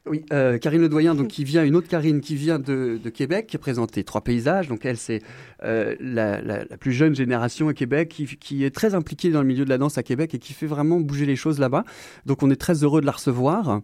Oui, 0.06 0.24
euh, 0.32 0.58
Karine 0.58 0.82
Ledoyen, 0.82 1.14
donc 1.14 1.28
qui 1.28 1.44
vient, 1.44 1.64
une 1.64 1.76
autre 1.76 1.88
Karine 1.88 2.20
qui 2.20 2.36
vient 2.36 2.58
de, 2.58 2.98
Québec, 3.12 3.46
qui 3.48 3.56
a 3.56 3.58
présenté 3.58 4.04
trois 4.04 4.22
paysages. 4.22 4.68
Donc 4.68 4.84
elle, 4.84 4.96
c'est 4.96 5.22
euh, 5.64 5.96
la, 6.00 6.64
plus 6.78 6.92
jeune 6.92 7.14
génération 7.14 7.68
à 7.68 7.74
Québec, 7.74 8.08
qui, 8.40 8.64
est 8.64 8.74
très 8.74 8.94
impliquée 8.94 9.30
dans 9.30 9.40
le 9.40 9.46
milieu 9.46 9.64
de 9.64 9.70
la 9.70 9.78
danse 9.78 9.98
à 9.98 10.02
Québec 10.02 10.34
et 10.34 10.38
qui 10.38 10.52
fait 10.52 10.66
vraiment 10.66 11.00
bouger 11.00 11.26
les 11.26 11.36
choses 11.36 11.58
là-bas. 11.58 11.84
Donc 12.24 12.42
on 12.42 12.50
est 12.50 12.56
très 12.56 12.84
heureux 12.84 13.00
de 13.00 13.06
la 13.06 13.12
recevoir. 13.12 13.80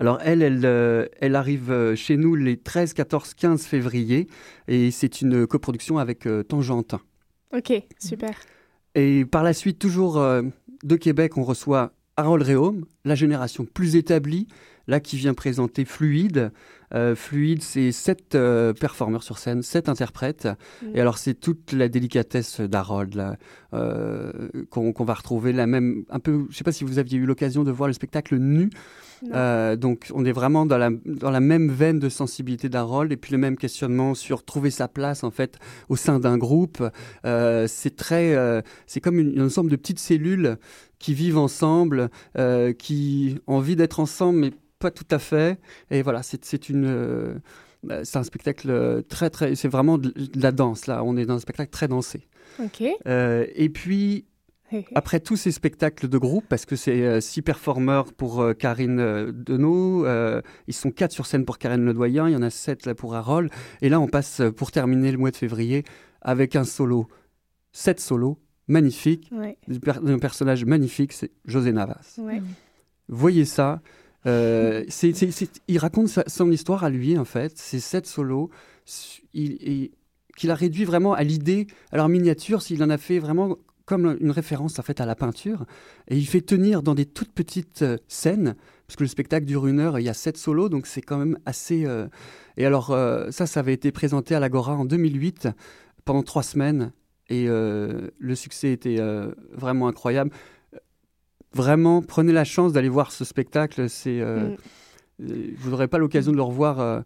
Alors 0.00 0.20
elle, 0.22 0.42
elle, 0.42 0.64
euh, 0.64 1.06
elle 1.20 1.34
arrive 1.34 1.94
chez 1.96 2.16
nous 2.16 2.36
les 2.36 2.56
13, 2.56 2.92
14, 2.92 3.34
15 3.34 3.64
février 3.64 4.28
et 4.68 4.92
c'est 4.92 5.20
une 5.20 5.46
coproduction 5.46 5.98
avec 5.98 6.28
Tangente. 6.48 6.94
Ok, 7.52 7.72
super. 7.98 8.38
Et 8.94 9.24
par 9.24 9.42
la 9.42 9.52
suite, 9.52 9.78
toujours 9.78 10.22
de 10.84 10.96
Québec, 10.96 11.36
on 11.36 11.42
reçoit 11.42 11.92
Harold 12.16 12.42
Réaume, 12.42 12.84
la 13.04 13.14
génération 13.14 13.64
plus 13.64 13.96
établie, 13.96 14.48
là 14.88 14.98
qui 14.98 15.16
vient 15.16 15.34
présenter 15.34 15.84
Fluide. 15.84 16.50
Euh, 16.94 17.14
Fluide, 17.14 17.62
c'est 17.62 17.92
sept 17.92 18.34
euh, 18.34 18.72
performeurs 18.72 19.22
sur 19.22 19.38
scène, 19.38 19.62
sept 19.62 19.88
interprètes. 19.88 20.48
Et 20.94 21.00
alors, 21.00 21.18
c'est 21.18 21.34
toute 21.34 21.72
la 21.72 21.88
délicatesse 21.88 22.60
d'Harold 22.60 23.36
euh, 23.74 24.32
qu'on 24.70 25.04
va 25.04 25.14
retrouver. 25.14 25.52
La 25.52 25.66
même, 25.66 26.04
un 26.08 26.18
peu, 26.18 26.46
je 26.48 26.48
ne 26.48 26.52
sais 26.52 26.64
pas 26.64 26.72
si 26.72 26.84
vous 26.84 26.98
aviez 26.98 27.18
eu 27.18 27.26
l'occasion 27.26 27.62
de 27.62 27.70
voir 27.70 27.88
le 27.88 27.92
spectacle 27.92 28.36
nu. 28.36 28.70
donc, 29.32 30.10
on 30.14 30.24
est 30.24 30.32
vraiment 30.32 30.64
dans 30.64 30.78
la, 30.78 30.90
dans 31.04 31.30
la 31.30 31.40
même 31.40 31.70
veine 31.70 31.98
de 31.98 32.08
sensibilité 32.08 32.70
d'Harold 32.70 33.12
et 33.12 33.16
puis 33.16 33.32
le 33.32 33.38
même 33.38 33.56
questionnement 33.56 34.14
sur 34.14 34.44
trouver 34.44 34.70
sa 34.70 34.88
place 34.88 35.24
en 35.24 35.30
fait 35.30 35.58
au 35.88 35.96
sein 35.96 36.18
d'un 36.18 36.38
groupe. 36.38 36.82
c'est 37.24 37.96
très, 37.96 38.62
c'est 38.86 39.00
comme 39.00 39.18
une, 39.18 39.38
un 39.38 39.46
ensemble 39.46 39.70
de 39.70 39.76
petites 39.76 39.98
cellules 39.98 40.56
qui 40.98 41.14
vivent 41.14 41.38
ensemble, 41.38 42.10
qui 42.78 43.38
ont 43.46 43.56
envie 43.56 43.76
d'être 43.76 44.00
ensemble, 44.00 44.38
mais 44.38 44.52
pas 44.78 44.90
tout 44.90 45.06
à 45.10 45.18
fait. 45.18 45.58
Et 45.90 46.02
voilà, 46.02 46.22
c'est 46.22 46.68
une. 46.68 46.86
Euh, 46.86 47.34
bah, 47.82 48.04
c'est 48.04 48.18
un 48.18 48.24
spectacle 48.24 48.70
euh, 48.70 49.02
très, 49.02 49.30
très. 49.30 49.54
C'est 49.54 49.68
vraiment 49.68 49.98
de, 49.98 50.12
la 50.34 50.52
danse, 50.52 50.86
là. 50.86 51.04
On 51.04 51.16
est 51.16 51.26
dans 51.26 51.34
un 51.34 51.40
spectacle 51.40 51.70
très 51.70 51.88
dansé. 51.88 52.26
OK. 52.62 52.82
Euh, 53.06 53.46
et 53.54 53.68
puis, 53.68 54.24
après 54.94 55.20
tous 55.20 55.36
ces 55.36 55.52
spectacles 55.52 56.08
de 56.08 56.18
groupe, 56.18 56.44
parce 56.48 56.66
que 56.66 56.76
c'est 56.76 57.20
six 57.20 57.40
performeurs 57.40 58.12
pour 58.12 58.44
Karine 58.58 59.00
euh, 59.00 60.42
ils 60.66 60.74
sont 60.74 60.90
quatre 60.90 61.12
sur 61.12 61.26
scène 61.26 61.44
pour 61.44 61.58
Karine 61.58 61.84
Ledoyen, 61.84 62.28
il 62.28 62.32
y 62.32 62.36
en 62.36 62.42
a 62.42 62.50
sept 62.50 62.84
là 62.84 62.94
pour 62.94 63.14
Harold, 63.14 63.50
et 63.80 63.88
là 63.88 63.98
on 63.98 64.08
passe 64.08 64.42
pour 64.56 64.70
terminer 64.70 65.10
le 65.10 65.18
mois 65.18 65.30
de 65.30 65.36
février 65.36 65.84
avec 66.20 66.54
un 66.54 66.64
solo, 66.64 67.08
sept 67.72 67.98
solos 67.98 68.38
magnifiques, 68.66 69.32
d'un 69.68 70.18
personnage 70.18 70.66
magnifique, 70.66 71.12
c'est 71.12 71.30
José 71.46 71.72
Navas. 71.72 72.18
Voyez 73.08 73.46
ça, 73.46 73.80
euh, 74.28 74.84
il 75.68 75.78
raconte 75.78 76.08
son 76.26 76.50
histoire 76.50 76.84
à 76.84 76.90
lui, 76.90 77.18
en 77.18 77.24
fait. 77.24 77.52
C'est 77.56 77.80
sept 77.80 78.06
solos 78.06 78.50
qu'il 78.84 80.50
a 80.50 80.54
réduit 80.54 80.84
vraiment 80.84 81.14
à 81.14 81.22
l'idée. 81.22 81.66
Alors, 81.92 82.08
miniature, 82.08 82.62
s'il 82.62 82.82
en 82.82 82.90
a 82.90 82.98
fait 82.98 83.18
vraiment 83.18 83.56
comme 83.84 84.18
une 84.20 84.30
référence 84.30 84.78
en 84.78 84.82
fait 84.82 85.00
à 85.00 85.06
la 85.06 85.14
peinture. 85.14 85.64
Et 86.08 86.16
il 86.18 86.26
fait 86.26 86.42
tenir 86.42 86.82
dans 86.82 86.94
des 86.94 87.06
toutes 87.06 87.32
petites 87.32 87.80
euh, 87.80 87.96
scènes, 88.06 88.54
parce 88.86 88.96
que 88.96 89.04
le 89.04 89.08
spectacle 89.08 89.46
dure 89.46 89.66
une 89.66 89.80
heure 89.80 89.98
il 89.98 90.02
y 90.02 90.10
a 90.10 90.14
sept 90.14 90.36
solos, 90.36 90.68
donc 90.68 90.86
c'est 90.86 91.00
quand 91.00 91.16
même 91.16 91.38
assez. 91.46 91.86
Euh, 91.86 92.06
et 92.58 92.66
alors, 92.66 92.88
ça, 93.30 93.46
ça 93.46 93.60
avait 93.60 93.72
été 93.72 93.92
présenté 93.92 94.34
à 94.34 94.40
l'Agora 94.40 94.74
en 94.74 94.84
2008 94.84 95.48
pendant 96.04 96.22
trois 96.22 96.42
semaines. 96.42 96.92
Et 97.30 97.46
le 97.46 98.34
succès 98.34 98.72
était 98.72 98.98
vraiment 99.52 99.86
incroyable 99.86 100.32
vraiment, 101.52 102.02
prenez 102.02 102.32
la 102.32 102.44
chance 102.44 102.72
d'aller 102.72 102.88
voir 102.88 103.12
ce 103.12 103.24
spectacle. 103.24 103.88
C'est, 103.88 104.20
euh, 104.20 104.50
mm. 104.50 104.56
euh, 105.30 105.50
Vous 105.58 105.70
n'aurez 105.70 105.88
pas 105.88 105.98
l'occasion 105.98 106.32
de 106.32 106.36
le 106.36 106.42
revoir 106.42 106.80
euh, 106.80 107.00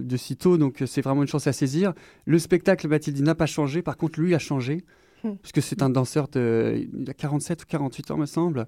de 0.00 0.16
sitôt, 0.16 0.56
donc 0.58 0.82
c'est 0.86 1.02
vraiment 1.02 1.22
une 1.22 1.28
chance 1.28 1.46
à 1.46 1.52
saisir. 1.52 1.92
Le 2.26 2.38
spectacle, 2.38 2.88
Mathilde 2.88 3.20
n'a 3.20 3.34
pas 3.34 3.46
changé, 3.46 3.82
par 3.82 3.96
contre, 3.96 4.20
lui 4.20 4.34
a 4.34 4.38
changé, 4.38 4.84
mm. 5.24 5.32
puisque 5.42 5.62
c'est 5.62 5.82
un 5.82 5.90
danseur 5.90 6.28
de 6.28 6.86
il 6.92 7.08
a 7.10 7.14
47 7.14 7.62
ou 7.62 7.66
48 7.66 8.10
ans, 8.10 8.16
me 8.16 8.26
semble. 8.26 8.66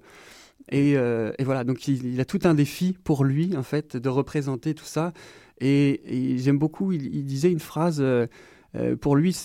Et, 0.71 0.95
voilà, 1.43 1.63
donc 1.63 1.87
il, 1.87 2.19
a 2.19 2.25
tout 2.25 2.39
un 2.43 2.53
défi 2.53 2.97
pour 3.03 3.23
lui, 3.23 3.55
en 3.55 3.63
fait, 3.63 3.97
de 3.97 4.09
représenter 4.09 4.73
tout 4.73 4.85
ça. 4.85 5.13
Et, 5.59 6.37
j'aime 6.37 6.57
beaucoup, 6.57 6.91
il, 6.91 7.13
il, 7.13 7.25
disait 7.25 7.51
une 7.51 7.59
phrase, 7.59 8.03
pour 9.01 9.15
lui, 9.15 9.35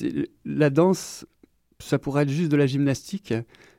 la 0.44 0.70
danse, 0.70 1.26
ça 1.78 1.98
pourrait 1.98 2.22
être 2.22 2.30
juste 2.30 2.50
de 2.50 2.56
la 2.56 2.66
gymnastique. 2.66 3.34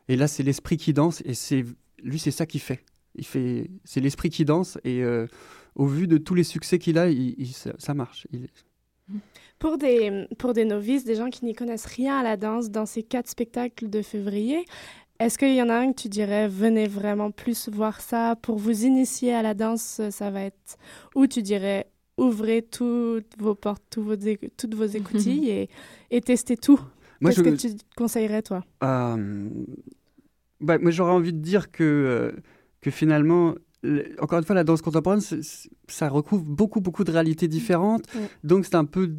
Et 0.08 0.16
là, 0.16 0.28
c'est 0.28 0.43
l'esprit 0.43 0.78
qui 0.78 0.93
danse, 0.93 1.22
et 1.26 1.34
c'est 1.34 1.66
lui, 2.04 2.20
c'est 2.20 2.32
ça 2.32 2.45
qu'il 2.45 2.62
fait. 2.62 2.84
Il 3.16 3.26
fait, 3.26 3.70
c'est 3.84 3.99
l'esprit 3.99 4.30
qui 4.30 4.45
danse, 4.45 4.78
et 4.84 5.04
euh, 5.04 5.28
au 5.76 5.86
vu 5.86 6.08
de 6.08 6.18
tous 6.18 6.36
les 6.36 6.43
succès 6.43 6.80
qu'il 6.80 6.97
a, 6.97 7.10
il, 7.10 7.47
ça, 7.47 7.93
marche. 7.93 8.28
Pour 9.60 9.78
des, 9.78 10.28
pour 10.38 10.54
des 10.54 10.66
novices, 10.66 11.04
des 11.04 11.16
gens 11.16 11.30
qui 11.30 11.45
n'y 11.45 11.54
connaissent 11.54 11.86
rien 11.86 12.18
à 12.18 12.24
la 12.24 12.38
danse, 12.38 12.70
dans 12.72 12.86
ces 12.86 13.04
quatre 13.04 13.30
spectacles 13.30 13.89
de 13.89 14.02
février, 14.02 14.66
est-ce 15.20 15.38
qu'il 15.38 15.54
y 15.54 15.62
en 15.62 15.70
a 15.70 15.76
un 15.76 15.91
que 15.91 16.02
tu 16.02 16.10
dirais, 16.10 16.47
venez 16.47 16.88
vraiment 16.88 17.30
plus 17.30 17.70
voir 17.70 18.02
ça 18.02 18.36
pour 18.41 18.58
vous 18.58 18.86
initier 18.86 19.34
à 19.34 19.43
la 19.43 19.54
danse, 19.54 20.02
ça 20.10 20.32
va 20.32 20.43
être, 20.43 20.78
ou 21.16 21.28
tu 21.28 21.43
dirais, 21.43 21.88
ouvrez 22.18 22.64
toutes 22.64 23.38
vos 23.38 23.54
portes, 23.56 23.84
toutes 23.89 24.74
vos 24.74 24.86
écoutilles 24.86 25.49
et, 25.49 25.70
et 26.10 26.22
testez 26.22 26.58
tout? 26.58 26.80
Qu'est-ce 27.22 27.41
que 27.41 27.49
tu 27.55 27.76
conseillerais, 27.95 28.41
toi? 28.41 28.63
Euh, 28.84 29.49
bah, 30.59 30.78
moi, 30.80 30.91
j'aurais 30.91 31.11
envie 31.11 31.34
de 31.34 31.39
dire 31.39 31.72
que, 31.72 31.84
euh, 31.84 32.32
que 32.82 32.91
finalement, 32.91 33.55
encore 34.19 34.39
une 34.39 34.45
fois, 34.45 34.55
la 34.55 34.63
danse 34.63 34.82
contemporaine, 34.82 35.22
ça 35.88 36.09
recouvre 36.09 36.43
beaucoup, 36.43 36.82
beaucoup 36.82 37.03
de 37.03 37.11
réalités 37.11 37.47
différentes. 37.47 38.05
Donc, 38.43 38.65
c'est 38.65 38.76
un 38.76 38.86
peu 38.86 39.11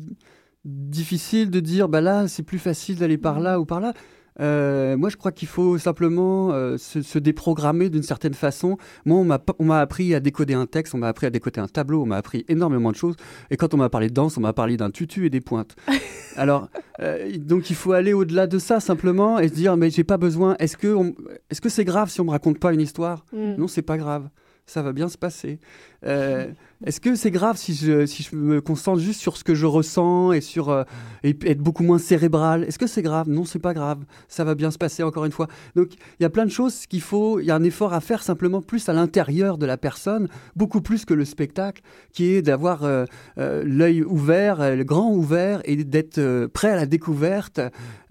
difficile 0.65 1.51
de 1.51 1.61
dire, 1.61 1.89
bah 1.89 2.01
là, 2.01 2.29
c'est 2.29 2.45
plus 2.45 2.59
facile 2.59 2.97
d'aller 2.97 3.19
par 3.19 3.41
là 3.41 3.61
ou 3.61 3.65
par 3.65 3.81
là. 3.81 3.93
Euh, 4.41 4.97
moi, 4.97 5.09
je 5.09 5.17
crois 5.17 5.33
qu'il 5.33 5.49
faut 5.49 5.79
simplement 5.79 6.53
euh, 6.53 6.77
se, 6.79 7.19
déprogrammer 7.19 7.91
d'une 7.91 8.03
certaine 8.03 8.35
façon. 8.35 8.79
Moi, 9.05 9.25
on 9.59 9.65
m'a 9.65 9.81
appris 9.81 10.15
à 10.15 10.21
décoder 10.21 10.55
un 10.55 10.67
texte, 10.67 10.95
on 10.95 10.99
m'a 10.99 11.09
appris 11.09 11.27
à 11.27 11.31
décoder 11.31 11.61
un 11.61 11.69
tableau, 11.69 12.03
on 12.03 12.07
m'a 12.07 12.17
appris 12.17 12.45
énormément 12.49 12.91
de 12.91 12.97
choses. 12.97 13.17
Et 13.51 13.57
quand 13.57 13.75
on 13.75 13.77
m'a 13.77 13.89
parlé 13.89 14.09
de 14.09 14.15
danse, 14.15 14.37
on 14.37 14.41
m'a 14.41 14.53
parlé 14.53 14.77
d'un 14.77 14.91
tutu 14.91 15.27
et 15.27 15.31
des 15.31 15.41
pointes. 15.41 15.77
Alors, 16.37 16.69
euh, 17.01 17.37
donc 17.39 17.71
il 17.71 17.77
faut 17.77 17.93
aller 17.93 18.13
au-delà 18.13 18.47
de 18.47 18.59
ça 18.59 18.81
simplement 18.81 19.39
et 19.39 19.49
se 19.49 19.55
dire, 19.55 19.77
mais 19.77 19.91
j'ai 19.91 20.05
pas 20.05 20.17
besoin. 20.17 20.57
Est-ce 20.59 20.77
que 20.77 21.13
est-ce 21.51 21.61
que 21.61 21.69
c'est 21.69 21.85
grave 21.85 22.11
si 22.11 22.21
on 22.21 22.25
me 22.25 22.31
raconte 22.31 22.59
pas 22.59 22.73
une 22.73 22.81
histoire? 22.81 23.25
Mm. 23.33 23.55
Non, 23.59 23.69
c'est 23.69 23.83
pas 23.83 23.99
grave 23.99 24.29
ça 24.73 24.83
va 24.83 24.93
bien 24.93 25.09
se 25.09 25.19
passer. 25.19 25.59
Euh, 26.05 26.47
est-ce 26.85 27.01
que 27.01 27.15
c'est 27.15 27.31
grave 27.31 27.57
si 27.57 27.75
je, 27.75 28.07
si 28.07 28.23
je 28.23 28.35
me 28.35 28.61
concentre 28.61 29.01
juste 29.01 29.21
sur 29.21 29.37
ce 29.37 29.45
que 29.45 29.55
je 29.55 29.67
ressens 29.67 30.33
et 30.33 30.41
sur 30.41 30.71
euh, 30.71 30.83
être 31.23 31.61
beaucoup 31.61 31.85
moins 31.85 31.99
cérébral? 31.99 32.65
Est-ce 32.65 32.79
que 32.79 32.87
c'est 32.87 33.03
grave? 33.03 33.29
Non, 33.29 33.45
c'est 33.45 33.59
pas 33.59 33.75
grave. 33.75 33.99
Ça 34.29 34.45
va 34.45 34.55
bien 34.55 34.71
se 34.71 34.79
passer 34.79 35.03
encore 35.03 35.27
une 35.27 35.33
fois. 35.33 35.47
Donc 35.77 35.91
il 36.19 36.23
y 36.23 36.27
a 36.27 36.31
plein 36.31 36.47
de 36.47 36.51
choses 36.51 36.87
qu'il 36.87 37.03
faut. 37.03 37.39
Il 37.39 37.47
y 37.47 37.51
a 37.51 37.55
un 37.55 37.63
effort 37.63 37.93
à 37.93 38.01
faire 38.01 38.23
simplement 38.23 38.63
plus 38.63 38.89
à 38.89 38.95
l'intérieur 38.95 39.59
de 39.59 39.67
la 39.67 39.77
personne, 39.77 40.29
beaucoup 40.57 40.81
plus 40.81 41.05
que 41.05 41.15
le 41.15 41.27
spectacle, 41.27 41.83
qui 42.13 42.33
est 42.33 42.43
d'avoir 42.43 42.85
euh, 42.85 43.05
l'œil 43.37 44.03
ouvert, 44.03 44.75
le 44.75 44.85
grand 44.85 45.13
ouvert 45.13 45.61
et 45.67 45.85
d'être 45.85 46.47
prêt 46.47 46.71
à 46.71 46.77
la 46.77 46.87
découverte. 46.87 47.61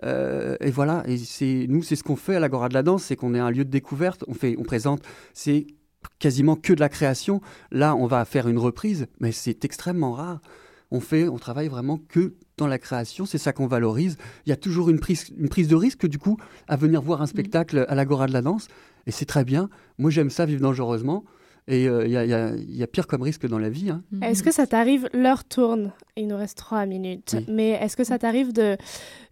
et 0.03 0.71
voilà. 0.71 1.03
Et 1.07 1.17
c'est 1.17 1.65
nous, 1.67 1.81
c'est 1.81 1.95
ce 1.95 2.03
qu'on 2.03 2.15
fait 2.15 2.35
à 2.35 2.39
l'Agora 2.39 2.69
de 2.69 2.75
la 2.75 2.83
danse, 2.83 3.03
c'est 3.03 3.15
qu'on 3.15 3.33
est 3.33 3.39
un 3.39 3.49
lieu 3.49 3.65
de 3.65 3.71
découverte. 3.71 4.23
On 4.27 4.33
fait, 4.33 4.55
on 4.59 4.63
présente. 4.63 5.01
C'est 5.33 5.65
quasiment 6.19 6.55
que 6.55 6.73
de 6.73 6.79
la 6.79 6.89
création. 6.89 7.41
Là, 7.71 7.95
on 7.95 8.07
va 8.07 8.25
faire 8.25 8.47
une 8.47 8.57
reprise, 8.57 9.07
mais 9.19 9.31
c'est 9.31 9.65
extrêmement 9.65 10.13
rare. 10.13 10.41
On 10.91 10.99
fait, 10.99 11.27
on 11.27 11.37
travaille 11.37 11.69
vraiment 11.69 11.97
que 11.97 12.33
dans 12.57 12.67
la 12.67 12.77
création, 12.77 13.25
c'est 13.25 13.37
ça 13.37 13.53
qu'on 13.53 13.67
valorise. 13.67 14.17
Il 14.45 14.49
y 14.49 14.53
a 14.53 14.57
toujours 14.57 14.89
une 14.89 14.99
prise, 14.99 15.29
une 15.37 15.49
prise 15.49 15.67
de 15.67 15.75
risque, 15.75 16.05
du 16.05 16.19
coup, 16.19 16.37
à 16.67 16.75
venir 16.75 17.01
voir 17.01 17.21
un 17.21 17.23
mmh. 17.23 17.27
spectacle 17.27 17.85
à 17.87 17.95
l'Agora 17.95 18.27
de 18.27 18.33
la 18.33 18.41
danse, 18.41 18.67
et 19.07 19.11
c'est 19.11 19.25
très 19.25 19.45
bien. 19.45 19.69
Moi, 19.97 20.11
j'aime 20.11 20.29
ça, 20.29 20.45
vivre 20.45 20.61
dangereusement. 20.61 21.23
Et 21.67 21.87
euh, 21.87 22.05
il 22.07 22.75
y, 22.75 22.83
a 22.83 22.87
pire 22.87 23.05
comme 23.05 23.21
risque 23.21 23.47
dans 23.47 23.59
la 23.59 23.69
vie. 23.69 23.91
Hein. 23.91 24.03
Mmh. 24.11 24.23
Est-ce 24.23 24.43
que 24.43 24.51
ça 24.51 24.65
t'arrive, 24.65 25.07
l'heure 25.13 25.43
tourne, 25.45 25.93
il 26.17 26.27
nous 26.27 26.35
reste 26.35 26.57
trois 26.57 26.85
minutes, 26.85 27.35
mais 27.47 27.69
est-ce 27.69 27.95
que 27.95 28.03
ça 28.03 28.17
t'arrive 28.17 28.51
de, 28.51 28.77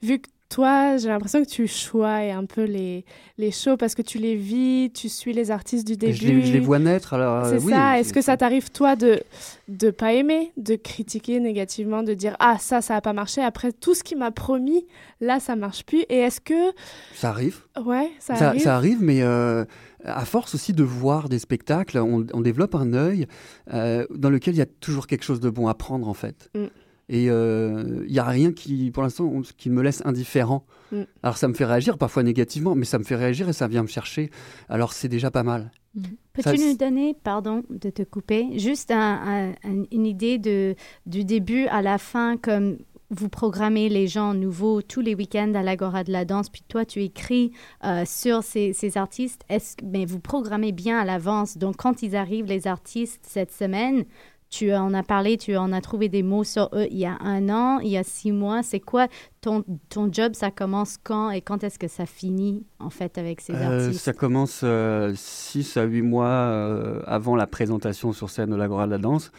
vu 0.04 0.20
que 0.20 0.30
toi, 0.50 0.98
j'ai 0.98 1.10
l'impression 1.10 1.44
que 1.44 1.50
tu 1.50 1.68
choisis 1.68 2.34
un 2.34 2.46
peu 2.46 2.64
les, 2.64 3.06
les 3.38 3.52
shows 3.52 3.78
parce 3.78 3.94
que 3.94 4.02
tu 4.02 4.18
les 4.18 4.36
vis, 4.36 4.92
tu 4.92 5.08
suis 5.08 5.32
les 5.32 5.52
artistes 5.52 5.86
du 5.86 5.96
début. 5.96 6.42
Je 6.44 6.54
les, 6.54 6.60
vois 6.60 6.80
naître, 6.80 7.14
alors. 7.14 7.46
Euh, 7.46 7.60
c'est 7.60 7.70
ça. 7.70 8.00
Est-ce 8.00 8.12
que 8.12 8.22
ça 8.22 8.36
t'arrive, 8.36 8.72
toi, 8.72 8.96
de 8.96 9.22
ne 9.68 9.92
pas 9.92 10.14
aimer, 10.14 10.52
de 10.58 10.76
critiquer 10.76 11.40
négativement, 11.40 12.02
de 12.02 12.16
dire 12.16 12.36
Ah, 12.40 12.58
ça, 12.60 12.82
ça 12.82 12.96
n'a 12.96 13.02
pas 13.02 13.14
marché. 13.14 13.42
Après, 13.42 13.72
tout 13.72 13.94
ce 13.94 14.04
qui 14.04 14.16
m'a 14.16 14.32
promis, 14.32 14.88
là, 15.22 15.40
ça 15.40 15.56
marche 15.56 15.84
plus. 15.86 16.02
Et 16.10 16.18
est-ce 16.18 16.42
que. 16.42 16.74
Ça 17.14 17.30
arrive. 17.30 17.62
Ouais, 17.86 18.10
ça, 18.20 18.34
arrive. 18.34 18.62
Ça 18.62 18.76
arrive, 18.76 18.98
mais. 19.02 19.22
Euh, 19.22 19.66
à 20.06 20.26
force 20.26 20.56
aussi 20.56 20.74
de 20.74 20.84
voir 20.84 21.30
des 21.30 21.40
spectacles, 21.40 21.98
on, 21.98 22.42
développe 22.42 22.74
un 22.74 22.94
œil 22.94 23.28
euh, 23.74 24.06
dans 24.16 24.30
lequel 24.30 24.56
il 24.56 24.58
y 24.58 24.62
a 24.62 24.66
toujours 24.66 25.08
quelque 25.08 25.24
chose 25.24 25.42
de 25.42 25.50
bon 25.50 25.68
à 25.68 25.74
prendre 25.74 26.08
en 26.08 26.14
fait. 26.14 26.50
Mm. 26.56 26.68
Et 27.10 27.24
il 27.24 27.30
euh, 27.30 28.06
n'y 28.08 28.20
a 28.20 28.24
rien 28.24 28.54
qui, 28.54 28.92
pour 28.92 29.04
l'instant, 29.04 29.42
qui 29.58 29.70
me 29.70 29.82
laisse 29.82 30.04
indifférent. 30.06 30.64
Mm. 30.92 31.02
Alors 31.24 31.38
ça 31.38 31.48
me 31.48 31.54
fait 31.54 31.66
réagir, 31.66 31.98
parfois 31.98 32.24
négativement, 32.24 32.76
mais 32.76 32.86
ça 32.86 33.00
me 33.00 33.04
fait 33.04 33.16
réagir 33.16 33.50
et 33.50 33.54
ça 33.54 33.68
vient 33.68 33.82
me 33.82 33.88
chercher. 33.88 34.30
Alors 34.70 34.94
c'est 34.94 35.10
déjà 35.10 35.32
pas 35.32 35.44
mal. 35.44 35.72
Mm. 35.96 36.04
Peux-tu 36.34 36.60
nous 36.60 36.78
donner, 36.78 37.16
pardon 37.24 37.64
de 37.70 37.90
te 37.90 38.04
couper, 38.04 38.60
juste 38.60 38.92
une 38.92 40.06
idée 40.06 40.38
de, 40.38 40.76
du 41.06 41.26
début 41.26 41.66
à 41.66 41.82
la 41.82 41.98
fin, 41.98 42.38
comme 42.38 42.78
vous 43.10 43.30
programmez 43.30 43.90
les 43.90 44.08
gens 44.08 44.34
nouveaux 44.34 44.82
tous 44.82 45.02
les 45.02 45.16
week-ends 45.16 45.54
à 45.56 45.64
l'Agora 45.64 46.04
de 46.04 46.12
la 46.12 46.26
danse, 46.26 46.50
puis 46.50 46.64
toi, 46.68 46.86
tu 46.86 47.02
écris 47.02 47.52
euh, 47.84 48.04
sur 48.06 48.44
ces, 48.44 48.74
ces 48.74 48.98
artistes. 48.98 49.44
Est-ce, 49.50 49.78
mais 49.84 50.06
vous 50.06 50.20
programmez 50.20 50.72
bien 50.72 51.00
à 51.00 51.06
l'avance. 51.06 51.58
Donc, 51.58 51.78
quand 51.78 52.04
ils 52.04 52.16
arrivent, 52.16 52.46
les 52.46 52.68
artistes, 52.68 53.26
cette 53.28 53.52
semaine, 53.52 54.06
tu 54.50 54.74
en 54.74 54.94
as 54.94 55.04
parlé, 55.04 55.38
tu 55.38 55.56
en 55.58 55.72
as 55.72 55.82
trouvé 55.82 56.10
des 56.10 56.24
mots 56.24 56.44
sur 56.44 56.70
eux 56.74 56.88
il 56.90 56.98
y 56.98 57.06
a 57.06 57.18
un 57.22 57.50
an, 57.50 57.80
il 57.80 57.90
y 57.90 57.98
a 57.98 58.04
six 58.04 58.32
mois. 58.32 58.64
C'est 58.64 58.80
quoi 58.80 59.08
ton, 59.42 59.64
ton 59.90 60.12
job? 60.12 60.34
Ça 60.34 60.50
commence 60.50 60.98
quand 60.98 61.30
et 61.30 61.42
quand 61.42 61.64
est-ce 61.64 61.78
que 61.78 61.88
ça 61.88 62.06
finit, 62.06 62.66
en 62.80 62.90
fait, 62.90 63.18
avec 63.18 63.42
ces 63.42 63.54
euh, 63.54 63.86
artistes? 63.86 64.04
Ça 64.04 64.14
commence 64.14 64.62
euh, 64.64 65.14
six 65.16 65.78
à 65.78 65.84
huit 65.84 66.02
mois 66.02 66.28
euh, 66.28 67.02
avant 67.06 67.36
la 67.36 67.48
présentation 67.48 68.12
sur 68.12 68.30
scène 68.30 68.54
au 68.54 68.58
L'Agora 68.58 68.88
de 68.88 68.92
la 68.92 68.98
Danse. 68.98 69.32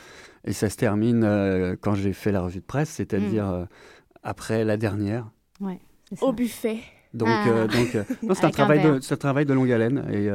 Et 0.44 0.52
ça 0.52 0.70
se 0.70 0.76
termine 0.76 1.76
quand 1.82 1.94
j'ai 1.94 2.14
fait 2.14 2.32
la 2.32 2.40
revue 2.40 2.60
de 2.60 2.64
presse, 2.64 2.88
c'est-à-dire 2.88 3.44
hmm. 3.44 3.66
après 4.22 4.64
la 4.64 4.78
dernière. 4.78 5.30
Ouais, 5.60 5.80
Au 6.22 6.32
buffet. 6.32 6.78
Donc, 7.12 7.28
ah. 7.28 7.66
donc 7.66 7.88
c'est 8.36 8.44
un, 8.44 8.50
travail 8.50 8.82
de, 8.82 9.14
travail 9.14 9.46
de 9.46 9.52
longue 9.52 9.70
haleine. 9.72 10.04
Et, 10.12 10.30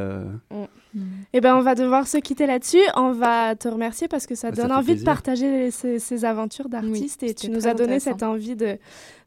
mm. 0.53 1.01
Eh 1.33 1.41
ben, 1.41 1.55
on 1.55 1.61
va 1.61 1.75
devoir 1.75 2.07
se 2.07 2.17
quitter 2.17 2.45
là-dessus. 2.47 2.81
On 2.95 3.11
va 3.11 3.55
te 3.55 3.67
remercier 3.67 4.07
parce 4.07 4.25
que 4.27 4.35
ça, 4.35 4.51
donne 4.51 4.71
envie 4.71 4.95
de 4.95 5.03
partager 5.03 5.71
ces, 5.71 6.25
aventures 6.25 6.69
d'artistes 6.69 7.23
et 7.23 7.33
tu 7.33 7.49
nous 7.49 7.67
as 7.67 7.73
donné 7.73 7.99
cette 7.99 8.23
envie 8.23 8.55
de, 8.55 8.77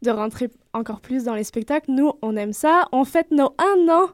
de 0.03 0.11
rentrer 0.11 0.51
encore 0.73 1.01
plus 1.01 1.25
dans 1.25 1.35
les 1.35 1.45
spectacles. 1.45 1.91
Nous, 1.91 2.13
on 2.23 2.37
aime 2.37 2.53
ça. 2.53 2.87
On 2.93 3.05
fête 3.05 3.31
nos 3.31 3.55
un 3.59 3.93
an 3.93 4.09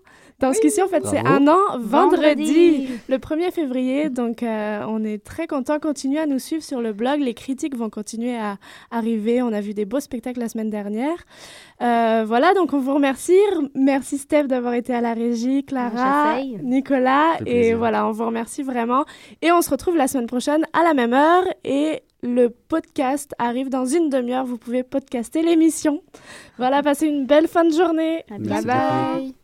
dans 0.45 0.53
ce 0.53 0.61
qu'ici, 0.61 0.83
en 0.83 0.89
fait, 0.89 1.05
c'est 1.07 1.27
un 1.27 1.49
an 1.49 1.79
vendredi, 1.79 2.89
le 3.09 3.17
1er 3.17 3.51
février. 3.51 4.11
Donc, 4.11 4.43
euh, 4.43 4.85
on 4.87 5.03
est 5.03 5.25
très 5.25 5.47
content. 5.47 5.79
Continuez 5.79 6.19
à 6.19 6.27
nous 6.27 6.39
suivre 6.39 6.63
sur 6.63 6.83
le 6.83 6.93
blog. 6.93 7.21
Les 7.21 7.33
critiques 7.33 7.75
vont 7.77 7.89
continuer 7.89 8.37
à 8.37 8.59
arriver. 8.91 9.41
On 9.41 9.53
a 9.53 9.61
vu 9.61 9.73
des 9.73 9.87
beaux 9.87 10.01
spectacles 10.01 10.41
la 10.41 10.49
semaine 10.49 10.71
dernière. 10.71 11.17
Euh, 11.81 12.25
voilà, 12.27 12.53
donc 12.53 12.75
on 12.75 12.79
vous 12.79 12.95
remercie. 12.95 13.39
Merci, 13.75 14.19
Steph, 14.19 14.45
d'avoir 14.45 14.75
été 14.75 14.95
à 14.95 15.01
la 15.01 15.15
régie, 15.15 15.65
Clara, 15.65 16.37
Nicolas. 16.63 17.39
Et 17.47 17.75
voilà, 17.75 18.07
on 18.07 18.13
vous 18.13 18.27
remercie 18.27 18.63
vraiment. 18.63 19.05
Et 19.41 19.51
on 19.51 19.63
se 19.63 19.71
retrouve 19.71 19.97
la 19.97 20.09
semaine 20.09 20.27
prochaine 20.27 20.67
à 20.73 20.83
la 20.83 20.93
même 20.93 21.15
heure. 21.15 21.45
Et 21.65 22.03
le 22.23 22.49
podcast 22.49 23.35
arrive 23.39 23.71
dans 23.71 23.87
une 23.87 24.11
demi-heure. 24.11 24.45
Vous 24.45 24.59
pouvez 24.59 24.83
podcaster 24.83 25.43
l'émission. 25.43 26.03
Voilà, 26.59 26.83
passez 26.83 27.07
une 27.07 27.25
belle 27.27 27.49
fin 27.49 27.65
de 27.65 27.73
journée. 27.73 28.25
bye 28.29 28.65
bye. 28.65 29.44